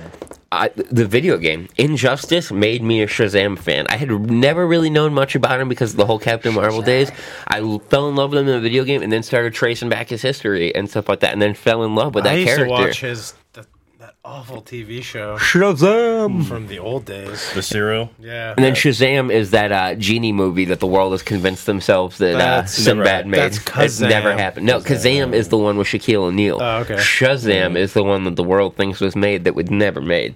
I, 0.52 0.68
the 0.68 1.06
video 1.06 1.38
game 1.38 1.68
Injustice 1.76 2.50
made 2.50 2.82
me 2.82 3.02
a 3.02 3.06
Shazam 3.06 3.58
fan. 3.58 3.86
I 3.88 3.96
had 3.96 4.10
never 4.30 4.66
really 4.66 4.90
known 4.90 5.14
much 5.14 5.34
about 5.36 5.60
him 5.60 5.68
because 5.68 5.92
of 5.92 5.96
the 5.96 6.06
whole 6.06 6.18
Captain 6.18 6.54
Marvel 6.54 6.82
days. 6.82 7.10
I 7.46 7.60
fell 7.88 8.08
in 8.08 8.16
love 8.16 8.30
with 8.30 8.40
him 8.40 8.48
in 8.48 8.54
the 8.54 8.60
video 8.60 8.82
game 8.84 9.02
and 9.02 9.12
then 9.12 9.22
started 9.22 9.54
tracing 9.54 9.88
back 9.88 10.08
his 10.08 10.22
history 10.22 10.74
and 10.74 10.90
stuff 10.90 11.08
like 11.08 11.20
that, 11.20 11.32
and 11.32 11.40
then 11.40 11.54
fell 11.54 11.84
in 11.84 11.94
love 11.94 12.14
with 12.14 12.24
that 12.24 12.34
I 12.34 12.36
used 12.36 12.46
character. 12.46 12.64
to 12.64 12.70
watch 12.70 13.00
his 13.00 13.34
that, 13.52 13.62
that 13.62 13.69
awful 14.30 14.62
TV 14.62 15.02
show 15.02 15.36
Shazam. 15.38 16.44
from 16.46 16.68
the 16.68 16.78
old 16.78 17.04
days. 17.04 17.52
The 17.52 17.62
serial. 17.62 18.10
Yeah. 18.20 18.54
And 18.56 18.64
then 18.64 18.74
Shazam 18.74 19.30
is 19.32 19.50
that 19.50 19.72
uh, 19.72 19.94
genie 19.96 20.32
movie 20.32 20.64
that 20.66 20.78
the 20.80 20.86
world 20.86 21.12
has 21.12 21.22
convinced 21.22 21.66
themselves 21.66 22.18
that 22.18 22.36
uh, 22.36 22.38
That's 22.38 22.72
Sinbad 22.74 23.26
never- 23.26 23.28
made. 23.28 23.52
that's 23.54 23.78
It's 23.78 24.00
never 24.00 24.32
happened. 24.32 24.66
No, 24.66 24.78
Kazam 24.80 25.32
is 25.34 25.48
the 25.48 25.58
one 25.58 25.76
with 25.76 25.88
Shaquille 25.88 26.22
O'Neal. 26.22 26.58
Oh, 26.60 26.78
okay. 26.78 26.94
Shazam 26.94 27.76
is 27.76 27.92
the 27.92 28.04
one 28.04 28.24
that 28.24 28.36
the 28.36 28.44
world 28.44 28.76
thinks 28.76 29.00
was 29.00 29.16
made 29.16 29.44
that 29.44 29.54
was 29.54 29.68
never 29.70 30.00
made. 30.00 30.34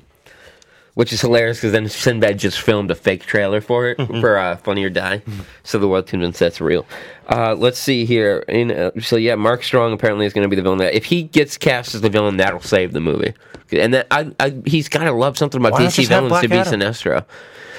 Which 0.95 1.13
is 1.13 1.21
hilarious 1.21 1.59
because 1.59 1.73
then 1.73 1.89
Sinbad 1.89 2.39
just 2.39 2.61
filmed 2.61 2.89
a 2.91 2.95
fake 2.95 3.25
trailer 3.25 3.61
for 3.61 3.89
it 3.89 3.97
for 4.21 4.39
uh, 4.39 4.57
Funny 4.59 4.85
or 4.85 4.91
Die, 4.91 5.23
so 5.65 5.81
the 5.81 5.89
world 5.89 6.07
convinced 6.07 6.39
that's 6.39 6.61
real. 6.61 6.87
Uh, 7.29 7.55
let's 7.57 7.81
see 7.81 8.05
here. 8.05 8.45
In, 8.49 8.71
uh, 8.71 8.93
so 9.01 9.17
yeah, 9.17 9.35
Mark 9.35 9.65
Strong 9.65 9.93
apparently 9.93 10.25
is 10.25 10.33
going 10.33 10.45
to 10.45 10.49
be 10.49 10.55
the 10.55 10.63
villain. 10.63 10.81
If 10.83 11.07
he 11.07 11.25
gets 11.25 11.57
cast 11.57 11.97
as 11.97 12.01
the 12.01 12.11
villain, 12.11 12.37
that'll 12.37 12.61
save 12.61 12.93
the 12.93 13.01
movie. 13.01 13.35
And 13.73 13.93
that 13.93 14.07
I, 14.13 14.31
I, 14.39 14.55
he's 14.67 14.89
got 14.89 15.05
to 15.05 15.13
love 15.13 15.37
something 15.37 15.61
about 15.61 15.73
Why 15.73 15.85
not 15.85 15.93
DC 15.93 15.97
just 15.97 16.11
have 16.11 16.25
villains 16.25 16.43
to 16.43 16.49
be 16.49 16.57
Adam? 16.57 16.81
Sinestro. 16.81 17.25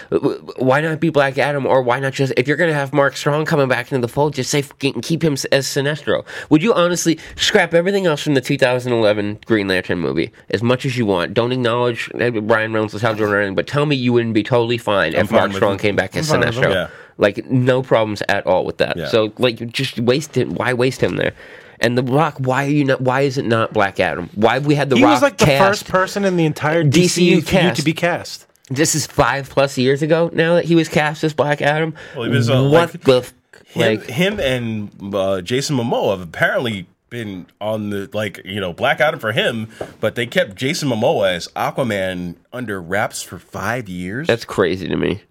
Why 0.09 0.81
not 0.81 0.99
be 0.99 1.09
Black 1.09 1.37
Adam, 1.37 1.65
or 1.65 1.81
why 1.81 1.99
not 1.99 2.13
just 2.13 2.33
if 2.37 2.47
you're 2.47 2.57
gonna 2.57 2.73
have 2.73 2.93
Mark 2.93 3.15
Strong 3.17 3.45
coming 3.45 3.67
back 3.67 3.91
into 3.91 4.05
the 4.05 4.11
fold, 4.11 4.33
just 4.33 4.49
say 4.51 4.63
keep 4.79 5.23
him 5.23 5.33
as 5.33 5.65
Sinestro? 5.65 6.25
Would 6.49 6.61
you 6.63 6.73
honestly 6.73 7.19
scrap 7.35 7.73
everything 7.73 8.05
else 8.05 8.21
from 8.21 8.33
the 8.33 8.41
2011 8.41 9.39
Green 9.45 9.67
Lantern 9.67 9.99
movie 9.99 10.31
as 10.49 10.61
much 10.61 10.85
as 10.85 10.97
you 10.97 11.05
want? 11.05 11.33
Don't 11.33 11.51
acknowledge 11.51 12.09
Brian 12.11 12.47
Ryan 12.47 12.73
Reynolds 12.73 12.95
as 12.95 13.01
Hal 13.01 13.15
Jordan 13.15 13.35
or 13.35 13.53
but 13.53 13.67
tell 13.67 13.85
me 13.85 13.95
you 13.95 14.13
wouldn't 14.13 14.33
be 14.33 14.43
totally 14.43 14.77
fine 14.77 15.13
if 15.13 15.29
fine 15.29 15.39
Mark 15.39 15.53
Strong 15.53 15.75
it. 15.75 15.81
came 15.81 15.95
back 15.95 16.15
as 16.15 16.29
fine 16.29 16.39
with. 16.39 16.55
Sinestro. 16.55 16.71
Yeah. 16.73 16.87
Like 17.17 17.45
no 17.49 17.81
problems 17.81 18.21
at 18.27 18.45
all 18.45 18.65
with 18.65 18.77
that. 18.77 18.97
Yeah. 18.97 19.07
So 19.07 19.33
like 19.37 19.65
just 19.71 19.99
waste 19.99 20.37
it. 20.37 20.49
Why 20.49 20.73
waste 20.73 21.01
him 21.01 21.15
there? 21.15 21.33
And 21.79 21.97
the 21.97 22.03
Rock, 22.03 22.35
why 22.39 22.65
are 22.65 22.69
you 22.69 22.85
not? 22.85 23.01
Why 23.01 23.21
is 23.21 23.37
it 23.37 23.45
not 23.45 23.73
Black 23.73 23.99
Adam? 23.99 24.29
Why 24.35 24.55
have 24.55 24.65
we 24.65 24.75
had 24.75 24.89
the 24.89 24.95
he 24.97 25.03
Rock 25.03 25.13
was 25.13 25.21
like 25.21 25.37
the 25.37 25.45
cast? 25.45 25.63
first 25.81 25.87
person 25.89 26.23
in 26.25 26.37
the 26.37 26.45
entire 26.45 26.83
DCU 26.83 27.37
DCU 27.39 27.47
cast. 27.47 27.77
to 27.79 27.83
be 27.85 27.93
cast. 27.93 28.44
This 28.69 28.95
is 28.95 29.05
five 29.05 29.49
plus 29.49 29.77
years 29.77 30.01
ago 30.01 30.29
now 30.33 30.55
that 30.55 30.65
he 30.65 30.75
was 30.75 30.89
cast 30.89 31.23
as 31.23 31.33
Black 31.33 31.61
Adam. 31.61 31.93
Well, 32.15 32.25
he 32.25 32.31
was, 32.31 32.49
uh, 32.49 32.63
what 32.63 32.93
like- 32.93 33.01
the 33.01 33.17
f- 33.19 33.33
Him, 33.67 33.81
like? 33.99 34.05
him 34.09 34.39
and 34.39 35.13
uh, 35.13 35.41
Jason 35.41 35.75
Momoa 35.77 36.17
have 36.17 36.21
apparently 36.27 36.87
been 37.09 37.45
on 37.61 37.91
the 37.91 38.09
like 38.13 38.41
you 38.43 38.59
know 38.59 38.73
Black 38.73 38.99
Adam 38.99 39.19
for 39.19 39.31
him, 39.31 39.69
but 39.99 40.15
they 40.15 40.25
kept 40.25 40.55
Jason 40.55 40.89
Momoa 40.89 41.33
as 41.35 41.47
Aquaman 41.49 42.35
under 42.51 42.81
wraps 42.81 43.21
for 43.21 43.37
five 43.37 43.87
years. 43.87 44.27
That's 44.27 44.45
crazy 44.45 44.87
to 44.87 44.95
me. 44.97 45.21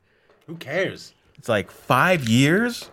Who 0.47 0.57
cares? 0.57 1.13
it's 1.37 1.49
like 1.49 1.71
five 1.71 2.29
years. 2.29 2.91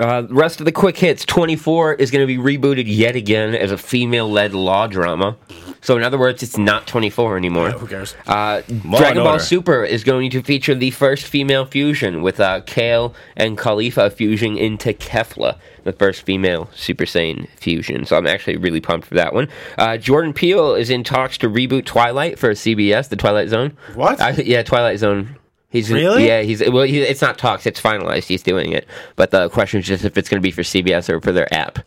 Uh, 0.00 0.24
rest 0.30 0.60
of 0.60 0.64
the 0.64 0.70
quick 0.70 0.96
hits 0.96 1.24
24 1.24 1.94
is 1.94 2.12
going 2.12 2.24
to 2.24 2.26
be 2.26 2.38
rebooted 2.38 2.84
yet 2.86 3.16
again 3.16 3.52
as 3.52 3.72
a 3.72 3.76
female 3.78 4.30
led 4.30 4.54
law 4.54 4.86
drama. 4.86 5.36
So, 5.80 5.96
in 5.96 6.04
other 6.04 6.18
words, 6.18 6.40
it's 6.42 6.56
not 6.56 6.86
24 6.86 7.36
anymore. 7.36 7.70
who 7.70 7.86
cares? 7.86 8.14
Uh, 8.26 8.62
Dragon 8.62 9.24
Ball 9.24 9.40
Super 9.40 9.84
is 9.84 10.04
going 10.04 10.30
to 10.30 10.42
feature 10.42 10.74
the 10.74 10.92
first 10.92 11.24
female 11.26 11.64
fusion 11.64 12.22
with 12.22 12.38
uh, 12.38 12.60
Kale 12.60 13.12
and 13.36 13.58
Caulifla 13.58 14.12
fusing 14.12 14.56
into 14.56 14.92
Kefla, 14.92 15.56
the 15.82 15.92
first 15.92 16.22
female 16.22 16.68
Super 16.74 17.04
Saiyan 17.04 17.48
fusion. 17.56 18.04
So, 18.04 18.16
I'm 18.16 18.26
actually 18.26 18.56
really 18.56 18.80
pumped 18.80 19.08
for 19.08 19.14
that 19.14 19.34
one. 19.34 19.48
Uh, 19.78 19.96
Jordan 19.96 20.32
Peele 20.32 20.74
is 20.74 20.90
in 20.90 21.02
talks 21.02 21.38
to 21.38 21.48
reboot 21.48 21.86
Twilight 21.86 22.38
for 22.38 22.50
CBS, 22.50 23.08
the 23.08 23.16
Twilight 23.16 23.48
Zone. 23.48 23.76
What? 23.94 24.46
Yeah, 24.46 24.62
Twilight 24.62 24.98
Zone. 25.00 25.37
He's 25.70 25.90
Really? 25.92 26.26
yeah. 26.26 26.40
He's 26.42 26.60
well. 26.68 26.84
He, 26.84 27.00
it's 27.00 27.20
not 27.20 27.36
talks. 27.38 27.66
It's 27.66 27.80
finalized. 27.80 28.24
He's 28.24 28.42
doing 28.42 28.72
it. 28.72 28.86
But 29.16 29.30
the 29.30 29.48
question 29.50 29.80
is 29.80 29.86
just 29.86 30.04
if 30.04 30.16
it's 30.16 30.28
going 30.28 30.40
to 30.40 30.46
be 30.46 30.50
for 30.50 30.62
CBS 30.62 31.08
or 31.10 31.20
for 31.20 31.32
their 31.32 31.52
app. 31.52 31.80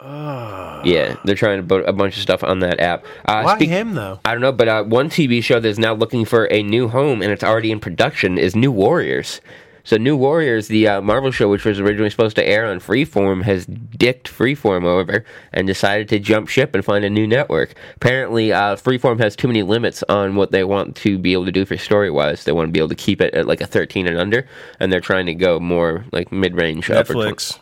Oh. 0.00 0.82
Yeah, 0.84 1.16
they're 1.24 1.34
trying 1.34 1.62
to 1.62 1.66
put 1.66 1.88
a 1.88 1.92
bunch 1.92 2.16
of 2.16 2.22
stuff 2.22 2.44
on 2.44 2.58
that 2.58 2.78
app. 2.78 3.04
Uh, 3.24 3.42
Why 3.42 3.56
speak- 3.56 3.70
him 3.70 3.94
though? 3.94 4.20
I 4.24 4.32
don't 4.32 4.42
know, 4.42 4.52
but 4.52 4.68
uh, 4.68 4.84
one 4.84 5.08
TV 5.08 5.42
show 5.42 5.60
that's 5.60 5.78
now 5.78 5.94
looking 5.94 6.26
for 6.26 6.44
a 6.52 6.62
new 6.62 6.88
home 6.88 7.22
and 7.22 7.32
it's 7.32 7.42
already 7.42 7.72
in 7.72 7.80
production 7.80 8.36
is 8.36 8.54
New 8.54 8.70
Warriors. 8.70 9.40
So, 9.84 9.98
New 9.98 10.16
Warriors, 10.16 10.68
the 10.68 10.88
uh, 10.88 11.00
Marvel 11.02 11.30
show, 11.30 11.48
which 11.50 11.64
was 11.64 11.78
originally 11.78 12.08
supposed 12.08 12.36
to 12.36 12.46
air 12.48 12.66
on 12.66 12.80
Freeform, 12.80 13.42
has 13.42 13.66
dicked 13.66 14.28
Freeform 14.30 14.84
over 14.84 15.24
and 15.52 15.66
decided 15.66 16.08
to 16.08 16.18
jump 16.18 16.48
ship 16.48 16.74
and 16.74 16.82
find 16.84 17.04
a 17.04 17.10
new 17.10 17.26
network. 17.26 17.74
Apparently, 17.96 18.50
uh, 18.52 18.76
Freeform 18.76 19.20
has 19.20 19.36
too 19.36 19.46
many 19.46 19.62
limits 19.62 20.02
on 20.08 20.36
what 20.36 20.52
they 20.52 20.64
want 20.64 20.96
to 20.96 21.18
be 21.18 21.34
able 21.34 21.44
to 21.44 21.52
do 21.52 21.64
for 21.66 21.76
story 21.76 22.10
wise. 22.10 22.44
They 22.44 22.52
want 22.52 22.68
to 22.68 22.72
be 22.72 22.80
able 22.80 22.88
to 22.88 22.94
keep 22.94 23.20
it 23.20 23.34
at 23.34 23.46
like 23.46 23.60
a 23.60 23.66
13 23.66 24.06
and 24.06 24.18
under, 24.18 24.46
and 24.80 24.90
they're 24.90 25.00
trying 25.00 25.26
to 25.26 25.34
go 25.34 25.60
more 25.60 26.06
like 26.12 26.32
mid 26.32 26.54
range. 26.56 26.88
Netflix. 26.88 27.58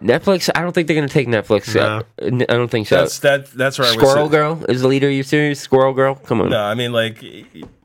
Netflix, 0.00 0.50
I 0.54 0.62
don't 0.62 0.72
think 0.72 0.88
they're 0.88 0.96
going 0.96 1.06
to 1.08 1.12
take 1.12 1.28
Netflix. 1.28 1.76
Uh, 1.76 2.02
n- 2.18 2.42
I 2.48 2.54
don't 2.54 2.70
think 2.70 2.88
so. 2.88 2.96
That's 2.96 3.18
that. 3.20 3.46
That's 3.52 3.78
where 3.78 3.88
I 3.88 3.92
Squirrel 3.92 4.28
Girl 4.28 4.64
is 4.68 4.80
the 4.82 4.88
leader 4.88 5.06
of 5.08 5.12
your 5.12 5.22
series. 5.22 5.60
Squirrel 5.60 5.92
Girl, 5.92 6.14
come 6.14 6.40
on. 6.40 6.50
No, 6.50 6.60
I 6.62 6.74
mean 6.74 6.92
like 6.92 7.22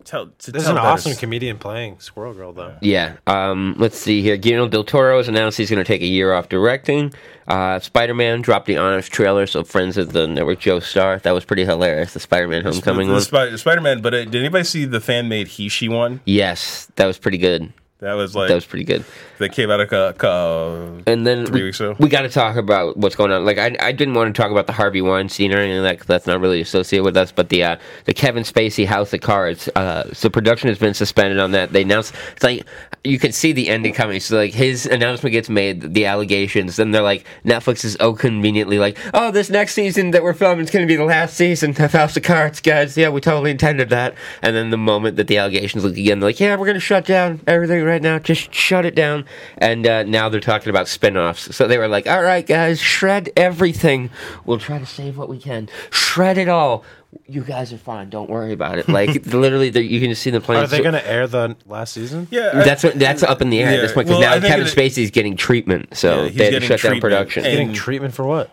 tell. 0.07 0.27
To 0.27 0.51
There's 0.51 0.65
tell 0.65 0.73
an 0.77 0.79
awesome 0.79 1.11
s- 1.11 1.19
comedian 1.19 1.57
playing 1.57 1.99
Squirrel 1.99 2.33
Girl 2.33 2.53
though. 2.53 2.75
Yeah. 2.81 3.17
Um, 3.27 3.75
let's 3.77 3.97
see 3.97 4.21
here. 4.21 4.37
Guillermo 4.37 4.67
del 4.69 4.83
Toro 4.83 5.17
has 5.17 5.27
announced 5.27 5.57
he's 5.57 5.69
going 5.69 5.83
to 5.83 5.87
take 5.87 6.01
a 6.01 6.07
year 6.07 6.33
off 6.33 6.49
directing. 6.49 7.13
Uh, 7.47 7.79
Spider 7.79 8.13
Man 8.13 8.41
dropped 8.41 8.65
the 8.65 8.77
honest 8.77 9.11
trailer, 9.11 9.45
so 9.47 9.63
friends 9.63 9.97
of 9.97 10.13
the 10.13 10.27
network 10.27 10.59
Joe 10.59 10.79
Star. 10.79 11.19
That 11.19 11.31
was 11.31 11.45
pretty 11.45 11.65
hilarious. 11.65 12.13
The 12.13 12.19
Spider 12.19 12.47
Man 12.47 12.63
Homecoming 12.63 13.07
the, 13.07 13.13
one. 13.13 13.21
Spi- 13.21 13.55
Spider-Man. 13.55 14.01
But 14.01 14.13
uh, 14.13 14.25
did 14.25 14.35
anybody 14.35 14.63
see 14.63 14.85
the 14.85 14.99
fan 15.01 15.29
made 15.29 15.47
HISHE 15.47 15.89
one? 15.89 16.21
yes, 16.25 16.87
that 16.95 17.05
was 17.05 17.17
pretty 17.17 17.37
good. 17.37 17.71
That 17.99 18.13
was 18.13 18.35
like 18.35 18.47
That 18.49 18.55
was 18.55 18.65
pretty 18.65 18.85
good. 18.85 19.03
That 19.39 19.51
came 19.51 19.69
out 19.69 19.79
a 19.79 20.27
uh, 20.27 21.01
And 21.05 21.25
then 21.25 21.45
Three 21.45 21.61
we, 21.61 21.65
weeks 21.67 21.79
ago. 21.79 21.95
we 21.99 22.09
got 22.09 22.21
to 22.21 22.29
talk 22.29 22.55
about 22.55 22.97
what's 22.97 23.15
going 23.15 23.31
on. 23.31 23.45
Like 23.45 23.57
I, 23.57 23.75
I 23.79 23.91
didn't 23.91 24.15
want 24.15 24.33
to 24.35 24.41
talk 24.41 24.51
about 24.51 24.67
the 24.67 24.73
Harvey 24.73 25.01
Weinstein 25.01 25.53
or 25.53 25.57
anything 25.57 25.83
like 25.83 25.99
that. 25.99 26.07
That's 26.07 26.27
not 26.27 26.39
really 26.41 26.61
associated 26.61 27.03
with 27.03 27.15
us. 27.15 27.31
But 27.31 27.49
the 27.49 27.63
uh, 27.63 27.77
the 28.05 28.13
Kevin 28.13 28.43
Spacey 28.43 28.85
House 28.85 29.13
of 29.13 29.21
Cards. 29.21 29.69
Uh, 29.75 30.11
so 30.13 30.29
production 30.29 30.69
has 30.69 30.77
been 30.79 30.93
suspended 30.93 31.39
on 31.39 31.51
that. 31.51 31.71
They 31.71 31.83
announced 31.83 32.13
it's 32.33 32.43
like 32.43 32.65
you 33.03 33.19
can 33.19 33.31
see 33.31 33.51
the 33.51 33.69
ending 33.69 33.93
coming. 33.93 34.19
So 34.19 34.35
like 34.35 34.53
his 34.53 34.85
announcement 34.85 35.33
gets 35.33 35.49
made, 35.49 35.93
the 35.93 36.05
allegations. 36.05 36.77
Then 36.77 36.91
they're 36.91 37.01
like 37.01 37.25
Netflix 37.45 37.85
is 37.85 37.97
oh 37.99 38.13
conveniently 38.13 38.79
like 38.79 38.97
oh 39.13 39.31
this 39.31 39.49
next 39.49 39.73
season 39.73 40.11
that 40.11 40.23
we're 40.23 40.33
filming 40.33 40.65
is 40.65 40.71
going 40.71 40.87
to 40.87 40.91
be 40.91 40.97
the 40.97 41.05
last 41.05 41.35
season 41.35 41.71
of 41.79 41.91
House 41.91 42.17
of 42.17 42.23
Cards, 42.23 42.59
guys. 42.59 42.97
Yeah, 42.97 43.09
we 43.09 43.21
totally 43.21 43.51
intended 43.51 43.89
that. 43.89 44.15
And 44.41 44.55
then 44.55 44.71
the 44.71 44.77
moment 44.77 45.17
that 45.17 45.27
the 45.27 45.37
allegations 45.37 45.83
look 45.83 45.95
again, 45.95 46.19
they're 46.19 46.29
like 46.29 46.39
yeah 46.39 46.55
we're 46.55 46.65
going 46.65 46.73
to 46.73 46.79
shut 46.79 47.05
down 47.05 47.41
everything 47.45 47.83
right 47.83 48.01
now. 48.01 48.17
Just 48.17 48.53
shut 48.53 48.85
it 48.85 48.95
down. 48.95 49.26
And 49.57 49.85
uh, 49.87 50.03
now 50.03 50.29
they're 50.29 50.39
talking 50.39 50.69
about 50.69 50.87
spin-offs. 50.87 51.55
So 51.55 51.67
they 51.67 51.77
were 51.77 51.87
like, 51.87 52.07
all 52.07 52.21
right, 52.23 52.45
guys, 52.45 52.79
shred 52.81 53.29
everything. 53.37 54.09
We'll 54.45 54.59
try 54.59 54.79
to 54.79 54.85
save 54.85 55.17
what 55.17 55.29
we 55.29 55.37
can. 55.39 55.69
Shred 55.89 56.37
it 56.37 56.49
all. 56.49 56.83
You 57.25 57.41
guys 57.41 57.71
are 57.71 57.77
fine. 57.77 58.09
Don't 58.09 58.29
worry 58.29 58.51
about 58.53 58.77
it. 58.79 58.87
Like 58.89 59.25
literally, 59.25 59.67
you 59.79 59.99
can 59.99 60.09
just 60.09 60.21
see 60.21 60.29
the 60.29 60.41
plans. 60.41 60.71
Are 60.71 60.75
they 60.77 60.83
going 60.83 60.93
to 60.93 61.07
air 61.09 61.25
the 61.25 61.55
last 61.65 61.93
season? 61.93 62.27
yeah. 62.31 62.51
I- 62.53 62.63
That's 62.63 62.83
what, 62.83 62.99
that's 62.99 63.23
up 63.23 63.41
in 63.41 63.49
the 63.49 63.59
air 63.59 63.69
at 63.69 63.81
this 63.81 63.93
point 63.93 64.07
because 64.07 64.19
well, 64.21 64.39
now 64.41 64.47
Kevin 64.47 64.67
it- 64.67 64.69
Spacey's 64.75 65.09
getting 65.11 65.35
treatment, 65.37 65.95
so 65.97 66.09
Yeah, 66.09 66.15
they 66.15 66.23
had 66.25 66.29
to 66.31 66.35
getting 66.51 66.61
shut 66.67 66.69
down 66.69 66.77
treatment. 66.91 67.01
production 67.01 67.45
And- 67.45 67.51
Getting 67.53 67.73
treatment 67.73 68.13
for 68.13 68.25
what? 68.25 68.51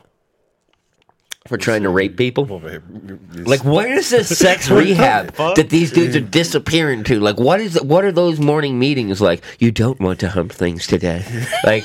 For 1.46 1.58
trying 1.58 1.82
to 1.82 1.90
rape 1.90 2.16
people. 2.16 2.46
Like 3.34 3.64
what 3.64 3.86
is 3.90 4.08
this 4.08 4.34
sex 4.38 4.70
rehab 4.70 5.34
that 5.34 5.68
these 5.68 5.92
dudes 5.92 6.16
are 6.16 6.20
disappearing 6.20 7.04
to? 7.04 7.20
Like, 7.20 7.38
what 7.38 7.60
is 7.60 7.80
what 7.82 8.02
are 8.02 8.12
those 8.12 8.40
morning 8.40 8.78
meetings 8.78 9.20
like? 9.20 9.44
You 9.58 9.70
don't 9.70 10.00
want 10.00 10.20
to 10.20 10.30
hump 10.30 10.52
things 10.52 10.86
today. 10.86 11.22
Like, 11.64 11.84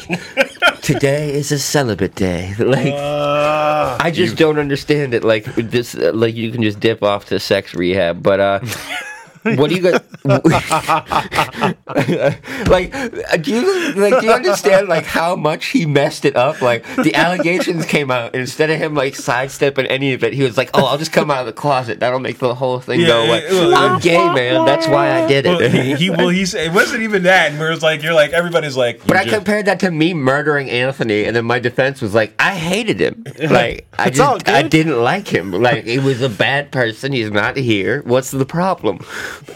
today 0.81 1.33
is 1.33 1.51
a 1.51 1.59
celibate 1.59 2.15
day. 2.15 2.53
Like, 2.59 2.93
Uh, 2.93 3.97
I 3.99 4.11
just 4.11 4.37
don't 4.37 4.59
understand 4.59 5.13
it. 5.13 5.23
Like 5.25 5.43
this, 5.55 5.93
like 5.95 6.35
you 6.35 6.51
can 6.51 6.63
just 6.63 6.79
dip 6.79 7.03
off 7.03 7.25
to 7.25 7.39
sex 7.39 7.73
rehab, 7.75 8.23
but 8.23 8.39
uh. 8.39 8.59
What 9.43 9.69
do 9.69 9.75
you 9.75 9.81
guys 9.81 9.99
like? 12.67 12.91
Do 13.41 13.51
you 13.51 13.93
like? 13.95 14.19
Do 14.19 14.25
you 14.25 14.31
understand 14.31 14.87
like 14.87 15.05
how 15.05 15.35
much 15.35 15.67
he 15.67 15.85
messed 15.85 16.25
it 16.25 16.35
up? 16.35 16.61
Like 16.61 16.83
the 16.95 17.15
allegations 17.15 17.85
came 17.85 18.11
out, 18.11 18.33
and 18.33 18.41
instead 18.41 18.69
of 18.69 18.77
him 18.77 18.95
like 18.95 19.15
sidestepping 19.15 19.85
any 19.87 20.13
of 20.13 20.23
it, 20.23 20.33
he 20.33 20.43
was 20.43 20.57
like, 20.57 20.69
"Oh, 20.73 20.85
I'll 20.85 20.97
just 20.97 21.11
come 21.11 21.31
out 21.31 21.39
of 21.41 21.45
the 21.45 21.53
closet. 21.53 21.99
That'll 21.99 22.19
make 22.19 22.39
the 22.39 22.53
whole 22.55 22.79
thing 22.79 22.99
Yeah, 23.01 23.07
go 23.07 23.25
away." 23.25 23.45
well, 23.49 23.75
I'm 23.75 23.99
gay, 23.99 24.17
man. 24.33 24.65
That's 24.65 24.87
why 24.87 25.11
I 25.23 25.27
did 25.27 25.45
well, 25.45 25.61
it. 25.61 25.71
he, 25.71 25.95
he 25.95 26.09
well 26.09 26.29
he's 26.29 26.53
it 26.53 26.73
wasn't 26.73 27.03
even 27.03 27.23
that. 27.23 27.51
And 27.51 27.59
where 27.59 27.71
it's 27.71 27.83
like 27.83 28.03
you're 28.03 28.13
like 28.13 28.31
everybody's 28.31 28.75
like. 28.77 29.05
But 29.05 29.17
I 29.17 29.23
just- 29.23 29.35
compared 29.35 29.65
that 29.65 29.79
to 29.81 29.91
me 29.91 30.13
murdering 30.13 30.69
Anthony, 30.69 31.25
and 31.25 31.35
then 31.35 31.45
my 31.45 31.59
defense 31.59 32.01
was 32.01 32.13
like, 32.13 32.33
I 32.39 32.55
hated 32.55 32.99
him. 32.99 33.23
Like 33.49 33.87
I 33.97 34.09
just 34.09 34.47
I 34.49 34.61
didn't 34.63 35.01
like 35.01 35.27
him. 35.27 35.51
Like 35.51 35.85
he 35.85 35.97
was 35.97 36.21
a 36.21 36.29
bad 36.29 36.71
person. 36.71 37.13
He's 37.13 37.31
not 37.31 37.57
here. 37.57 38.03
What's 38.03 38.29
the 38.31 38.45
problem? 38.45 38.99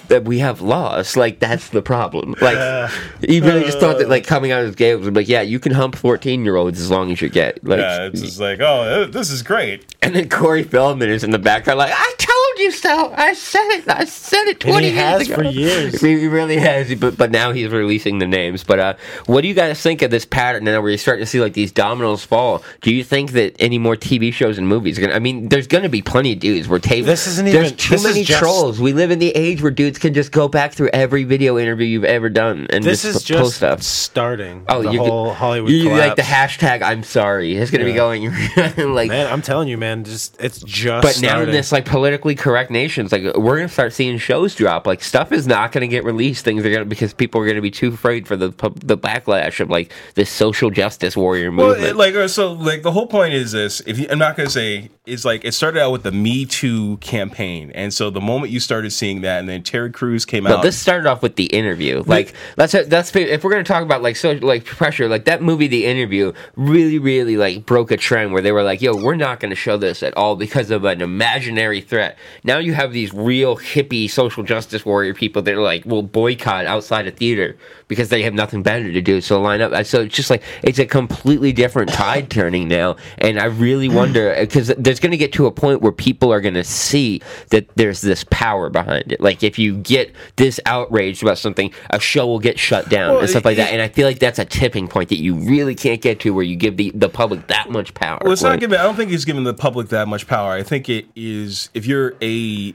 That 0.08 0.26
we 0.26 0.40
have 0.40 0.62
laws. 0.62 1.16
Like 1.18 1.40
that's 1.40 1.70
the 1.70 1.82
problem. 1.82 2.36
Like 2.42 2.92
he 3.22 3.40
really 3.40 3.64
just 3.64 3.80
thought 3.80 3.98
that 3.98 4.08
uh. 4.08 4.10
like 4.10 4.26
coming 4.28 4.52
out 4.52 4.64
as 4.64 4.76
gay 4.76 4.96
was 4.96 5.10
like, 5.10 5.28
yeah, 5.28 5.42
you 5.42 5.60
can 5.60 5.72
hump 5.72 5.96
fourteen 5.96 6.44
year 6.44 6.56
olds 6.56 6.80
as 6.80 6.92
long 6.92 7.12
as 7.12 7.22
you're 7.22 7.30
gay. 7.30 7.54
Like, 7.64 7.80
Yeah, 7.80 8.08
it's 8.08 8.22
just 8.22 8.40
like 8.40 8.60
oh, 8.60 9.06
this 9.06 9.30
is 9.30 9.42
great. 9.44 9.96
and 10.02 10.16
then 10.16 10.30
Corey 10.30 10.64
Feldman 10.64 11.10
is 11.10 11.24
in 11.24 11.32
the 11.32 11.40
background, 11.40 11.80
like, 11.80 11.94
I 11.94 12.16
told 12.56 12.60
you 12.60 12.72
so. 12.72 13.14
I 13.16 13.34
said 13.34 13.68
it. 13.72 13.88
I 13.90 14.06
said 14.06 14.44
it 14.48 14.50
And 14.52 14.60
twenty 14.74 14.90
he 14.90 14.94
years 14.96 15.00
has 15.04 15.22
ago. 15.28 15.36
for 15.36 15.44
years. 15.44 16.02
He 16.02 16.20
he 16.20 16.28
really 16.28 16.58
has, 16.58 16.94
but 16.96 17.18
but 17.18 17.32
now 17.32 17.52
he's 17.52 17.70
releasing 17.70 18.20
the 18.20 18.28
names. 18.28 18.64
But 18.64 18.80
uh, 18.80 18.94
what 19.26 19.42
do 19.42 19.48
you 19.48 19.54
guys 19.54 19.82
think 19.82 20.02
of 20.02 20.12
this 20.12 20.26
pattern 20.26 20.64
now, 20.66 20.82
where 20.82 20.90
you're 20.92 20.98
starting 20.98 21.24
to 21.24 21.30
see 21.30 21.40
like 21.42 21.54
these 21.54 21.72
dominoes 21.72 22.24
fall? 22.24 22.64
Do 22.82 22.94
you 22.94 23.04
think 23.04 23.32
that 23.32 23.56
any 23.60 23.78
more 23.78 23.96
TV 23.96 24.32
shows 24.34 24.58
and 24.58 24.68
movies 24.68 24.98
are 24.98 25.02
gonna? 25.02 25.14
I 25.14 25.20
mean, 25.20 25.50
there's 25.50 25.68
gonna 25.68 25.90
be 25.90 26.02
plenty 26.02 26.34
of 26.34 26.40
dudes 26.40 26.68
where 26.68 26.80
tape. 26.80 27.06
This 27.06 27.28
isn't 27.28 27.46
There's 27.46 27.68
even- 27.74 27.78
too 27.78 28.04
many 28.04 28.24
just- 28.24 28.40
trolls. 28.40 28.80
We 28.80 28.94
live 28.94 29.12
in 29.12 29.20
the 29.20 29.30
age 29.32 29.62
where 29.62 29.72
dudes 29.72 29.98
can 30.00 30.14
just 30.14 30.32
go 30.32 30.48
back 30.48 30.74
through 30.74 30.90
every 30.94 31.24
video 31.24 31.58
interview 31.58 31.86
you've 31.88 32.04
ever 32.06 32.30
done 32.30 32.68
and 32.70 32.84
This 32.84 33.04
just 33.04 33.16
is 33.18 33.24
p- 33.26 33.34
post 33.34 33.44
just 33.46 33.58
stuff. 33.58 33.82
starting. 33.82 34.64
Oh, 34.70 34.84
the 34.84 34.92
you 34.92 35.00
whole 35.00 35.34
Hollywood 35.34 35.72
You 35.72 35.84
collapse. 35.86 36.08
like 36.08 36.16
the 36.18 36.22
hashtag? 36.22 36.82
I'm 36.82 37.04
sorry. 37.04 37.56
It's 37.56 37.72
gonna 37.72 37.84
be 37.86 37.94
going 37.94 38.24
like 38.78 39.10
Man, 39.10 39.32
I'm 39.32 39.42
telling 39.42 39.68
you, 39.68 39.78
man, 39.78 40.04
just 40.04 40.40
it's 40.42 40.60
just. 40.60 41.04
But 41.04 41.22
now 41.22 41.42
in 41.42 41.52
this 41.52 41.72
like 41.72 41.86
politically 41.86 42.36
correct 42.44 42.70
nations, 42.70 43.14
like 43.14 43.24
we're 43.38 43.56
gonna 43.56 43.70
start 43.70 43.94
seeing 43.94 44.18
shows 44.18 44.54
drop. 44.54 44.86
Like 44.86 45.02
stuff 45.02 45.32
is 45.32 45.48
not 45.48 45.72
gonna 45.72 45.88
get 45.88 46.04
released. 46.04 46.44
Things 46.44 46.66
are 46.66 46.72
gonna 46.72 46.84
because 46.84 47.14
people 47.14 47.40
are 47.40 47.48
gonna 47.48 47.62
be 47.62 47.72
too 47.72 47.88
afraid 47.94 48.28
for 48.28 48.36
the 48.36 48.50
the 48.84 48.98
backlash 48.98 49.62
of 49.62 49.70
like 49.70 49.94
this 50.16 50.30
social 50.30 50.70
justice 50.70 51.16
warrior 51.16 51.50
Well, 51.52 51.70
movement. 51.70 51.88
it, 51.92 51.96
like 51.96 52.16
uh, 52.16 52.28
so, 52.28 52.52
like 52.52 52.82
the 52.84 52.92
whole 52.92 53.08
point 53.08 53.34
is 53.34 53.54
this. 53.54 53.80
If 53.88 53.98
you, 53.98 54.08
I'm 54.10 54.20
not 54.20 54.36
gonna 54.36 54.50
say 54.50 54.90
it's 55.06 55.26
like 55.26 55.44
it 55.44 55.52
started 55.52 55.82
out 55.82 55.92
with 55.92 56.04
the 56.04 56.14
Me 56.14 56.46
Too 56.46 56.96
campaign, 56.98 57.72
and 57.76 57.94
so 57.94 58.10
the 58.10 58.22
moment 58.22 58.54
you 58.54 58.62
started 58.62 58.92
seeing 58.92 59.20
that, 59.22 59.40
and 59.40 59.50
then 59.50 59.62
Terry 59.62 59.92
Crews 59.92 60.24
came 60.24 60.46
no, 60.46 60.58
out. 60.58 60.64
this 60.64 60.80
started 60.80 61.06
off 61.08 61.22
with 61.22 61.36
the 61.36 61.46
interview. 61.48 62.04
Like 62.06 62.34
that's 62.56 62.72
that's 62.88 63.14
if 63.14 63.44
we're 63.44 63.52
gonna 63.52 63.66
talk 63.66 63.84
about 63.84 64.02
like 64.02 64.16
social 64.16 64.48
like 64.48 64.64
pressure, 64.64 65.10
like 65.10 65.26
that 65.26 65.42
movie, 65.42 65.68
The 65.68 65.86
Interview, 65.86 66.32
really 66.56 67.00
really 67.00 67.36
like 67.36 67.66
broke 67.66 67.92
a 67.92 67.98
trend 67.98 68.32
where 68.32 68.42
they 68.42 68.54
were 68.54 68.64
like, 68.64 68.82
"Yo, 68.82 68.96
we're 68.96 69.16
not 69.16 69.42
gonna 69.42 69.56
show 69.56 69.76
this 69.76 70.04
at 70.04 70.16
all 70.16 70.38
because 70.38 70.72
of 70.72 70.86
an 70.86 71.02
imaginary 71.02 71.82
threat." 71.82 72.18
Now 72.46 72.60
you 72.60 72.74
have 72.74 72.94
these 72.94 73.14
real 73.14 73.58
hippie 73.58 74.10
social 74.10 74.44
justice 74.44 74.86
warrior 74.86 75.14
people 75.14 75.42
that 75.42 75.54
are 75.54 75.62
like, 75.62 75.84
will 75.84 76.04
boycott 76.04 76.66
outside 76.66 77.08
a 77.08 77.12
theater 77.12 77.58
because 77.90 78.08
they 78.08 78.24
have 78.24 78.34
nothing 78.34 78.64
better 78.64 78.92
to 78.94 79.02
do. 79.02 79.20
So 79.20 79.42
line 79.42 79.60
up. 79.60 79.86
So 79.86 80.02
it's 80.02 80.16
just 80.16 80.30
like 80.30 80.44
it's 80.62 80.80
a 80.80 80.86
completely 80.86 81.52
different 81.52 81.92
tide 81.92 82.30
turning 82.30 82.70
now, 82.70 82.96
and 83.18 83.38
I 83.38 83.46
really 83.46 83.90
wonder 83.90 84.34
because 84.40 84.72
there's 84.78 84.93
going 85.00 85.12
to 85.12 85.18
get 85.18 85.34
to 85.34 85.46
a 85.46 85.52
point 85.52 85.82
where 85.82 85.92
people 85.92 86.32
are 86.32 86.42
going 86.42 86.54
to 86.54 86.64
see 86.64 87.22
that 87.50 87.68
there's 87.76 88.02
this 88.02 88.24
power 88.30 88.70
behind 88.70 89.12
it. 89.12 89.22
Like 89.22 89.44
if 89.44 89.58
you 89.60 89.78
get 89.78 90.14
this 90.36 90.60
outraged 90.66 91.24
about 91.24 91.38
something, 91.38 91.74
a 91.90 92.00
show 92.00 92.28
will 92.28 92.40
get 92.40 92.60
shut 92.60 92.90
down 92.90 93.12
Well, 93.12 93.20
and 93.22 93.30
stuff 93.30 93.46
like 93.46 93.58
that. 93.58 93.72
And 93.72 93.82
I 93.82 93.88
feel 93.88 94.08
like 94.08 94.20
that's 94.20 94.40
a 94.40 94.46
tipping 94.46 94.88
point 94.88 95.10
that 95.10 95.20
you 95.20 95.36
really 95.36 95.76
can't 95.76 96.02
get 96.02 96.20
to 96.22 96.34
where 96.34 96.44
you 96.44 96.56
give 96.56 96.78
the 96.78 96.92
the 96.96 97.10
public 97.10 97.48
that 97.48 97.70
much 97.70 97.94
power. 97.94 98.20
Well, 98.22 98.34
it's 98.34 98.44
not 98.44 98.60
giving. 98.60 98.78
I 98.78 98.84
don't 98.84 98.96
think 98.96 99.12
it's 99.12 99.26
giving 99.26 99.44
the 99.44 99.54
public 99.54 99.90
that 99.90 100.08
much 100.08 100.28
power. 100.28 100.52
I 100.52 100.64
think 100.64 100.90
it 100.90 101.06
is 101.16 101.70
if 101.74 101.86
you're 101.86 102.16
a 102.22 102.74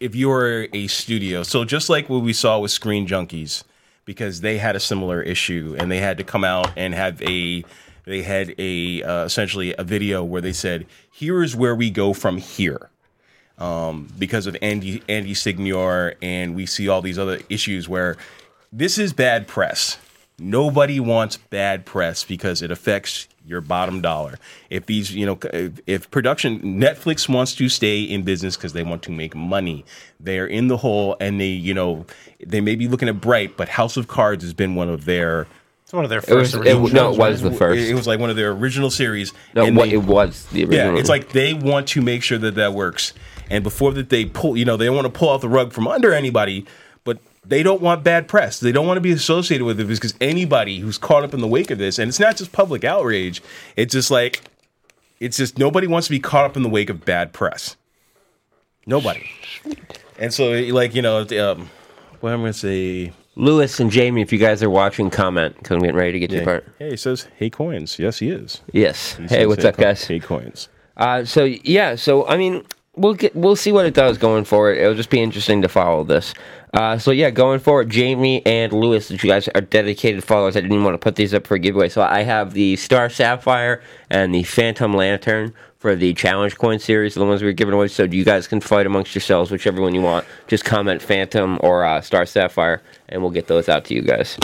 if 0.00 0.14
you're 0.14 0.68
a 0.72 0.86
studio. 0.86 1.42
So 1.42 1.64
just 1.64 1.88
like 1.88 2.08
what 2.08 2.22
we 2.22 2.32
saw 2.32 2.58
with 2.58 2.70
Screen 2.70 3.06
Junkies, 3.06 3.64
because 4.04 4.40
they 4.40 4.58
had 4.58 4.76
a 4.76 4.80
similar 4.80 5.20
issue 5.22 5.76
and 5.78 5.90
they 5.90 5.98
had 5.98 6.18
to 6.18 6.24
come 6.24 6.44
out 6.44 6.70
and 6.76 6.94
have 6.94 7.20
a 7.22 7.64
they 8.06 8.22
had 8.22 8.54
a 8.56 9.02
uh, 9.02 9.24
essentially 9.24 9.74
a 9.76 9.84
video 9.84 10.24
where 10.24 10.40
they 10.40 10.52
said, 10.52 10.86
"Here 11.10 11.42
is 11.42 11.54
where 11.54 11.74
we 11.74 11.90
go 11.90 12.14
from 12.14 12.38
here." 12.38 12.88
Um, 13.58 14.08
because 14.18 14.46
of 14.46 14.56
Andy 14.62 15.02
Andy 15.08 15.34
Signore, 15.34 16.14
and 16.22 16.54
we 16.54 16.66
see 16.66 16.88
all 16.88 17.02
these 17.02 17.18
other 17.18 17.40
issues 17.50 17.88
where 17.88 18.16
this 18.72 18.96
is 18.96 19.12
bad 19.12 19.46
press. 19.46 19.98
Nobody 20.38 21.00
wants 21.00 21.38
bad 21.38 21.86
press 21.86 22.22
because 22.22 22.60
it 22.60 22.70
affects 22.70 23.26
your 23.46 23.62
bottom 23.62 24.02
dollar. 24.02 24.38
If 24.68 24.84
these, 24.86 25.14
you 25.14 25.24
know, 25.24 25.38
if 25.86 26.10
production 26.10 26.60
Netflix 26.60 27.28
wants 27.28 27.54
to 27.54 27.68
stay 27.68 28.02
in 28.02 28.22
business 28.22 28.56
because 28.56 28.72
they 28.74 28.82
want 28.82 29.02
to 29.04 29.10
make 29.10 29.34
money, 29.34 29.84
they 30.20 30.38
are 30.38 30.46
in 30.46 30.68
the 30.68 30.76
hole, 30.76 31.16
and 31.20 31.40
they, 31.40 31.48
you 31.48 31.72
know, 31.72 32.04
they 32.44 32.60
may 32.60 32.74
be 32.74 32.88
looking 32.88 33.08
at 33.08 33.20
Bright, 33.20 33.56
but 33.56 33.70
House 33.70 33.96
of 33.96 34.08
Cards 34.08 34.44
has 34.44 34.52
been 34.52 34.74
one 34.74 34.88
of 34.88 35.06
their. 35.06 35.46
It's 35.86 35.92
one 35.92 36.02
of 36.02 36.10
their 36.10 36.18
It 36.18 36.34
was 36.34 36.50
first 36.50 36.66
it, 36.66 36.72
original 36.72 37.12
no, 37.12 37.12
it 37.12 37.18
was 37.30 37.42
the 37.42 37.52
first. 37.52 37.78
It 37.80 37.94
was 37.94 38.08
like 38.08 38.18
one 38.18 38.28
of 38.28 38.34
their 38.34 38.50
original 38.50 38.90
series. 38.90 39.32
no, 39.54 39.70
what 39.70 39.88
they- 39.88 39.94
it 39.94 40.02
was 40.02 40.44
the 40.46 40.64
original. 40.64 40.94
yeah, 40.94 40.98
it's 40.98 41.08
like 41.08 41.28
they 41.28 41.54
want 41.54 41.86
to 41.90 42.02
make 42.02 42.24
sure 42.24 42.38
that 42.38 42.56
that 42.56 42.74
works. 42.74 43.12
And 43.50 43.62
before 43.62 43.92
that, 43.92 44.08
they 44.08 44.24
pull, 44.24 44.56
you 44.56 44.64
know, 44.64 44.76
they 44.76 44.86
don't 44.86 44.96
want 44.96 45.06
to 45.06 45.16
pull 45.16 45.30
out 45.30 45.42
the 45.42 45.48
rug 45.48 45.72
from 45.72 45.86
under 45.86 46.12
anybody, 46.12 46.66
but 47.04 47.20
they 47.46 47.62
don't 47.62 47.80
want 47.80 48.02
bad 48.02 48.26
press. 48.26 48.58
They 48.58 48.72
don't 48.72 48.88
want 48.88 48.96
to 48.96 49.00
be 49.00 49.12
associated 49.12 49.64
with 49.64 49.78
it 49.78 49.84
because 49.86 50.14
anybody 50.20 50.80
who's 50.80 50.98
caught 50.98 51.22
up 51.22 51.32
in 51.32 51.40
the 51.40 51.46
wake 51.46 51.70
of 51.70 51.78
this, 51.78 52.00
and 52.00 52.08
it's 52.08 52.18
not 52.18 52.36
just 52.36 52.50
public 52.50 52.82
outrage, 52.82 53.40
it's 53.76 53.92
just 53.92 54.10
like, 54.10 54.42
it's 55.20 55.36
just 55.36 55.56
nobody 55.56 55.86
wants 55.86 56.08
to 56.08 56.10
be 56.10 56.18
caught 56.18 56.44
up 56.46 56.56
in 56.56 56.64
the 56.64 56.68
wake 56.68 56.90
of 56.90 57.04
bad 57.04 57.32
press. 57.32 57.76
Nobody. 58.86 59.30
And 60.18 60.34
so, 60.34 60.50
like, 60.50 60.96
you 60.96 61.02
know, 61.02 61.18
um, 61.20 61.70
what 62.18 62.32
I'm 62.32 62.40
going 62.40 62.52
to 62.52 62.58
say. 62.58 63.12
Lewis 63.36 63.78
and 63.80 63.90
Jamie, 63.90 64.22
if 64.22 64.32
you 64.32 64.38
guys 64.38 64.62
are 64.62 64.70
watching, 64.70 65.10
comment 65.10 65.56
because 65.58 65.76
I'm 65.76 65.80
getting 65.82 65.96
ready 65.96 66.12
to 66.12 66.18
get 66.18 66.30
to 66.30 66.38
the 66.38 66.44
part. 66.44 66.66
Hey, 66.78 66.90
he 66.90 66.96
says, 66.96 67.28
hey, 67.36 67.50
coins. 67.50 67.98
Yes, 67.98 68.18
he 68.18 68.30
is. 68.30 68.62
Yes. 68.72 69.14
He 69.16 69.22
Hey, 69.24 69.28
says, 69.28 69.46
what's 69.48 69.64
up, 69.64 69.76
co- 69.76 69.82
guys? 69.82 70.04
Hey, 70.04 70.18
coins. 70.20 70.68
Uh, 70.96 71.24
so 71.26 71.44
yeah, 71.44 71.94
so 71.96 72.26
I 72.26 72.38
mean, 72.38 72.64
we'll 72.96 73.14
get 73.14 73.34
we'll 73.36 73.56
see 73.56 73.72
what 73.72 73.86
it 73.86 73.94
does 73.94 74.18
going 74.18 74.44
forward. 74.44 74.78
It'll 74.78 74.94
just 74.94 75.10
be 75.10 75.20
interesting 75.20 75.62
to 75.62 75.68
follow 75.68 76.04
this. 76.04 76.34
Uh, 76.74 76.98
so 76.98 77.10
yeah, 77.10 77.30
going 77.30 77.60
forward, 77.60 77.88
Jamie 77.88 78.44
and 78.44 78.72
Lewis, 78.72 79.08
that 79.08 79.22
you 79.22 79.30
guys 79.30 79.48
are 79.54 79.60
dedicated 79.60 80.24
followers. 80.24 80.56
I 80.56 80.60
didn't 80.60 80.84
want 80.84 80.94
to 80.94 80.98
put 80.98 81.16
these 81.16 81.32
up 81.32 81.46
for 81.46 81.54
a 81.54 81.58
giveaway, 81.58 81.88
so 81.88 82.02
I 82.02 82.22
have 82.22 82.52
the 82.52 82.76
Star 82.76 83.08
Sapphire 83.08 83.82
and 84.10 84.34
the 84.34 84.42
Phantom 84.42 84.92
Lantern 84.92 85.54
for 85.78 85.94
the 85.94 86.12
Challenge 86.14 86.56
Coin 86.58 86.78
series, 86.78 87.14
the 87.14 87.24
ones 87.24 87.40
we 87.40 87.46
were 87.46 87.52
giving 87.52 87.74
away. 87.74 87.88
So 87.88 88.04
you 88.04 88.24
guys 88.24 88.48
can 88.48 88.60
fight 88.60 88.86
amongst 88.86 89.14
yourselves, 89.14 89.50
whichever 89.50 89.80
one 89.80 89.94
you 89.94 90.02
want. 90.02 90.26
Just 90.48 90.64
comment 90.64 91.00
Phantom 91.00 91.58
or 91.62 91.84
uh, 91.84 92.00
Star 92.00 92.26
Sapphire, 92.26 92.82
and 93.08 93.22
we'll 93.22 93.30
get 93.30 93.46
those 93.46 93.68
out 93.68 93.84
to 93.86 93.94
you 93.94 94.02
guys. 94.02 94.38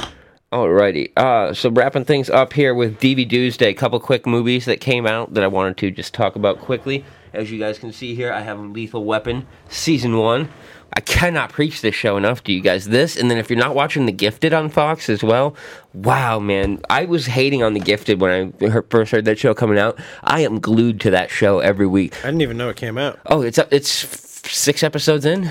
Alrighty. 0.53 1.13
Uh, 1.17 1.55
so 1.55 1.71
wrapping 1.71 2.05
things 2.05 2.29
up 2.29 2.53
here 2.53 2.75
with 2.75 3.01
DV 3.01 3.27
Doomsday, 3.29 3.71
a 3.71 3.75
couple 3.75 3.99
quick 3.99 4.27
movies 4.27 4.67
that 4.67 4.81
came 4.81 5.07
out 5.07 5.33
that 5.33 5.43
I 5.43 5.47
wanted 5.47 5.79
to 5.79 5.91
just 5.91 6.13
talk 6.13 6.37
about 6.37 6.61
quickly. 6.61 7.05
As 7.33 7.51
you 7.51 7.59
guys 7.59 7.79
can 7.79 7.93
see 7.93 8.15
here, 8.15 8.31
I 8.31 8.41
have 8.41 8.61
Lethal 8.61 9.05
Weapon 9.05 9.47
season 9.69 10.19
one. 10.19 10.51
I 10.95 11.01
cannot 11.01 11.51
preach 11.51 11.81
this 11.81 11.95
show 11.95 12.19
enough 12.19 12.45
to 12.45 12.53
you 12.53 12.61
guys. 12.61 12.85
This, 12.87 13.17
and 13.17 13.31
then 13.31 13.39
if 13.39 13.49
you're 13.49 13.59
not 13.59 13.75
watching 13.75 14.05
The 14.05 14.13
Gifted 14.13 14.53
on 14.53 14.69
Fox 14.69 15.09
as 15.09 15.23
well, 15.23 15.57
wow, 15.95 16.39
man, 16.39 16.83
I 16.91 17.07
was 17.07 17.25
hating 17.25 17.63
on 17.63 17.73
The 17.73 17.81
Gifted 17.81 18.21
when 18.21 18.53
I 18.61 18.81
first 18.91 19.11
heard 19.13 19.25
that 19.25 19.39
show 19.39 19.55
coming 19.55 19.79
out. 19.79 19.99
I 20.23 20.41
am 20.41 20.61
glued 20.61 21.01
to 21.01 21.11
that 21.11 21.31
show 21.31 21.61
every 21.61 21.87
week. 21.87 22.23
I 22.23 22.29
didn't 22.29 22.43
even 22.43 22.59
know 22.59 22.69
it 22.69 22.77
came 22.77 22.99
out. 22.99 23.19
Oh, 23.25 23.41
it's 23.41 23.57
up, 23.57 23.73
it's 23.73 23.91
six 23.91 24.83
episodes 24.83 25.25
in. 25.25 25.51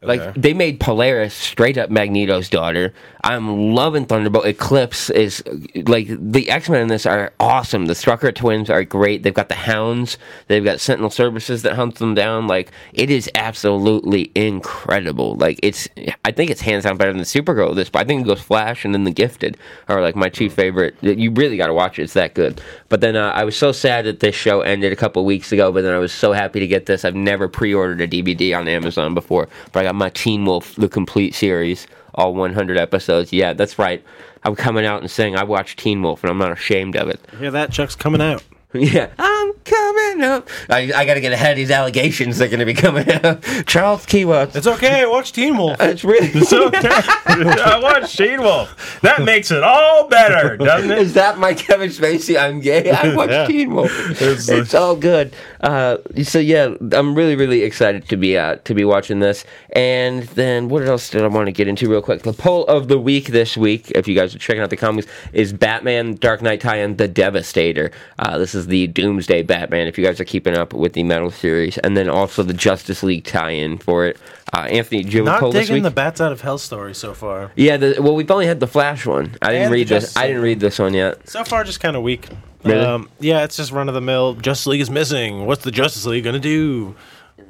Like 0.00 0.20
Okay. 0.20 0.40
they 0.40 0.54
made 0.54 0.78
Polaris 0.78 1.34
straight 1.34 1.76
up 1.76 1.90
Magneto's 1.90 2.48
daughter. 2.48 2.94
I'm 3.24 3.74
loving 3.74 4.06
Thunderbird. 4.06 4.46
Eclipse 4.46 5.10
is 5.10 5.42
like 5.86 6.06
the 6.08 6.48
X 6.50 6.68
Men 6.68 6.82
in 6.82 6.88
this 6.88 7.04
are 7.04 7.32
awesome. 7.40 7.86
The 7.86 7.94
Strucker 7.94 8.32
twins 8.32 8.70
are 8.70 8.84
great. 8.84 9.24
They've 9.24 9.34
got 9.34 9.48
the 9.48 9.56
Hounds. 9.56 10.16
They've 10.46 10.64
got 10.64 10.78
Sentinel 10.78 11.10
Services 11.10 11.62
that 11.62 11.74
hunt 11.74 11.96
them 11.96 12.14
down. 12.14 12.46
Like 12.46 12.70
it 12.92 13.10
is 13.10 13.28
absolutely 13.34 14.30
incredible. 14.36 15.34
Like 15.34 15.58
it's 15.64 15.88
I 16.24 16.30
think 16.30 16.50
it's 16.50 16.60
hands 16.60 16.84
down 16.84 16.96
better 16.96 17.10
than 17.12 17.18
the 17.18 17.24
Supergirl. 17.24 17.74
This, 17.74 17.90
but 17.90 18.00
I 18.00 18.04
think 18.04 18.22
it 18.22 18.28
goes 18.28 18.40
Flash 18.40 18.84
and 18.84 18.94
then 18.94 19.02
The 19.04 19.10
Gifted 19.10 19.56
are 19.88 20.00
like 20.00 20.14
my 20.14 20.28
two 20.28 20.48
favorite. 20.48 20.94
You 21.00 21.32
really 21.32 21.56
got 21.56 21.66
to 21.66 21.74
watch 21.74 21.98
it. 21.98 22.02
It's 22.04 22.12
that 22.12 22.34
good. 22.34 22.60
But 22.88 23.00
then 23.00 23.16
uh, 23.16 23.32
I 23.34 23.42
was 23.44 23.56
so 23.56 23.72
sad 23.72 24.04
that 24.04 24.20
this 24.20 24.36
show 24.36 24.60
ended 24.60 24.92
a 24.92 24.96
couple 24.96 25.24
weeks 25.24 25.50
ago. 25.50 25.72
But 25.72 25.82
then 25.82 25.92
I 25.92 25.98
was 25.98 26.12
so 26.12 26.32
happy 26.32 26.60
to 26.60 26.66
get 26.68 26.86
this. 26.86 27.04
I've 27.04 27.16
never 27.16 27.48
pre-ordered 27.48 28.00
a 28.00 28.06
DVD 28.08 28.56
on 28.56 28.68
Amazon 28.68 29.12
before, 29.12 29.48
but 29.72 29.84
I 29.84 29.87
got 29.88 29.94
my 29.94 30.10
Teen 30.10 30.44
Wolf 30.44 30.74
the 30.76 30.86
complete 30.88 31.34
series, 31.34 31.86
all 32.14 32.34
100 32.34 32.76
episodes. 32.76 33.32
Yeah, 33.32 33.54
that's 33.54 33.78
right. 33.78 34.04
I'm 34.44 34.54
coming 34.54 34.84
out 34.84 35.00
and 35.00 35.10
saying 35.10 35.34
I 35.34 35.44
watched 35.44 35.78
Teen 35.78 36.02
Wolf, 36.02 36.22
and 36.22 36.30
I'm 36.30 36.36
not 36.36 36.52
ashamed 36.52 36.94
of 36.94 37.08
it. 37.08 37.20
Hear 37.38 37.50
that? 37.52 37.72
Chuck's 37.72 37.96
coming 37.96 38.20
out. 38.20 38.42
Yeah, 38.74 39.08
I'm 39.18 39.54
coming 39.64 39.97
up. 40.22 40.48
I, 40.68 40.92
I 40.94 41.04
got 41.04 41.14
to 41.14 41.20
get 41.20 41.32
ahead 41.32 41.52
of 41.52 41.56
these 41.56 41.70
allegations 41.70 42.38
that 42.38 42.46
are 42.46 42.48
going 42.48 42.60
to 42.60 42.66
be 42.66 42.74
coming 42.74 43.10
out. 43.10 43.42
Charles 43.66 44.06
Keyworth. 44.06 44.54
It's 44.56 44.66
okay. 44.66 45.06
Watch 45.06 45.32
Teen 45.32 45.56
Wolf. 45.56 45.76
It's 45.88 46.04
really. 46.04 46.28
Okay. 46.28 46.88
I 46.90 47.80
watched 47.82 48.14
Shane 48.14 48.40
Wolf. 48.40 49.00
That 49.00 49.22
makes 49.22 49.50
it 49.50 49.62
all 49.62 50.06
better, 50.08 50.56
doesn't 50.56 50.90
it? 50.90 50.98
Is 50.98 51.14
that 51.14 51.38
my 51.38 51.54
Kevin 51.54 51.88
Spacey? 51.88 52.38
I'm 52.38 52.60
gay. 52.60 52.90
I 52.90 53.14
watch 53.14 53.30
Yeah. 53.30 53.46
Teen 53.46 53.74
Wolf. 53.74 53.90
It's, 54.20 54.48
It's, 54.48 54.74
all 54.74 54.96
good. 54.96 55.34
Uh, 55.60 55.96
so 56.24 56.38
yeah, 56.38 56.74
I'm 56.92 57.14
really 57.14 57.36
really 57.36 57.62
excited 57.62 58.08
to 58.08 58.16
be 58.16 58.36
uh, 58.36 58.56
to 58.64 58.74
be 58.74 58.84
watching 58.84 59.20
this. 59.20 59.44
And 59.70 60.24
then 60.34 60.68
what 60.68 60.82
else 60.82 61.10
did 61.10 61.22
I 61.22 61.28
want 61.28 61.46
to 61.46 61.52
get 61.52 61.68
into 61.68 61.88
real 61.88 62.02
quick? 62.02 62.22
The 62.22 62.32
poll 62.32 62.66
of 62.66 62.88
the 62.88 62.98
week 62.98 63.28
this 63.28 63.56
week, 63.56 63.90
if 63.92 64.06
you 64.08 64.14
guys 64.14 64.34
are 64.34 64.38
checking 64.38 64.62
out 64.62 64.70
the 64.70 64.76
comics, 64.76 65.06
is 65.32 65.52
Batman 65.52 66.14
Dark 66.16 66.42
Knight 66.42 66.60
tie-in 66.60 66.96
The 66.96 67.08
Devastator. 67.08 67.90
Uh, 68.18 68.38
this 68.38 68.54
is 68.54 68.66
the 68.66 68.86
Doomsday 68.88 69.42
Batman. 69.42 69.86
If 69.86 69.96
you 69.98 70.04
guys 70.08 70.20
are 70.20 70.24
keeping 70.24 70.56
up 70.56 70.72
with 70.72 70.92
the 70.94 71.02
Metal 71.02 71.30
series, 71.30 71.78
and 71.78 71.96
then 71.96 72.08
also 72.08 72.42
the 72.42 72.54
Justice 72.54 73.02
League 73.02 73.24
tie-in 73.24 73.78
for 73.78 74.06
it. 74.06 74.16
Uh, 74.54 74.60
Anthony, 74.62 75.02
did 75.02 75.12
you 75.12 75.18
have 75.20 75.26
a 75.26 75.30
Not 75.32 75.40
poll 75.40 75.52
this 75.52 75.66
digging 75.66 75.82
week? 75.82 75.82
the 75.84 75.94
bats 75.94 76.20
out 76.20 76.32
of 76.32 76.40
hell 76.40 76.58
story 76.58 76.94
so 76.94 77.12
far. 77.14 77.52
yeah, 77.56 77.76
the, 77.76 77.96
well, 78.00 78.14
we've 78.14 78.30
only 78.30 78.46
had 78.46 78.60
the 78.60 78.66
Flash 78.66 79.04
one. 79.06 79.36
I 79.42 79.48
didn't 79.52 79.62
And 79.64 79.72
the 79.72 79.76
read 79.76 79.88
this. 79.88 80.04
Justice 80.04 80.16
I 80.16 80.26
didn't 80.28 80.42
read 80.42 80.60
this 80.60 80.78
one 80.78 80.94
yet. 80.94 81.28
So 81.28 81.44
far, 81.44 81.64
just 81.64 81.80
kind 81.80 81.96
of 81.96 82.02
weak. 82.02 82.28
Really? 82.64 82.80
Um, 82.84 83.08
yeah, 83.20 83.44
it's 83.44 83.56
just 83.56 83.70
run 83.72 83.88
of 83.88 83.94
the 83.94 84.00
mill. 84.00 84.34
Justice 84.34 84.66
League 84.66 84.80
is 84.80 84.90
missing. 84.90 85.46
What's 85.46 85.64
the 85.64 85.70
Justice 85.70 86.04
League 86.06 86.24
gonna 86.24 86.38
do 86.40 86.96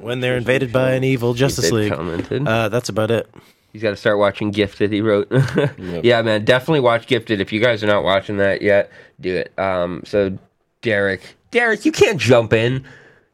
when 0.01 0.21
they're 0.21 0.37
invaded 0.37 0.73
by 0.73 0.93
an 0.93 1.05
evil 1.05 1.33
Justice 1.35 1.71
League? 1.73 1.93
commented. 1.93 2.47
Uh, 2.47 2.69
that's 2.69 2.89
about 2.91 3.11
it. 3.11 3.29
He's 3.73 3.83
got 3.83 3.91
to 3.91 3.97
start 3.97 4.19
watching 4.19 4.51
Gifted. 4.51 4.93
He 4.93 5.01
wrote, 5.03 5.31
"Yeah, 6.03 6.21
man, 6.23 6.45
definitely 6.45 6.81
watch 6.81 7.07
Gifted. 7.07 7.41
If 7.41 7.53
you 7.53 7.61
guys 7.61 7.85
are 7.85 7.87
not 7.87 8.03
watching 8.03 8.39
that 8.39 8.61
yet, 8.63 8.91
do 9.21 9.35
it." 9.37 9.53
Um, 9.59 10.03
so 10.05 10.37
Derek, 10.83 11.37
Derek, 11.51 11.85
you 11.85 11.93
can't 11.93 12.21
jump 12.21 12.53
in. 12.53 12.85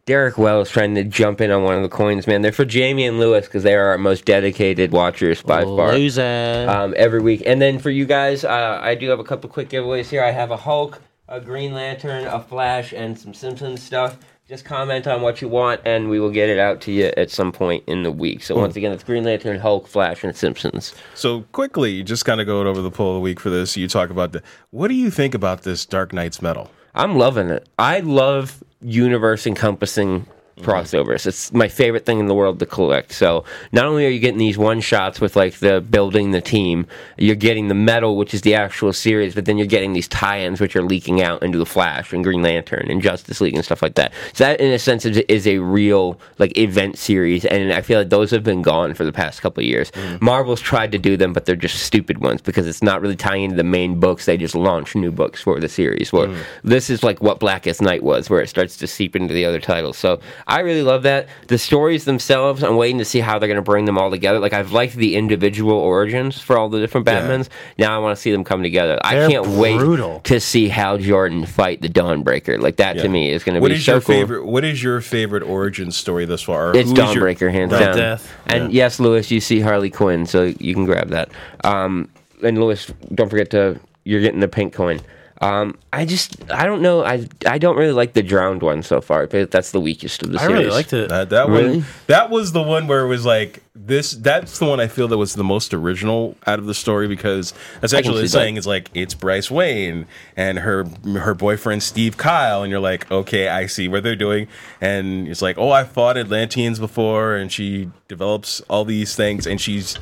Derek 0.06 0.36
Wells 0.36 0.70
trying 0.70 0.94
to 0.96 1.04
jump 1.04 1.40
in 1.40 1.50
on 1.50 1.62
one 1.62 1.76
of 1.76 1.82
the 1.82 1.88
coins, 1.88 2.26
man. 2.26 2.42
They're 2.42 2.52
for 2.52 2.66
Jamie 2.66 3.06
and 3.06 3.18
Lewis 3.18 3.46
because 3.46 3.62
they 3.62 3.74
are 3.74 3.86
our 3.86 3.98
most 3.98 4.26
dedicated 4.26 4.92
watchers 4.92 5.40
by 5.40 5.64
far. 5.64 5.94
Loser. 5.94 6.66
Um, 6.68 6.92
every 6.96 7.20
week, 7.20 7.42
and 7.46 7.60
then 7.60 7.78
for 7.78 7.88
you 7.88 8.04
guys, 8.04 8.44
uh, 8.44 8.78
I 8.82 8.96
do 8.96 9.08
have 9.08 9.18
a 9.18 9.24
couple 9.24 9.48
quick 9.48 9.70
giveaways 9.70 10.10
here. 10.10 10.22
I 10.22 10.30
have 10.30 10.50
a 10.50 10.58
Hulk, 10.58 11.00
a 11.26 11.40
Green 11.40 11.72
Lantern, 11.72 12.26
a 12.26 12.38
Flash, 12.38 12.92
and 12.92 13.18
some 13.18 13.32
Simpsons 13.32 13.82
stuff. 13.82 14.18
Just 14.46 14.66
comment 14.66 15.06
on 15.06 15.22
what 15.22 15.40
you 15.40 15.48
want, 15.48 15.80
and 15.86 16.10
we 16.10 16.20
will 16.20 16.30
get 16.30 16.50
it 16.50 16.58
out 16.58 16.82
to 16.82 16.92
you 16.92 17.10
at 17.16 17.30
some 17.30 17.50
point 17.50 17.82
in 17.86 18.02
the 18.02 18.12
week. 18.12 18.42
So 18.42 18.54
once 18.54 18.76
again, 18.76 18.92
it's 18.92 19.02
Green 19.02 19.24
Lantern, 19.24 19.58
Hulk, 19.58 19.86
Flash, 19.88 20.22
and 20.22 20.36
Simpsons. 20.36 20.94
So 21.14 21.46
quickly, 21.52 22.02
just 22.02 22.26
kind 22.26 22.42
of 22.42 22.46
going 22.46 22.66
over 22.66 22.82
the 22.82 22.90
poll 22.90 23.12
of 23.12 23.14
the 23.14 23.20
week 23.20 23.40
for 23.40 23.48
this. 23.48 23.74
You 23.74 23.88
talk 23.88 24.10
about 24.10 24.32
the. 24.32 24.42
What 24.70 24.88
do 24.88 24.94
you 24.94 25.10
think 25.10 25.32
about 25.32 25.62
this 25.62 25.86
Dark 25.86 26.12
Knight's 26.12 26.42
metal? 26.42 26.70
I'm 26.94 27.16
loving 27.16 27.48
it. 27.48 27.68
I 27.78 28.00
love 28.00 28.62
universe 28.80 29.46
encompassing 29.46 30.26
Mm-hmm. 30.56 30.70
crossovers. 30.70 31.26
It's 31.26 31.52
my 31.52 31.66
favorite 31.66 32.06
thing 32.06 32.20
in 32.20 32.26
the 32.26 32.34
world 32.34 32.60
to 32.60 32.66
collect. 32.66 33.10
So 33.10 33.44
not 33.72 33.86
only 33.86 34.06
are 34.06 34.08
you 34.08 34.20
getting 34.20 34.38
these 34.38 34.56
one 34.56 34.80
shots 34.80 35.20
with 35.20 35.34
like 35.34 35.54
the 35.54 35.80
building 35.80 36.30
the 36.30 36.40
team, 36.40 36.86
you're 37.18 37.34
getting 37.34 37.66
the 37.66 37.74
metal, 37.74 38.16
which 38.16 38.32
is 38.32 38.42
the 38.42 38.54
actual 38.54 38.92
series, 38.92 39.34
but 39.34 39.46
then 39.46 39.58
you're 39.58 39.66
getting 39.66 39.94
these 39.94 40.06
tie-ins 40.06 40.60
which 40.60 40.76
are 40.76 40.82
leaking 40.82 41.20
out 41.20 41.42
into 41.42 41.58
the 41.58 41.66
Flash 41.66 42.12
and 42.12 42.22
Green 42.22 42.40
Lantern 42.40 42.88
and 42.88 43.02
Justice 43.02 43.40
League 43.40 43.56
and 43.56 43.64
stuff 43.64 43.82
like 43.82 43.96
that. 43.96 44.12
So 44.32 44.44
that 44.44 44.60
in 44.60 44.72
a 44.72 44.78
sense 44.78 45.04
is, 45.04 45.16
is 45.28 45.44
a 45.48 45.58
real 45.58 46.20
like 46.38 46.56
event 46.56 46.98
series, 46.98 47.44
and 47.44 47.72
I 47.72 47.80
feel 47.80 47.98
like 47.98 48.10
those 48.10 48.30
have 48.30 48.44
been 48.44 48.62
gone 48.62 48.94
for 48.94 49.04
the 49.04 49.12
past 49.12 49.42
couple 49.42 49.60
of 49.60 49.66
years. 49.66 49.90
Mm-hmm. 49.90 50.24
Marvel's 50.24 50.60
tried 50.60 50.92
to 50.92 50.98
do 50.98 51.16
them, 51.16 51.32
but 51.32 51.46
they're 51.46 51.56
just 51.56 51.80
stupid 51.80 52.18
ones 52.18 52.40
because 52.40 52.68
it's 52.68 52.82
not 52.82 53.00
really 53.00 53.16
tying 53.16 53.42
into 53.42 53.56
the 53.56 53.64
main 53.64 53.98
books. 53.98 54.24
They 54.26 54.36
just 54.36 54.54
launch 54.54 54.94
new 54.94 55.10
books 55.10 55.42
for 55.42 55.58
the 55.58 55.68
series. 55.68 56.12
Where 56.12 56.28
mm. 56.28 56.44
this 56.62 56.90
is 56.90 57.02
like 57.02 57.20
what 57.20 57.40
Blackest 57.40 57.82
Night 57.82 58.04
was, 58.04 58.30
where 58.30 58.40
it 58.40 58.48
starts 58.48 58.76
to 58.76 58.86
seep 58.86 59.16
into 59.16 59.34
the 59.34 59.44
other 59.44 59.60
titles. 59.60 59.96
So 59.96 60.20
I 60.46 60.60
really 60.60 60.82
love 60.82 61.04
that. 61.04 61.28
The 61.48 61.56
stories 61.58 62.04
themselves, 62.04 62.62
I'm 62.62 62.76
waiting 62.76 62.98
to 62.98 63.04
see 63.04 63.20
how 63.20 63.38
they're 63.38 63.48
going 63.48 63.56
to 63.56 63.62
bring 63.62 63.86
them 63.86 63.96
all 63.96 64.10
together. 64.10 64.38
Like 64.38 64.52
I've 64.52 64.72
liked 64.72 64.94
the 64.94 65.16
individual 65.16 65.72
origins 65.76 66.40
for 66.40 66.58
all 66.58 66.68
the 66.68 66.78
different 66.80 67.06
Batmans. 67.06 67.48
Now 67.78 67.94
I 67.94 67.98
want 67.98 68.16
to 68.16 68.20
see 68.20 68.30
them 68.30 68.44
come 68.44 68.62
together. 68.62 68.98
I 69.02 69.14
They're 69.14 69.28
can't 69.30 69.44
brutal. 69.46 70.14
wait 70.16 70.24
to 70.24 70.40
see 70.40 70.68
how 70.68 70.98
Jordan 70.98 71.46
fight 71.46 71.80
the 71.80 71.88
Dawnbreaker. 71.88 72.60
Like 72.60 72.76
that 72.76 72.94
to 72.98 73.08
me 73.08 73.30
is 73.30 73.42
going 73.44 73.54
to 73.54 73.60
What 73.60 73.68
be 73.70 73.76
is 73.76 73.84
so 73.84 73.92
your 73.94 74.00
cool. 74.02 74.14
favorite? 74.14 74.46
What 74.46 74.64
is 74.64 74.82
your 74.82 75.00
favorite 75.00 75.42
origin 75.44 75.90
story 75.90 76.24
thus 76.26 76.42
far? 76.42 76.76
It's 76.76 76.90
Who 76.90 77.00
is 77.02 77.14
your- 77.14 77.24
Dawnbreaker, 77.24 77.50
hands 77.50 77.72
down. 77.72 77.96
Death. 77.96 78.32
And 78.46 78.72
Yeah. 78.72 78.84
yes, 78.84 79.00
Lewis, 79.00 79.30
you 79.30 79.40
see 79.40 79.60
Harley 79.60 79.90
Quinn, 79.90 80.26
so 80.26 80.52
you 80.58 80.74
can 80.74 80.84
grab 80.84 81.08
that. 81.08 81.30
Um, 81.64 82.08
and 82.42 82.58
Lewis, 82.60 82.92
don't 83.14 83.30
forget 83.30 83.50
to 83.50 83.80
you're 84.04 84.20
getting 84.20 84.40
the 84.40 84.48
pink 84.48 84.74
coin. 84.74 85.00
Um, 85.40 85.76
I 85.92 86.04
just 86.04 86.48
I 86.50 86.64
don't 86.64 86.80
know. 86.80 87.04
I 87.04 87.26
I 87.46 87.58
don't 87.58 87.76
really 87.76 87.92
like 87.92 88.12
the 88.12 88.22
drowned 88.22 88.62
one 88.62 88.82
so 88.82 89.00
far. 89.00 89.26
But 89.26 89.50
that's 89.50 89.72
the 89.72 89.80
weakest 89.80 90.22
of 90.22 90.30
the 90.32 90.38
series. 90.38 90.50
I 90.54 90.58
really 90.58 90.70
liked 90.70 90.92
it. 90.92 91.08
That 91.08 91.30
that 91.30 91.48
Really? 91.48 91.78
one 91.78 91.86
that 92.06 92.30
was 92.30 92.52
the 92.52 92.62
one 92.62 92.86
where 92.86 93.00
it 93.04 93.08
was 93.08 93.26
like 93.26 93.62
this 93.74 94.12
that's 94.12 94.60
the 94.60 94.66
one 94.66 94.78
I 94.78 94.86
feel 94.86 95.08
that 95.08 95.18
was 95.18 95.34
the 95.34 95.42
most 95.44 95.74
original 95.74 96.36
out 96.46 96.60
of 96.60 96.66
the 96.66 96.74
story 96.74 97.08
because 97.08 97.52
essentially 97.82 98.18
see 98.18 98.24
it's 98.24 98.32
that. 98.32 98.38
saying 98.38 98.56
it's 98.56 98.66
like 98.68 98.88
it's 98.94 99.14
Bryce 99.14 99.50
Wayne 99.50 100.06
and 100.36 100.60
her 100.60 100.84
her 101.18 101.34
boyfriend 101.34 101.82
Steve 101.82 102.16
Kyle 102.16 102.62
and 102.62 102.70
you're 102.70 102.78
like 102.80 103.10
okay 103.10 103.48
I 103.48 103.66
see 103.66 103.88
what 103.88 104.04
they're 104.04 104.14
doing 104.14 104.46
and 104.80 105.26
it's 105.26 105.42
like 105.42 105.58
oh 105.58 105.70
I 105.72 105.82
fought 105.82 106.16
Atlanteans 106.16 106.78
before 106.78 107.34
and 107.34 107.50
she 107.50 107.90
develops 108.06 108.60
all 108.70 108.84
these 108.84 109.16
things 109.16 109.44
and 109.44 109.60
she's 109.60 109.98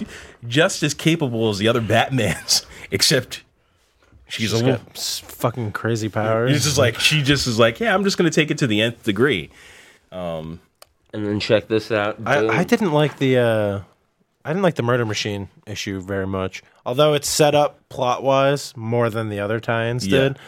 just 0.46 0.82
as 0.82 0.92
capable 0.92 1.48
as 1.48 1.56
the 1.56 1.66
other 1.68 1.80
Batmans 1.80 2.66
except 2.90 3.42
she's 4.32 4.50
She's 4.50 4.60
a 4.60 4.64
got 4.64 4.98
fucking 4.98 5.72
crazy 5.72 6.08
powers. 6.08 6.54
it's 6.56 6.64
just 6.64 6.78
like 6.78 6.98
she 6.98 7.22
just 7.22 7.46
is 7.46 7.58
like 7.58 7.80
yeah 7.80 7.94
I'm 7.94 8.02
just 8.04 8.16
gonna 8.16 8.30
take 8.30 8.50
it 8.50 8.58
to 8.58 8.66
the 8.66 8.80
nth 8.80 9.02
degree 9.02 9.50
And 10.10 10.58
then 11.12 11.40
check 11.40 11.68
this 11.68 11.90
out. 11.92 12.16
I, 12.24 12.48
I 12.48 12.64
didn't 12.64 12.92
like 12.92 13.18
the 13.18 13.38
uh, 13.38 13.80
I 14.44 14.48
didn't 14.50 14.62
like 14.62 14.74
the 14.76 14.82
murder 14.82 15.04
machine 15.04 15.48
issue 15.66 16.00
very 16.00 16.26
much. 16.26 16.62
Although 16.86 17.14
it's 17.14 17.28
set 17.28 17.54
up 17.54 17.86
plot 17.90 18.22
wise 18.22 18.74
more 18.76 19.10
than 19.10 19.28
the 19.28 19.38
other 19.40 19.60
tie-ins 19.60 20.06
Yeah. 20.06 20.20
did, 20.20 20.38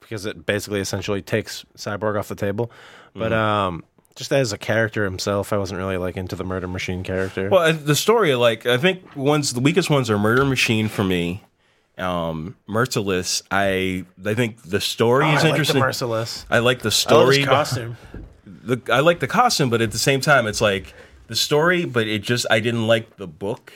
because 0.00 0.26
it 0.26 0.44
basically 0.46 0.80
essentially 0.80 1.22
takes 1.22 1.64
Cyborg 1.76 2.18
off 2.18 2.28
the 2.28 2.34
table. 2.34 2.70
But 3.14 3.32
Mm-hmm. 3.32 3.34
um, 3.34 3.84
just 4.14 4.30
as 4.32 4.52
a 4.52 4.58
character 4.58 5.04
himself, 5.04 5.52
I 5.54 5.56
wasn't 5.56 5.78
really 5.78 5.96
like 5.96 6.16
into 6.18 6.36
the 6.36 6.44
murder 6.44 6.68
machine 6.68 7.02
character. 7.02 7.48
Well, 7.48 7.62
uh, 7.62 7.72
the 7.72 7.96
story, 7.96 8.34
like 8.34 8.66
I 8.66 8.76
think 8.76 9.16
ones 9.16 9.54
the 9.54 9.60
weakest 9.60 9.88
ones 9.88 10.10
are 10.10 10.18
Murder 10.18 10.44
Machine 10.44 10.88
for 10.88 11.02
me. 11.02 11.42
Um, 11.98 12.56
Merciless, 12.66 13.42
I 13.50 14.04
I 14.24 14.34
think 14.34 14.62
the 14.62 14.80
story 14.80 15.24
Oh, 15.26 15.28
I 15.28 15.34
is 15.36 15.36
like 15.36 15.42
the 15.42 15.48
interesting. 15.50 15.80
merciless. 15.80 16.46
I 16.50 16.58
like 16.60 16.80
the 16.80 16.90
story. 16.90 17.38
his 17.38 17.46
costume. 17.46 17.96
the, 18.46 18.80
I 18.90 19.00
like 19.00 19.20
the 19.20 19.26
costume, 19.28 19.68
but 19.70 19.82
at 19.82 19.92
the 19.92 19.98
same 19.98 20.20
time, 20.20 20.46
it's 20.46 20.60
like 20.60 20.94
the 21.26 21.36
story. 21.36 21.84
But 21.84 22.06
it 22.08 22.22
just 22.22 22.46
I 22.50 22.60
didn't 22.60 22.86
like 22.86 23.16
the 23.18 23.26
book 23.26 23.72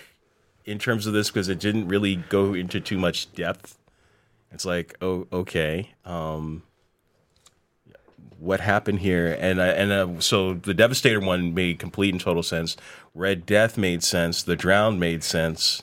in 0.65 0.79
terms 0.79 1.07
of 1.07 1.13
this 1.13 1.29
because 1.31 1.49
it 1.49 1.61
didn't 1.61 1.89
really 1.89 2.17
go 2.17 2.55
into 2.55 2.81
too 2.81 2.99
much 2.99 3.33
depth. 3.35 3.79
It's 4.51 4.65
like 4.65 4.97
oh 5.03 5.27
okay, 5.31 5.91
um, 6.07 6.63
what 8.39 8.61
happened 8.61 9.01
here? 9.01 9.37
And 9.39 9.61
I, 9.61 9.69
and 9.69 9.93
uh, 9.93 10.21
so 10.21 10.55
the 10.55 10.75
Devastator 10.75 11.21
one 11.21 11.53
made 11.55 11.79
complete 11.79 12.15
and 12.15 12.21
total 12.21 12.43
sense. 12.43 12.77
Red 13.15 13.45
Death 13.47 13.77
made 13.77 14.03
sense. 14.03 14.43
The 14.43 14.57
Drowned 14.57 14.99
made 15.01 15.23
sense. 15.25 15.83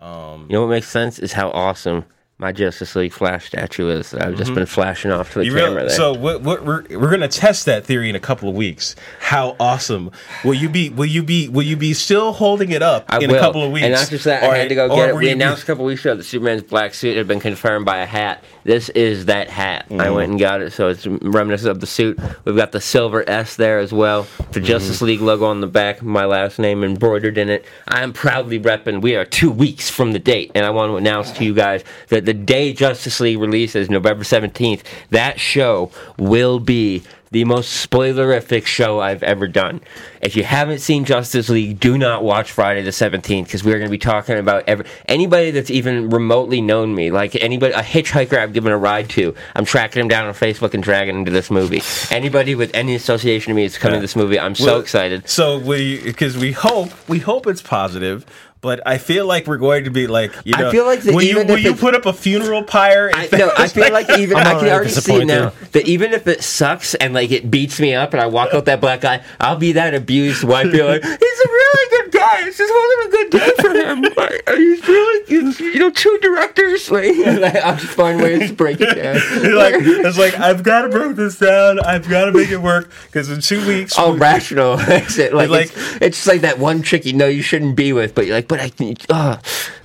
Um, 0.00 0.46
you 0.48 0.54
know 0.54 0.62
what 0.62 0.70
makes 0.70 0.88
sense? 0.88 1.18
Is 1.18 1.32
how 1.32 1.50
awesome 1.50 2.04
my 2.40 2.52
Justice 2.52 2.94
League 2.94 3.12
Flash 3.12 3.46
statue 3.48 3.88
is 3.88 4.14
I've 4.14 4.36
just 4.36 4.54
been 4.54 4.64
flashing 4.66 5.10
off 5.10 5.32
to 5.32 5.40
the 5.40 5.44
You 5.46 5.54
camera 5.54 5.70
real- 5.74 5.86
there. 5.86 5.90
so 5.90 6.12
what, 6.14 6.40
what 6.42 6.64
we're 6.64 6.84
we're 6.90 7.10
gonna 7.10 7.26
test 7.26 7.66
that 7.66 7.84
theory 7.84 8.08
in 8.08 8.14
a 8.14 8.20
couple 8.20 8.48
of 8.48 8.54
weeks. 8.54 8.94
How 9.18 9.56
awesome 9.58 10.12
will 10.44 10.54
you 10.54 10.68
be? 10.68 10.88
Will 10.88 11.06
you 11.06 11.24
be? 11.24 11.48
Will 11.48 11.64
you 11.64 11.76
be 11.76 11.94
still 11.94 12.32
holding 12.32 12.70
it 12.70 12.80
up 12.80 13.06
I 13.08 13.18
in 13.18 13.28
will. 13.30 13.38
a 13.38 13.40
couple 13.40 13.64
of 13.64 13.72
weeks? 13.72 13.84
And 13.84 13.92
not 13.94 14.08
just 14.08 14.24
that, 14.24 14.44
Or- 14.44 14.52
I 14.54 14.58
had 14.58 14.68
to 14.68 14.76
go 14.76 14.88
get 14.94 15.08
it. 15.08 15.16
We 15.16 15.24
you 15.24 15.28
be- 15.30 15.32
announced 15.32 15.64
a 15.64 15.66
couple 15.66 15.84
weeks 15.84 16.02
ago 16.02 16.14
that 16.14 16.22
Superman's 16.22 16.62
black 16.62 16.94
suit 16.94 17.16
had 17.16 17.26
been 17.26 17.40
confirmed 17.40 17.84
by 17.84 17.98
a 17.98 18.06
hat. 18.06 18.44
This 18.62 18.88
is 18.90 19.24
that 19.26 19.48
hat. 19.50 19.86
Mm-hmm. 19.88 20.00
I 20.00 20.10
went 20.10 20.30
and 20.30 20.38
got 20.38 20.60
it, 20.62 20.72
so 20.72 20.88
it's 20.88 21.06
reminiscent 21.08 21.70
of 21.72 21.80
the 21.80 21.86
suit. 21.86 22.20
We've 22.44 22.54
got 22.56 22.70
the 22.70 22.80
silver 22.80 23.28
S 23.28 23.56
there 23.56 23.80
as 23.80 23.92
well. 23.92 24.24
Mm-hmm. 24.24 24.52
The 24.52 24.60
Justice 24.60 25.02
League 25.02 25.22
logo 25.22 25.46
on 25.46 25.60
the 25.60 25.66
back, 25.66 26.02
my 26.02 26.24
last 26.24 26.60
name 26.60 26.84
embroidered 26.84 27.36
in 27.36 27.48
it. 27.48 27.64
I 27.88 28.02
am 28.04 28.12
proudly 28.12 28.60
repping. 28.60 29.00
We 29.02 29.16
are 29.16 29.24
two 29.24 29.50
weeks 29.50 29.90
from 29.90 30.12
the 30.12 30.18
date, 30.20 30.52
and 30.54 30.64
I 30.64 30.70
want 30.70 30.90
to 30.92 30.96
announce 30.98 31.32
to 31.32 31.44
you 31.44 31.52
guys 31.54 31.82
that 32.08 32.27
the 32.28 32.34
day 32.34 32.74
Justice 32.74 33.20
League 33.20 33.38
releases, 33.38 33.88
November 33.88 34.22
17th, 34.22 34.82
that 35.08 35.40
show 35.40 35.90
will 36.18 36.60
be 36.60 37.02
the 37.30 37.44
most 37.44 37.88
spoilerific 37.88 38.66
show 38.66 39.00
I've 39.00 39.22
ever 39.22 39.46
done. 39.46 39.80
If 40.20 40.36
you 40.36 40.44
haven't 40.44 40.78
seen 40.80 41.04
Justice 41.04 41.48
League, 41.48 41.78
do 41.78 41.98
not 41.98 42.24
watch 42.24 42.50
Friday 42.50 42.82
the 42.82 42.90
17th 42.90 43.44
because 43.44 43.62
we're 43.62 43.78
going 43.78 43.88
to 43.88 43.90
be 43.90 43.98
talking 43.98 44.38
about 44.38 44.64
every 44.66 44.86
anybody 45.06 45.50
that's 45.50 45.70
even 45.70 46.10
remotely 46.10 46.60
known 46.60 46.94
me, 46.94 47.10
like 47.10 47.36
anybody 47.36 47.74
a 47.74 47.82
hitchhiker 47.82 48.38
I've 48.38 48.52
given 48.52 48.72
a 48.72 48.78
ride 48.78 49.08
to. 49.10 49.34
I'm 49.54 49.64
tracking 49.64 50.00
him 50.00 50.08
down 50.08 50.26
on 50.26 50.34
Facebook 50.34 50.74
and 50.74 50.82
dragging 50.82 51.16
him 51.16 51.24
to 51.26 51.30
this 51.30 51.50
movie. 51.50 51.82
Anybody 52.10 52.54
with 52.54 52.70
any 52.74 52.94
association 52.94 53.50
to 53.50 53.54
me 53.54 53.64
is 53.64 53.78
coming 53.78 53.98
to 53.98 54.00
this 54.00 54.16
movie. 54.16 54.38
I'm 54.40 54.54
so 54.54 54.66
Well, 54.66 54.80
excited. 54.80 55.28
So 55.28 55.58
we 55.58 56.02
because 56.02 56.36
we 56.36 56.52
hope 56.52 56.90
we 57.08 57.18
hope 57.18 57.46
it's 57.46 57.62
positive. 57.62 58.24
But 58.60 58.84
I 58.84 58.98
feel 58.98 59.24
like 59.24 59.46
we're 59.46 59.56
going 59.56 59.84
to 59.84 59.90
be 59.92 60.08
like 60.08 60.32
you 60.44 60.52
I 60.56 60.72
feel 60.72 60.84
like 60.84 61.02
that 61.02 61.14
will 61.14 61.22
you 61.22 61.30
even 61.30 61.46
will 61.46 61.54
if 61.58 61.62
you 61.62 61.76
put 61.76 61.94
up 61.94 62.06
a 62.06 62.12
funeral 62.12 62.64
pyre? 62.64 63.08
I, 63.14 63.28
no, 63.30 63.52
I 63.56 63.68
feel 63.68 63.92
like 63.92 64.10
even 64.18 64.36
I'm 64.36 64.42
can 64.42 64.56
already 64.56 64.70
already 64.72 64.88
see 64.90 64.94
disappointed. 64.96 65.26
now 65.28 65.52
that 65.70 65.86
even 65.86 66.12
if 66.12 66.26
it 66.26 66.42
sucks 66.42 66.96
and 66.96 67.14
like 67.18 67.30
it 67.32 67.50
beats 67.50 67.80
me 67.80 67.94
up 67.94 68.12
and 68.14 68.20
I 68.20 68.26
walk 68.26 68.54
out 68.54 68.64
that 68.66 68.80
black 68.80 69.00
guy, 69.00 69.24
I'll 69.40 69.56
be 69.56 69.72
that 69.72 69.92
abused 69.94 70.44
wife. 70.44 70.70
Be 70.70 70.82
like, 70.82 71.02
he's 71.04 71.12
a 71.12 71.48
really 71.48 71.90
good 71.90 72.12
guy. 72.12 72.44
This 72.44 72.58
just 72.58 72.72
wasn't 72.72 73.06
a 73.06 73.10
good 73.10 73.30
day 73.30 73.50
for 73.60 73.70
him. 73.74 74.02
Like, 74.16 74.48
he's 74.56 74.86
really, 74.88 75.24
he's, 75.26 75.60
you 75.60 75.78
know, 75.80 75.90
two 75.90 76.16
directors. 76.22 76.90
Like, 76.90 77.16
like, 77.26 77.56
I'll 77.56 77.76
just 77.76 77.92
find 77.94 78.20
ways 78.22 78.50
to 78.50 78.54
break 78.56 78.78
it 78.80 78.94
down. 78.94 79.14
like 79.56 79.74
it's 79.78 80.16
like 80.18 80.38
I've 80.38 80.62
got 80.62 80.82
to 80.82 80.88
break 80.88 81.16
this 81.16 81.38
down. 81.38 81.80
I've 81.80 82.08
got 82.08 82.26
to 82.26 82.32
make 82.32 82.50
it 82.50 82.58
work 82.62 82.90
because 83.06 83.28
in 83.30 83.40
two 83.40 83.66
weeks. 83.66 83.94
Oh, 83.98 84.12
we- 84.12 84.18
rational. 84.20 84.76
That's 84.76 85.18
it. 85.18 85.34
Like, 85.34 85.50
Like- 85.50 85.66
it's, 85.66 85.96
it's 86.00 86.16
just 86.18 86.26
like 86.28 86.42
that 86.42 86.58
one 86.58 86.82
chick 86.82 87.04
you 87.04 87.12
know 87.14 87.26
you 87.26 87.42
shouldn't 87.42 87.74
be 87.76 87.92
with, 87.92 88.14
but 88.14 88.26
you're 88.26 88.36
like, 88.36 88.48
but 88.48 88.60
I 88.60 88.68
can, 88.70 88.94
uh, 89.10 89.38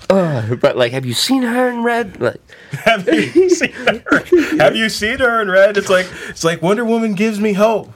uh, 0.10 0.56
but 0.56 0.78
like, 0.78 0.92
have 0.92 1.06
you 1.06 1.14
seen 1.14 1.44
her 1.44 1.70
in 1.70 1.84
red? 1.84 2.20
Like, 2.22 2.42
Have 2.72 3.08
you 3.08 3.50
seen 3.50 3.72
her? 3.72 4.24
Have 4.58 4.76
you 4.76 4.90
seen 4.90 5.20
her 5.20 5.42
in 5.42 5.50
red? 5.50 5.78
It's 5.78 5.90
like 5.90 6.08
it's 6.30 6.44
like 6.44 6.62
Wonder 6.62 6.84
Woman 6.86 7.14
gives 7.14 7.40
me 7.40 7.54
hope. 7.54 7.92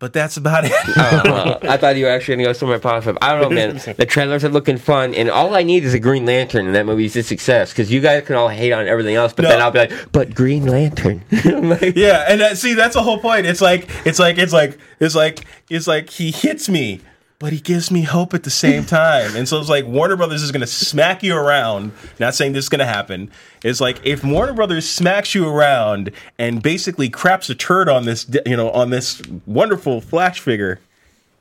But 0.00 0.12
that's 0.12 0.36
about 0.36 0.64
it. 0.66 0.72
Uh, 0.96 1.58
I 1.62 1.76
thought 1.76 1.96
you 1.96 2.04
were 2.04 2.10
actually 2.10 2.36
gonna 2.36 2.48
go 2.48 2.52
somewhere 2.52 2.78
positive. 2.78 3.16
I 3.22 3.32
don't 3.32 3.42
know, 3.42 3.50
man. 3.50 3.80
The 3.96 4.04
trailers 4.06 4.44
are 4.44 4.48
looking 4.48 4.76
fun, 4.76 5.14
and 5.14 5.30
all 5.30 5.54
I 5.54 5.62
need 5.62 5.84
is 5.84 5.94
a 5.94 5.98
Green 5.98 6.26
Lantern, 6.26 6.66
and 6.66 6.74
that 6.74 6.84
movie's 6.86 7.16
a 7.16 7.22
success. 7.22 7.70
Because 7.70 7.90
you 7.90 8.00
guys 8.00 8.24
can 8.26 8.36
all 8.36 8.48
hate 8.48 8.72
on 8.72 8.86
everything 8.86 9.14
else, 9.14 9.32
but 9.32 9.42
No. 9.42 9.48
then 9.50 9.60
I'll 9.62 9.70
be 9.70 9.78
like, 9.80 10.12
"But 10.12 10.34
Green 10.34 10.66
Lantern." 10.66 11.22
Like, 11.44 11.96
yeah, 11.96 12.26
and 12.28 12.40
that, 12.40 12.58
see, 12.58 12.74
that's 12.74 12.94
the 12.94 13.02
whole 13.02 13.18
point. 13.18 13.46
It's 13.46 13.60
like 13.60 13.88
it's 14.04 14.18
like 14.18 14.38
it's 14.38 14.52
like 14.52 14.78
it's 15.00 15.14
like 15.14 15.44
it's 15.70 15.86
like 15.86 16.10
he 16.10 16.30
hits 16.30 16.68
me, 16.68 17.00
but 17.44 17.52
he 17.52 17.60
gives 17.60 17.90
me 17.90 18.00
hope 18.00 18.32
at 18.32 18.42
the 18.42 18.48
same 18.48 18.86
time. 18.86 19.36
And 19.36 19.46
so 19.46 19.60
it's 19.60 19.68
like 19.68 19.84
Warner 19.84 20.16
Brothers 20.16 20.42
is 20.42 20.50
going 20.50 20.62
to 20.62 20.66
smack 20.66 21.22
you 21.22 21.36
around. 21.36 21.92
Not 22.18 22.34
saying 22.34 22.54
this 22.54 22.64
is 22.64 22.68
going 22.70 22.78
to 22.78 22.86
happen. 22.86 23.30
It's 23.62 23.82
like 23.82 24.00
if 24.02 24.24
Warner 24.24 24.54
Brothers 24.54 24.88
smacks 24.88 25.34
you 25.34 25.46
around 25.46 26.10
and 26.38 26.62
basically 26.62 27.10
craps 27.10 27.50
a 27.50 27.54
turd 27.54 27.90
on 27.90 28.06
this, 28.06 28.26
you 28.46 28.56
know, 28.56 28.70
on 28.70 28.88
this 28.88 29.20
wonderful 29.44 30.00
Flash 30.00 30.40
figure. 30.40 30.80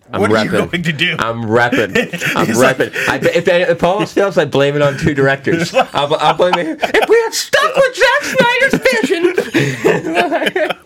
what 0.10 0.30
are 0.30 0.43
you 0.43 0.51
going 0.51 0.84
to 0.84 0.91
do? 0.91 1.16
I'm 1.20 1.43
repping. 1.43 1.95
I'm 2.36 2.49
It's 2.49 2.60
like-. 2.60 2.82
I, 3.08 3.22
if, 3.24 3.47
if 3.47 3.82
all 3.82 4.01
else 4.01 4.14
fails, 4.14 4.38
I 4.38 4.43
blame 4.43 4.76
it 4.76 4.82
on 4.82 4.97
two 4.97 5.14
directors. 5.14 5.74
I'll, 5.74 6.14
I'll 6.16 6.34
blame 6.34 6.56
it. 6.58 6.80
If 6.84 7.08
we 7.08 7.16
had 7.22 7.34
stuck 7.34 7.78
with 7.78 7.95
Zack 7.95 8.24
Snyder's 8.36 8.74
vision. 10.51 10.80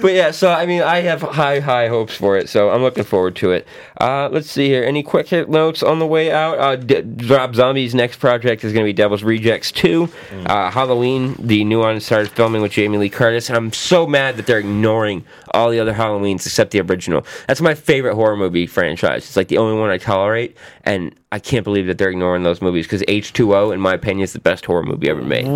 but 0.00 0.12
yeah, 0.12 0.30
so 0.30 0.50
I 0.50 0.66
mean, 0.66 0.82
I 0.82 1.00
have 1.02 1.22
high, 1.22 1.60
high 1.60 1.88
hopes 1.88 2.14
for 2.14 2.36
it, 2.36 2.48
so 2.48 2.70
I'm 2.70 2.82
looking 2.82 3.04
forward 3.04 3.36
to 3.36 3.52
it. 3.52 3.66
Uh, 4.00 4.28
let's 4.30 4.50
see 4.50 4.68
here. 4.68 4.84
Any 4.84 5.02
quick 5.02 5.28
hit 5.28 5.48
notes 5.48 5.82
on 5.82 5.98
the 5.98 6.06
way 6.06 6.30
out? 6.30 6.58
Uh, 6.58 6.76
D- 6.76 7.02
Rob 7.26 7.54
Zombie's 7.54 7.94
next 7.94 8.18
project 8.18 8.64
is 8.64 8.72
going 8.72 8.84
to 8.84 8.88
be 8.88 8.92
Devil's 8.92 9.22
Rejects 9.22 9.72
2. 9.72 10.08
Uh, 10.46 10.70
Halloween, 10.70 11.34
the 11.38 11.64
new 11.64 11.80
one, 11.80 11.98
started 12.00 12.30
filming 12.30 12.62
with 12.62 12.72
Jamie 12.72 12.98
Lee 12.98 13.08
Curtis, 13.08 13.48
and 13.48 13.56
I'm 13.56 13.72
so 13.72 14.06
mad 14.06 14.36
that 14.36 14.46
they're 14.46 14.58
ignoring 14.58 15.24
all 15.52 15.70
the 15.70 15.80
other 15.80 15.94
Halloweens 15.94 16.44
except 16.46 16.70
the 16.72 16.80
original. 16.80 17.24
That's 17.48 17.60
my 17.60 17.74
favorite 17.74 18.14
horror 18.14 18.36
movie 18.36 18.66
franchise. 18.66 19.24
It's 19.24 19.36
like 19.36 19.48
the 19.48 19.58
only 19.58 19.78
one 19.78 19.90
I 19.90 19.98
tolerate, 19.98 20.56
and 20.84 21.14
I 21.32 21.38
can't 21.38 21.64
believe 21.64 21.86
that 21.86 21.98
they're 21.98 22.10
ignoring 22.10 22.42
those 22.42 22.60
movies 22.60 22.86
because 22.86 23.02
H2O, 23.02 23.72
in 23.72 23.80
my 23.80 23.94
opinion, 23.94 24.24
is 24.24 24.32
the 24.32 24.40
best 24.40 24.66
horror 24.66 24.82
movie 24.82 25.08
ever 25.08 25.22
made. 25.22 25.46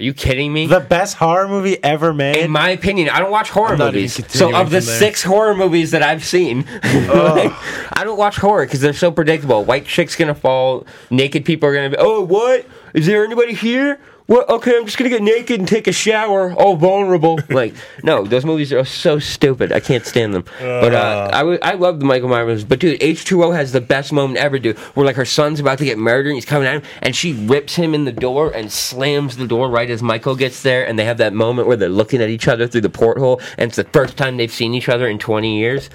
Are 0.00 0.02
you 0.02 0.14
kidding 0.14 0.50
me? 0.50 0.66
The 0.66 0.80
best 0.80 1.18
horror 1.18 1.46
movie 1.46 1.76
ever 1.84 2.14
made? 2.14 2.38
in 2.38 2.50
my 2.50 2.70
opinion, 2.70 3.10
I 3.10 3.20
don't 3.20 3.30
watch 3.30 3.50
horror 3.50 3.76
not 3.76 3.88
even 3.88 3.96
movies. 3.96 4.14
So 4.28 4.46
of 4.54 4.70
the 4.70 4.80
from 4.80 4.86
there. 4.86 4.98
six 4.98 5.22
horror 5.22 5.54
movies 5.54 5.90
that 5.90 6.02
I've 6.02 6.24
seen, 6.24 6.64
like, 6.82 6.82
I 7.92 8.02
don't 8.02 8.16
watch 8.16 8.36
horror 8.36 8.64
because 8.64 8.80
they're 8.80 8.94
so 8.94 9.10
predictable. 9.10 9.62
White 9.62 9.84
chick's 9.84 10.16
gonna 10.16 10.34
fall, 10.34 10.86
naked 11.10 11.44
people 11.44 11.68
are 11.68 11.74
gonna 11.74 11.90
be. 11.90 11.96
Oh, 11.98 12.22
what? 12.22 12.64
Is 12.94 13.04
there 13.04 13.26
anybody 13.26 13.52
here? 13.52 14.00
Okay, 14.30 14.76
I'm 14.76 14.84
just 14.84 14.96
gonna 14.96 15.10
get 15.10 15.22
naked 15.22 15.58
and 15.58 15.68
take 15.68 15.88
a 15.88 15.92
shower. 15.92 16.52
All 16.52 16.76
vulnerable. 16.76 17.40
like, 17.48 17.74
no, 18.04 18.24
those 18.24 18.44
movies 18.44 18.72
are 18.72 18.84
so 18.84 19.18
stupid. 19.18 19.72
I 19.72 19.80
can't 19.80 20.06
stand 20.06 20.34
them. 20.34 20.44
but 20.60 20.94
uh, 20.94 21.30
I 21.32 21.38
w- 21.38 21.58
I 21.62 21.74
love 21.74 21.98
the 21.98 22.06
Michael 22.06 22.28
Myers, 22.28 22.46
movies. 22.46 22.64
but 22.64 22.78
dude, 22.78 23.00
H2O 23.00 23.54
has 23.54 23.72
the 23.72 23.80
best 23.80 24.12
moment 24.12 24.38
ever, 24.38 24.58
dude. 24.58 24.78
Where 24.94 25.04
like 25.04 25.16
her 25.16 25.24
son's 25.24 25.58
about 25.58 25.78
to 25.78 25.84
get 25.84 25.98
murdered, 25.98 26.28
and 26.28 26.36
he's 26.36 26.44
coming 26.44 26.68
at 26.68 26.74
him, 26.74 26.82
and 27.02 27.16
she 27.16 27.32
rips 27.32 27.74
him 27.74 27.92
in 27.94 28.04
the 28.04 28.12
door 28.12 28.52
and 28.52 28.70
slams 28.70 29.36
the 29.36 29.46
door 29.48 29.68
right 29.68 29.90
as 29.90 30.02
Michael 30.02 30.36
gets 30.36 30.62
there, 30.62 30.86
and 30.86 30.98
they 30.98 31.04
have 31.04 31.18
that 31.18 31.32
moment 31.32 31.66
where 31.66 31.76
they're 31.76 31.88
looking 31.88 32.22
at 32.22 32.28
each 32.28 32.46
other 32.46 32.68
through 32.68 32.82
the 32.82 32.90
porthole, 32.90 33.40
and 33.58 33.68
it's 33.68 33.76
the 33.76 33.84
first 33.84 34.16
time 34.16 34.36
they've 34.36 34.52
seen 34.52 34.74
each 34.74 34.88
other 34.88 35.08
in 35.08 35.18
20 35.18 35.58
years. 35.58 35.90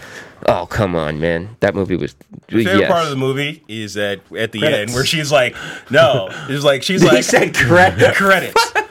Oh 0.48 0.68
come 0.68 0.96
on, 0.96 1.20
man, 1.20 1.58
that 1.62 1.74
movie 1.74 1.96
was. 1.96 2.16
favorite 2.48 2.80
yes. 2.82 2.92
part 2.92 3.04
of 3.06 3.10
the 3.10 3.16
movie 3.16 3.64
is 3.68 3.96
that 3.96 4.20
at 4.38 4.52
the 4.52 4.60
Credits. 4.60 4.78
end 4.92 4.94
where 4.94 5.04
she's 5.06 5.32
like, 5.32 5.56
no, 5.90 6.30
it's 6.48 6.64
like 6.64 6.84
she's 6.84 7.02
He 7.02 7.08
like 7.08 7.24
said 7.24 7.56
credits. 7.56 8.18
credits. 8.18 8.72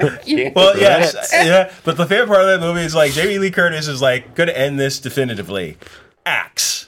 Well, 0.57 0.77
yes, 0.77 1.15
yeah. 1.33 1.73
But 1.85 1.97
the 1.97 2.05
favorite 2.07 2.27
part 2.27 2.41
of 2.41 2.47
that 2.49 2.61
movie 2.67 2.81
is 2.85 2.97
like 2.97 3.13
Jamie 3.13 3.39
Lee 3.39 3.53
Curtis 3.53 3.87
is 3.87 4.03
like 4.03 4.35
going 4.35 4.49
to 4.49 4.59
end 4.59 4.79
this 4.81 4.99
definitively. 4.99 5.79
Axe. 6.27 6.84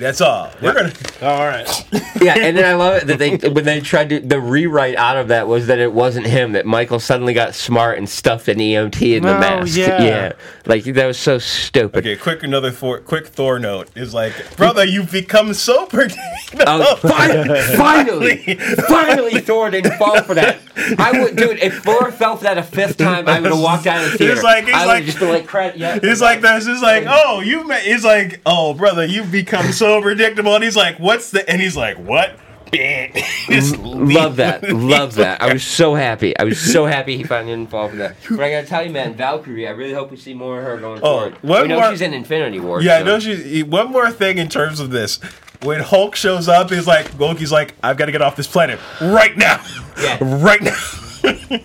That's 0.00 0.20
all. 0.20 0.50
We're 0.62 0.74
gonna. 0.74 0.92
Oh, 1.22 1.26
all 1.28 1.46
right. 1.46 1.68
yeah, 2.22 2.34
and 2.38 2.56
then 2.56 2.64
I 2.64 2.72
love 2.72 2.94
it 3.02 3.06
that 3.08 3.18
they 3.18 3.36
when 3.50 3.64
they 3.64 3.80
tried 3.80 4.08
to 4.08 4.20
the 4.20 4.40
rewrite 4.40 4.96
out 4.96 5.18
of 5.18 5.28
that 5.28 5.46
was 5.46 5.66
that 5.66 5.78
it 5.78 5.92
wasn't 5.92 6.26
him 6.26 6.52
that 6.52 6.64
Michael 6.64 6.98
suddenly 6.98 7.34
got 7.34 7.54
smart 7.54 7.98
and 7.98 8.08
stuffed 8.08 8.48
an 8.48 8.56
EMT 8.56 9.16
in 9.18 9.22
the 9.24 9.36
Oh, 9.36 9.38
mask. 9.40 9.76
yeah. 9.76 10.32
like 10.64 10.84
that 10.84 11.06
was 11.06 11.18
so 11.18 11.36
stupid. 11.38 11.98
Okay, 12.06 12.16
quick 12.16 12.42
another 12.42 12.70
Thor, 12.70 13.00
quick 13.00 13.26
Thor 13.26 13.58
note 13.58 13.90
is 13.94 14.14
like, 14.14 14.32
brother, 14.56 14.82
you've 14.82 15.12
become 15.12 15.52
so 15.52 15.84
predictable. 15.90 16.64
Oh, 16.66 16.96
fi- 16.96 17.76
finally, 17.76 18.54
finally, 18.88 19.40
Thor 19.40 19.68
didn't 19.68 19.98
fall 19.98 20.22
for 20.22 20.32
that. 20.36 20.58
I 20.98 21.20
would, 21.20 21.36
dude. 21.36 21.58
If 21.58 21.82
Thor 21.84 22.10
fell 22.12 22.38
for 22.38 22.44
that 22.44 22.56
a 22.56 22.62
fifth 22.62 22.96
time, 22.96 23.28
I 23.28 23.40
would 23.40 23.50
have 23.50 23.60
walked 23.60 23.86
out 23.86 24.02
of 24.06 24.12
the 24.12 24.16
theater. 24.18 24.40
like- 24.40 24.64
he's 24.64 24.74
I 24.74 24.86
would 24.86 24.92
like- 24.92 25.04
just 25.04 25.18
been 25.18 25.28
like, 25.28 25.46
"Crap, 25.46 25.76
yeah." 25.76 25.98
It's 26.02 26.22
like 26.22 26.40
this. 26.40 26.66
It's 26.66 26.80
like, 26.80 27.04
oh, 27.06 27.40
you. 27.40 27.64
ma- 27.66 27.74
It's 27.78 28.04
like, 28.04 28.40
oh, 28.46 28.72
brother, 28.72 29.04
you've 29.04 29.30
become 29.30 29.70
so 29.72 29.89
predictable. 30.02 30.54
And 30.54 30.62
he's 30.62 30.76
like, 30.76 30.98
what's 30.98 31.30
the? 31.30 31.48
And 31.50 31.60
he's 31.60 31.76
like, 31.76 31.96
what? 31.96 32.36
Love 32.72 34.36
that. 34.36 34.60
Love 34.72 35.16
that. 35.16 35.42
I 35.42 35.52
was 35.52 35.64
so 35.64 35.94
happy. 35.96 36.38
I 36.38 36.44
was 36.44 36.60
so 36.60 36.86
happy 36.86 37.16
he 37.16 37.24
finally 37.24 37.52
didn't 37.56 37.70
fall 37.70 37.88
for 37.88 37.96
that. 37.96 38.14
But 38.30 38.40
I 38.40 38.50
gotta 38.52 38.66
tell 38.66 38.84
you, 38.84 38.90
man, 38.92 39.14
Valkyrie, 39.14 39.66
I 39.66 39.72
really 39.72 39.92
hope 39.92 40.12
we 40.12 40.16
see 40.16 40.34
more 40.34 40.58
of 40.60 40.64
her 40.64 40.76
going 40.76 41.00
Oh, 41.02 41.18
forward. 41.18 41.34
one 41.42 41.62
we 41.62 41.68
know 41.68 41.80
more- 41.80 41.90
she's 41.90 42.00
in 42.00 42.14
Infinity 42.14 42.60
War. 42.60 42.80
Yeah, 42.80 43.00
so- 43.00 43.04
know 43.06 43.18
she's. 43.18 43.64
One 43.64 43.90
more 43.90 44.10
thing 44.12 44.38
in 44.38 44.48
terms 44.48 44.78
of 44.78 44.90
this. 44.90 45.18
When 45.62 45.80
Hulk 45.80 46.14
shows 46.14 46.46
up, 46.48 46.70
he's 46.70 46.86
like, 46.86 47.18
Loki's 47.18 47.50
like, 47.52 47.74
I've 47.82 47.96
got 47.96 48.06
to 48.06 48.12
get 48.12 48.22
off 48.22 48.36
this 48.36 48.46
planet 48.46 48.78
right 49.00 49.36
now. 49.36 49.60
Yeah. 50.00 50.18
Right 50.22 50.62
now. 50.62 50.76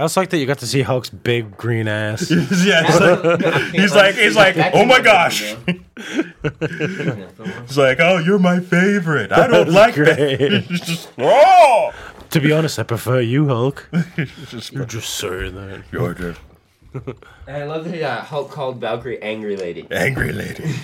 I 0.00 0.02
also 0.04 0.22
like 0.22 0.30
that 0.30 0.38
you 0.38 0.46
got 0.46 0.60
to 0.60 0.66
see 0.66 0.80
Hulk's 0.80 1.10
big 1.10 1.58
green 1.58 1.86
ass. 1.86 2.30
yeah. 2.30 2.84
It's 2.86 3.00
like, 3.00 3.70
he's 3.74 3.94
like, 3.94 4.14
he's 4.14 4.34
like, 4.34 4.56
oh 4.72 4.86
my 4.86 4.98
gosh. 5.02 5.54
He's 7.66 7.76
like, 7.76 8.00
oh, 8.00 8.16
you're 8.16 8.38
my 8.38 8.60
favorite. 8.60 9.30
I 9.30 9.46
don't 9.46 9.68
like 9.68 9.94
that. 9.96 10.16
Great. 10.16 10.40
It's 10.70 10.86
just, 10.86 11.12
oh. 11.18 11.92
to 12.30 12.40
be 12.40 12.50
honest, 12.50 12.78
I 12.78 12.84
prefer 12.84 13.20
you, 13.20 13.48
Hulk. 13.48 13.90
You're 14.72 14.86
just 14.86 15.16
saying 15.16 15.54
that. 15.54 15.82
You're 15.92 16.14
the 16.14 16.36
And 17.46 17.56
I 17.58 17.64
love 17.64 17.84
that 17.84 18.02
uh, 18.02 18.22
Hulk 18.22 18.50
called 18.50 18.80
Valkyrie 18.80 19.20
angry 19.22 19.58
lady. 19.58 19.86
angry 19.90 20.32
lady. 20.32 20.76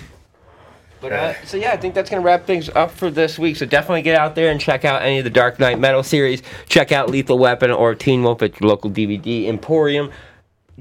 But 1.00 1.12
uh, 1.12 1.44
so 1.44 1.56
yeah, 1.56 1.72
I 1.72 1.76
think 1.76 1.94
that's 1.94 2.08
gonna 2.10 2.22
wrap 2.22 2.46
things 2.46 2.68
up 2.70 2.90
for 2.90 3.10
this 3.10 3.38
week. 3.38 3.56
So 3.56 3.66
definitely 3.66 4.02
get 4.02 4.18
out 4.18 4.34
there 4.34 4.50
and 4.50 4.60
check 4.60 4.84
out 4.84 5.02
any 5.02 5.18
of 5.18 5.24
the 5.24 5.30
Dark 5.30 5.58
Knight 5.58 5.78
Metal 5.78 6.02
series. 6.02 6.42
Check 6.68 6.92
out 6.92 7.10
Lethal 7.10 7.38
Weapon 7.38 7.70
or 7.70 7.94
Teen 7.94 8.22
Wolf 8.22 8.42
at 8.42 8.58
your 8.60 8.68
local 8.68 8.90
DVD 8.90 9.46
Emporium. 9.46 10.10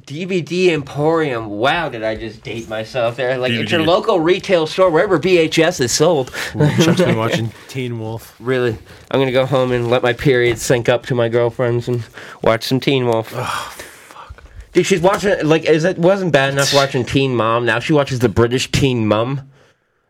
DVD 0.02 0.72
Emporium. 0.74 1.48
Wow, 1.48 1.88
did 1.88 2.04
I 2.04 2.16
just 2.16 2.44
date 2.44 2.68
myself 2.68 3.16
there? 3.16 3.38
Like 3.38 3.54
it's 3.54 3.72
your 3.72 3.84
local 3.84 4.20
retail 4.20 4.68
store 4.68 4.90
wherever 4.90 5.18
VHS 5.18 5.80
is 5.80 5.92
sold. 5.92 6.32
Chuck's 6.54 6.98
been 7.02 7.18
watching 7.18 7.52
Teen 7.70 7.98
Wolf. 8.00 8.36
really, 8.40 8.78
I'm 9.12 9.22
gonna 9.22 9.32
go 9.32 9.46
home 9.46 9.72
and 9.72 9.90
let 9.90 10.04
my 10.04 10.12
period 10.12 10.60
sync 10.60 10.90
up 10.90 11.06
to 11.06 11.16
my 11.16 11.30
girlfriend's 11.30 11.88
and 11.88 12.06
watch 12.42 12.66
some 12.66 12.80
Teen 12.82 13.06
Wolf. 13.06 13.32
Oh. 13.34 13.74
Fuck. 13.78 14.44
Dude, 14.74 14.86
she's 14.86 15.00
watching 15.02 15.46
like 15.46 15.64
is 15.64 15.86
it 15.86 15.98
wasn't 15.98 16.34
bad 16.34 16.52
enough 16.52 16.74
watching 16.74 17.06
Teen 17.06 17.34
Mom. 17.34 17.66
Now 17.66 17.80
she 17.80 17.94
watches 17.94 18.20
the 18.20 18.30
British 18.30 18.70
Teen 18.72 19.08
Mum. 19.08 19.50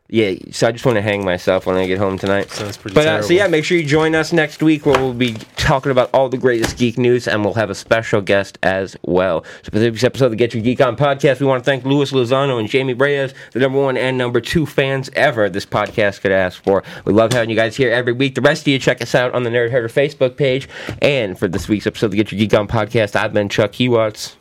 Yeah, 0.07 0.35
so 0.51 0.67
I 0.67 0.71
just 0.71 0.85
want 0.85 0.97
to 0.97 1.01
hang 1.01 1.25
myself 1.25 1.65
when 1.65 1.77
I 1.77 1.87
get 1.87 1.97
home 1.97 2.19
tonight. 2.19 2.51
Sounds 2.51 2.77
pretty 2.77 2.93
But 2.93 3.07
uh, 3.07 3.21
so 3.23 3.33
yeah, 3.33 3.47
make 3.47 3.65
sure 3.65 3.75
you 3.75 3.83
join 3.83 4.13
us 4.13 4.31
next 4.31 4.61
week 4.61 4.85
where 4.85 4.99
we'll 4.99 5.15
be 5.15 5.33
talking 5.55 5.91
about 5.91 6.11
all 6.13 6.29
the 6.29 6.37
greatest 6.37 6.77
geek 6.77 6.99
news, 6.99 7.27
and 7.27 7.43
we'll 7.43 7.55
have 7.55 7.71
a 7.71 7.75
special 7.75 8.21
guest 8.21 8.59
as 8.61 8.95
well. 9.01 9.43
So 9.63 9.71
for 9.71 9.79
this 9.79 10.03
episode 10.03 10.25
of 10.25 10.31
the 10.31 10.37
Get 10.37 10.53
Your 10.53 10.61
Geek 10.61 10.79
On 10.79 10.95
podcast, 10.95 11.39
we 11.39 11.47
want 11.47 11.63
to 11.63 11.65
thank 11.65 11.85
Louis 11.85 12.11
Lozano 12.11 12.59
and 12.59 12.69
Jamie 12.69 12.93
Reyes, 12.93 13.33
the 13.53 13.59
number 13.59 13.81
one 13.81 13.97
and 13.97 14.15
number 14.15 14.39
two 14.39 14.67
fans 14.67 15.09
ever 15.15 15.49
this 15.49 15.65
podcast 15.65 16.21
could 16.21 16.31
ask 16.31 16.63
for. 16.63 16.83
We 17.05 17.11
love 17.13 17.33
having 17.33 17.49
you 17.49 17.55
guys 17.55 17.75
here 17.75 17.91
every 17.91 18.13
week. 18.13 18.35
The 18.35 18.41
rest 18.41 18.61
of 18.61 18.67
you 18.67 18.77
check 18.77 19.01
us 19.01 19.15
out 19.15 19.33
on 19.33 19.41
the 19.41 19.49
Nerd 19.49 19.71
Herder 19.71 19.89
Facebook 19.89 20.37
page. 20.37 20.69
And 21.01 21.37
for 21.37 21.47
this 21.47 21.67
week's 21.67 21.87
episode 21.87 22.07
of 22.07 22.11
the 22.11 22.17
Get 22.17 22.31
Your 22.31 22.37
Geek 22.37 22.53
On 22.53 22.67
podcast, 22.67 23.15
I've 23.15 23.33
been 23.33 23.49
Chuck 23.49 23.71
Hewatts, 23.71 24.35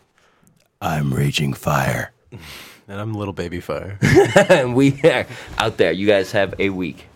I'm 0.83 1.15
raging 1.15 1.55
fire. 1.55 2.13
And 2.87 3.01
I'm 3.01 3.15
a 3.15 3.19
Little 3.19 3.33
Baby 3.33 3.61
Fire. 3.61 3.99
and 4.51 4.75
we 4.77 5.01
are 5.05 5.27
out 5.59 5.79
there. 5.79 5.93
You 5.93 6.07
guys 6.07 6.33
have 6.33 6.55
a 6.59 6.69
week. 6.71 7.07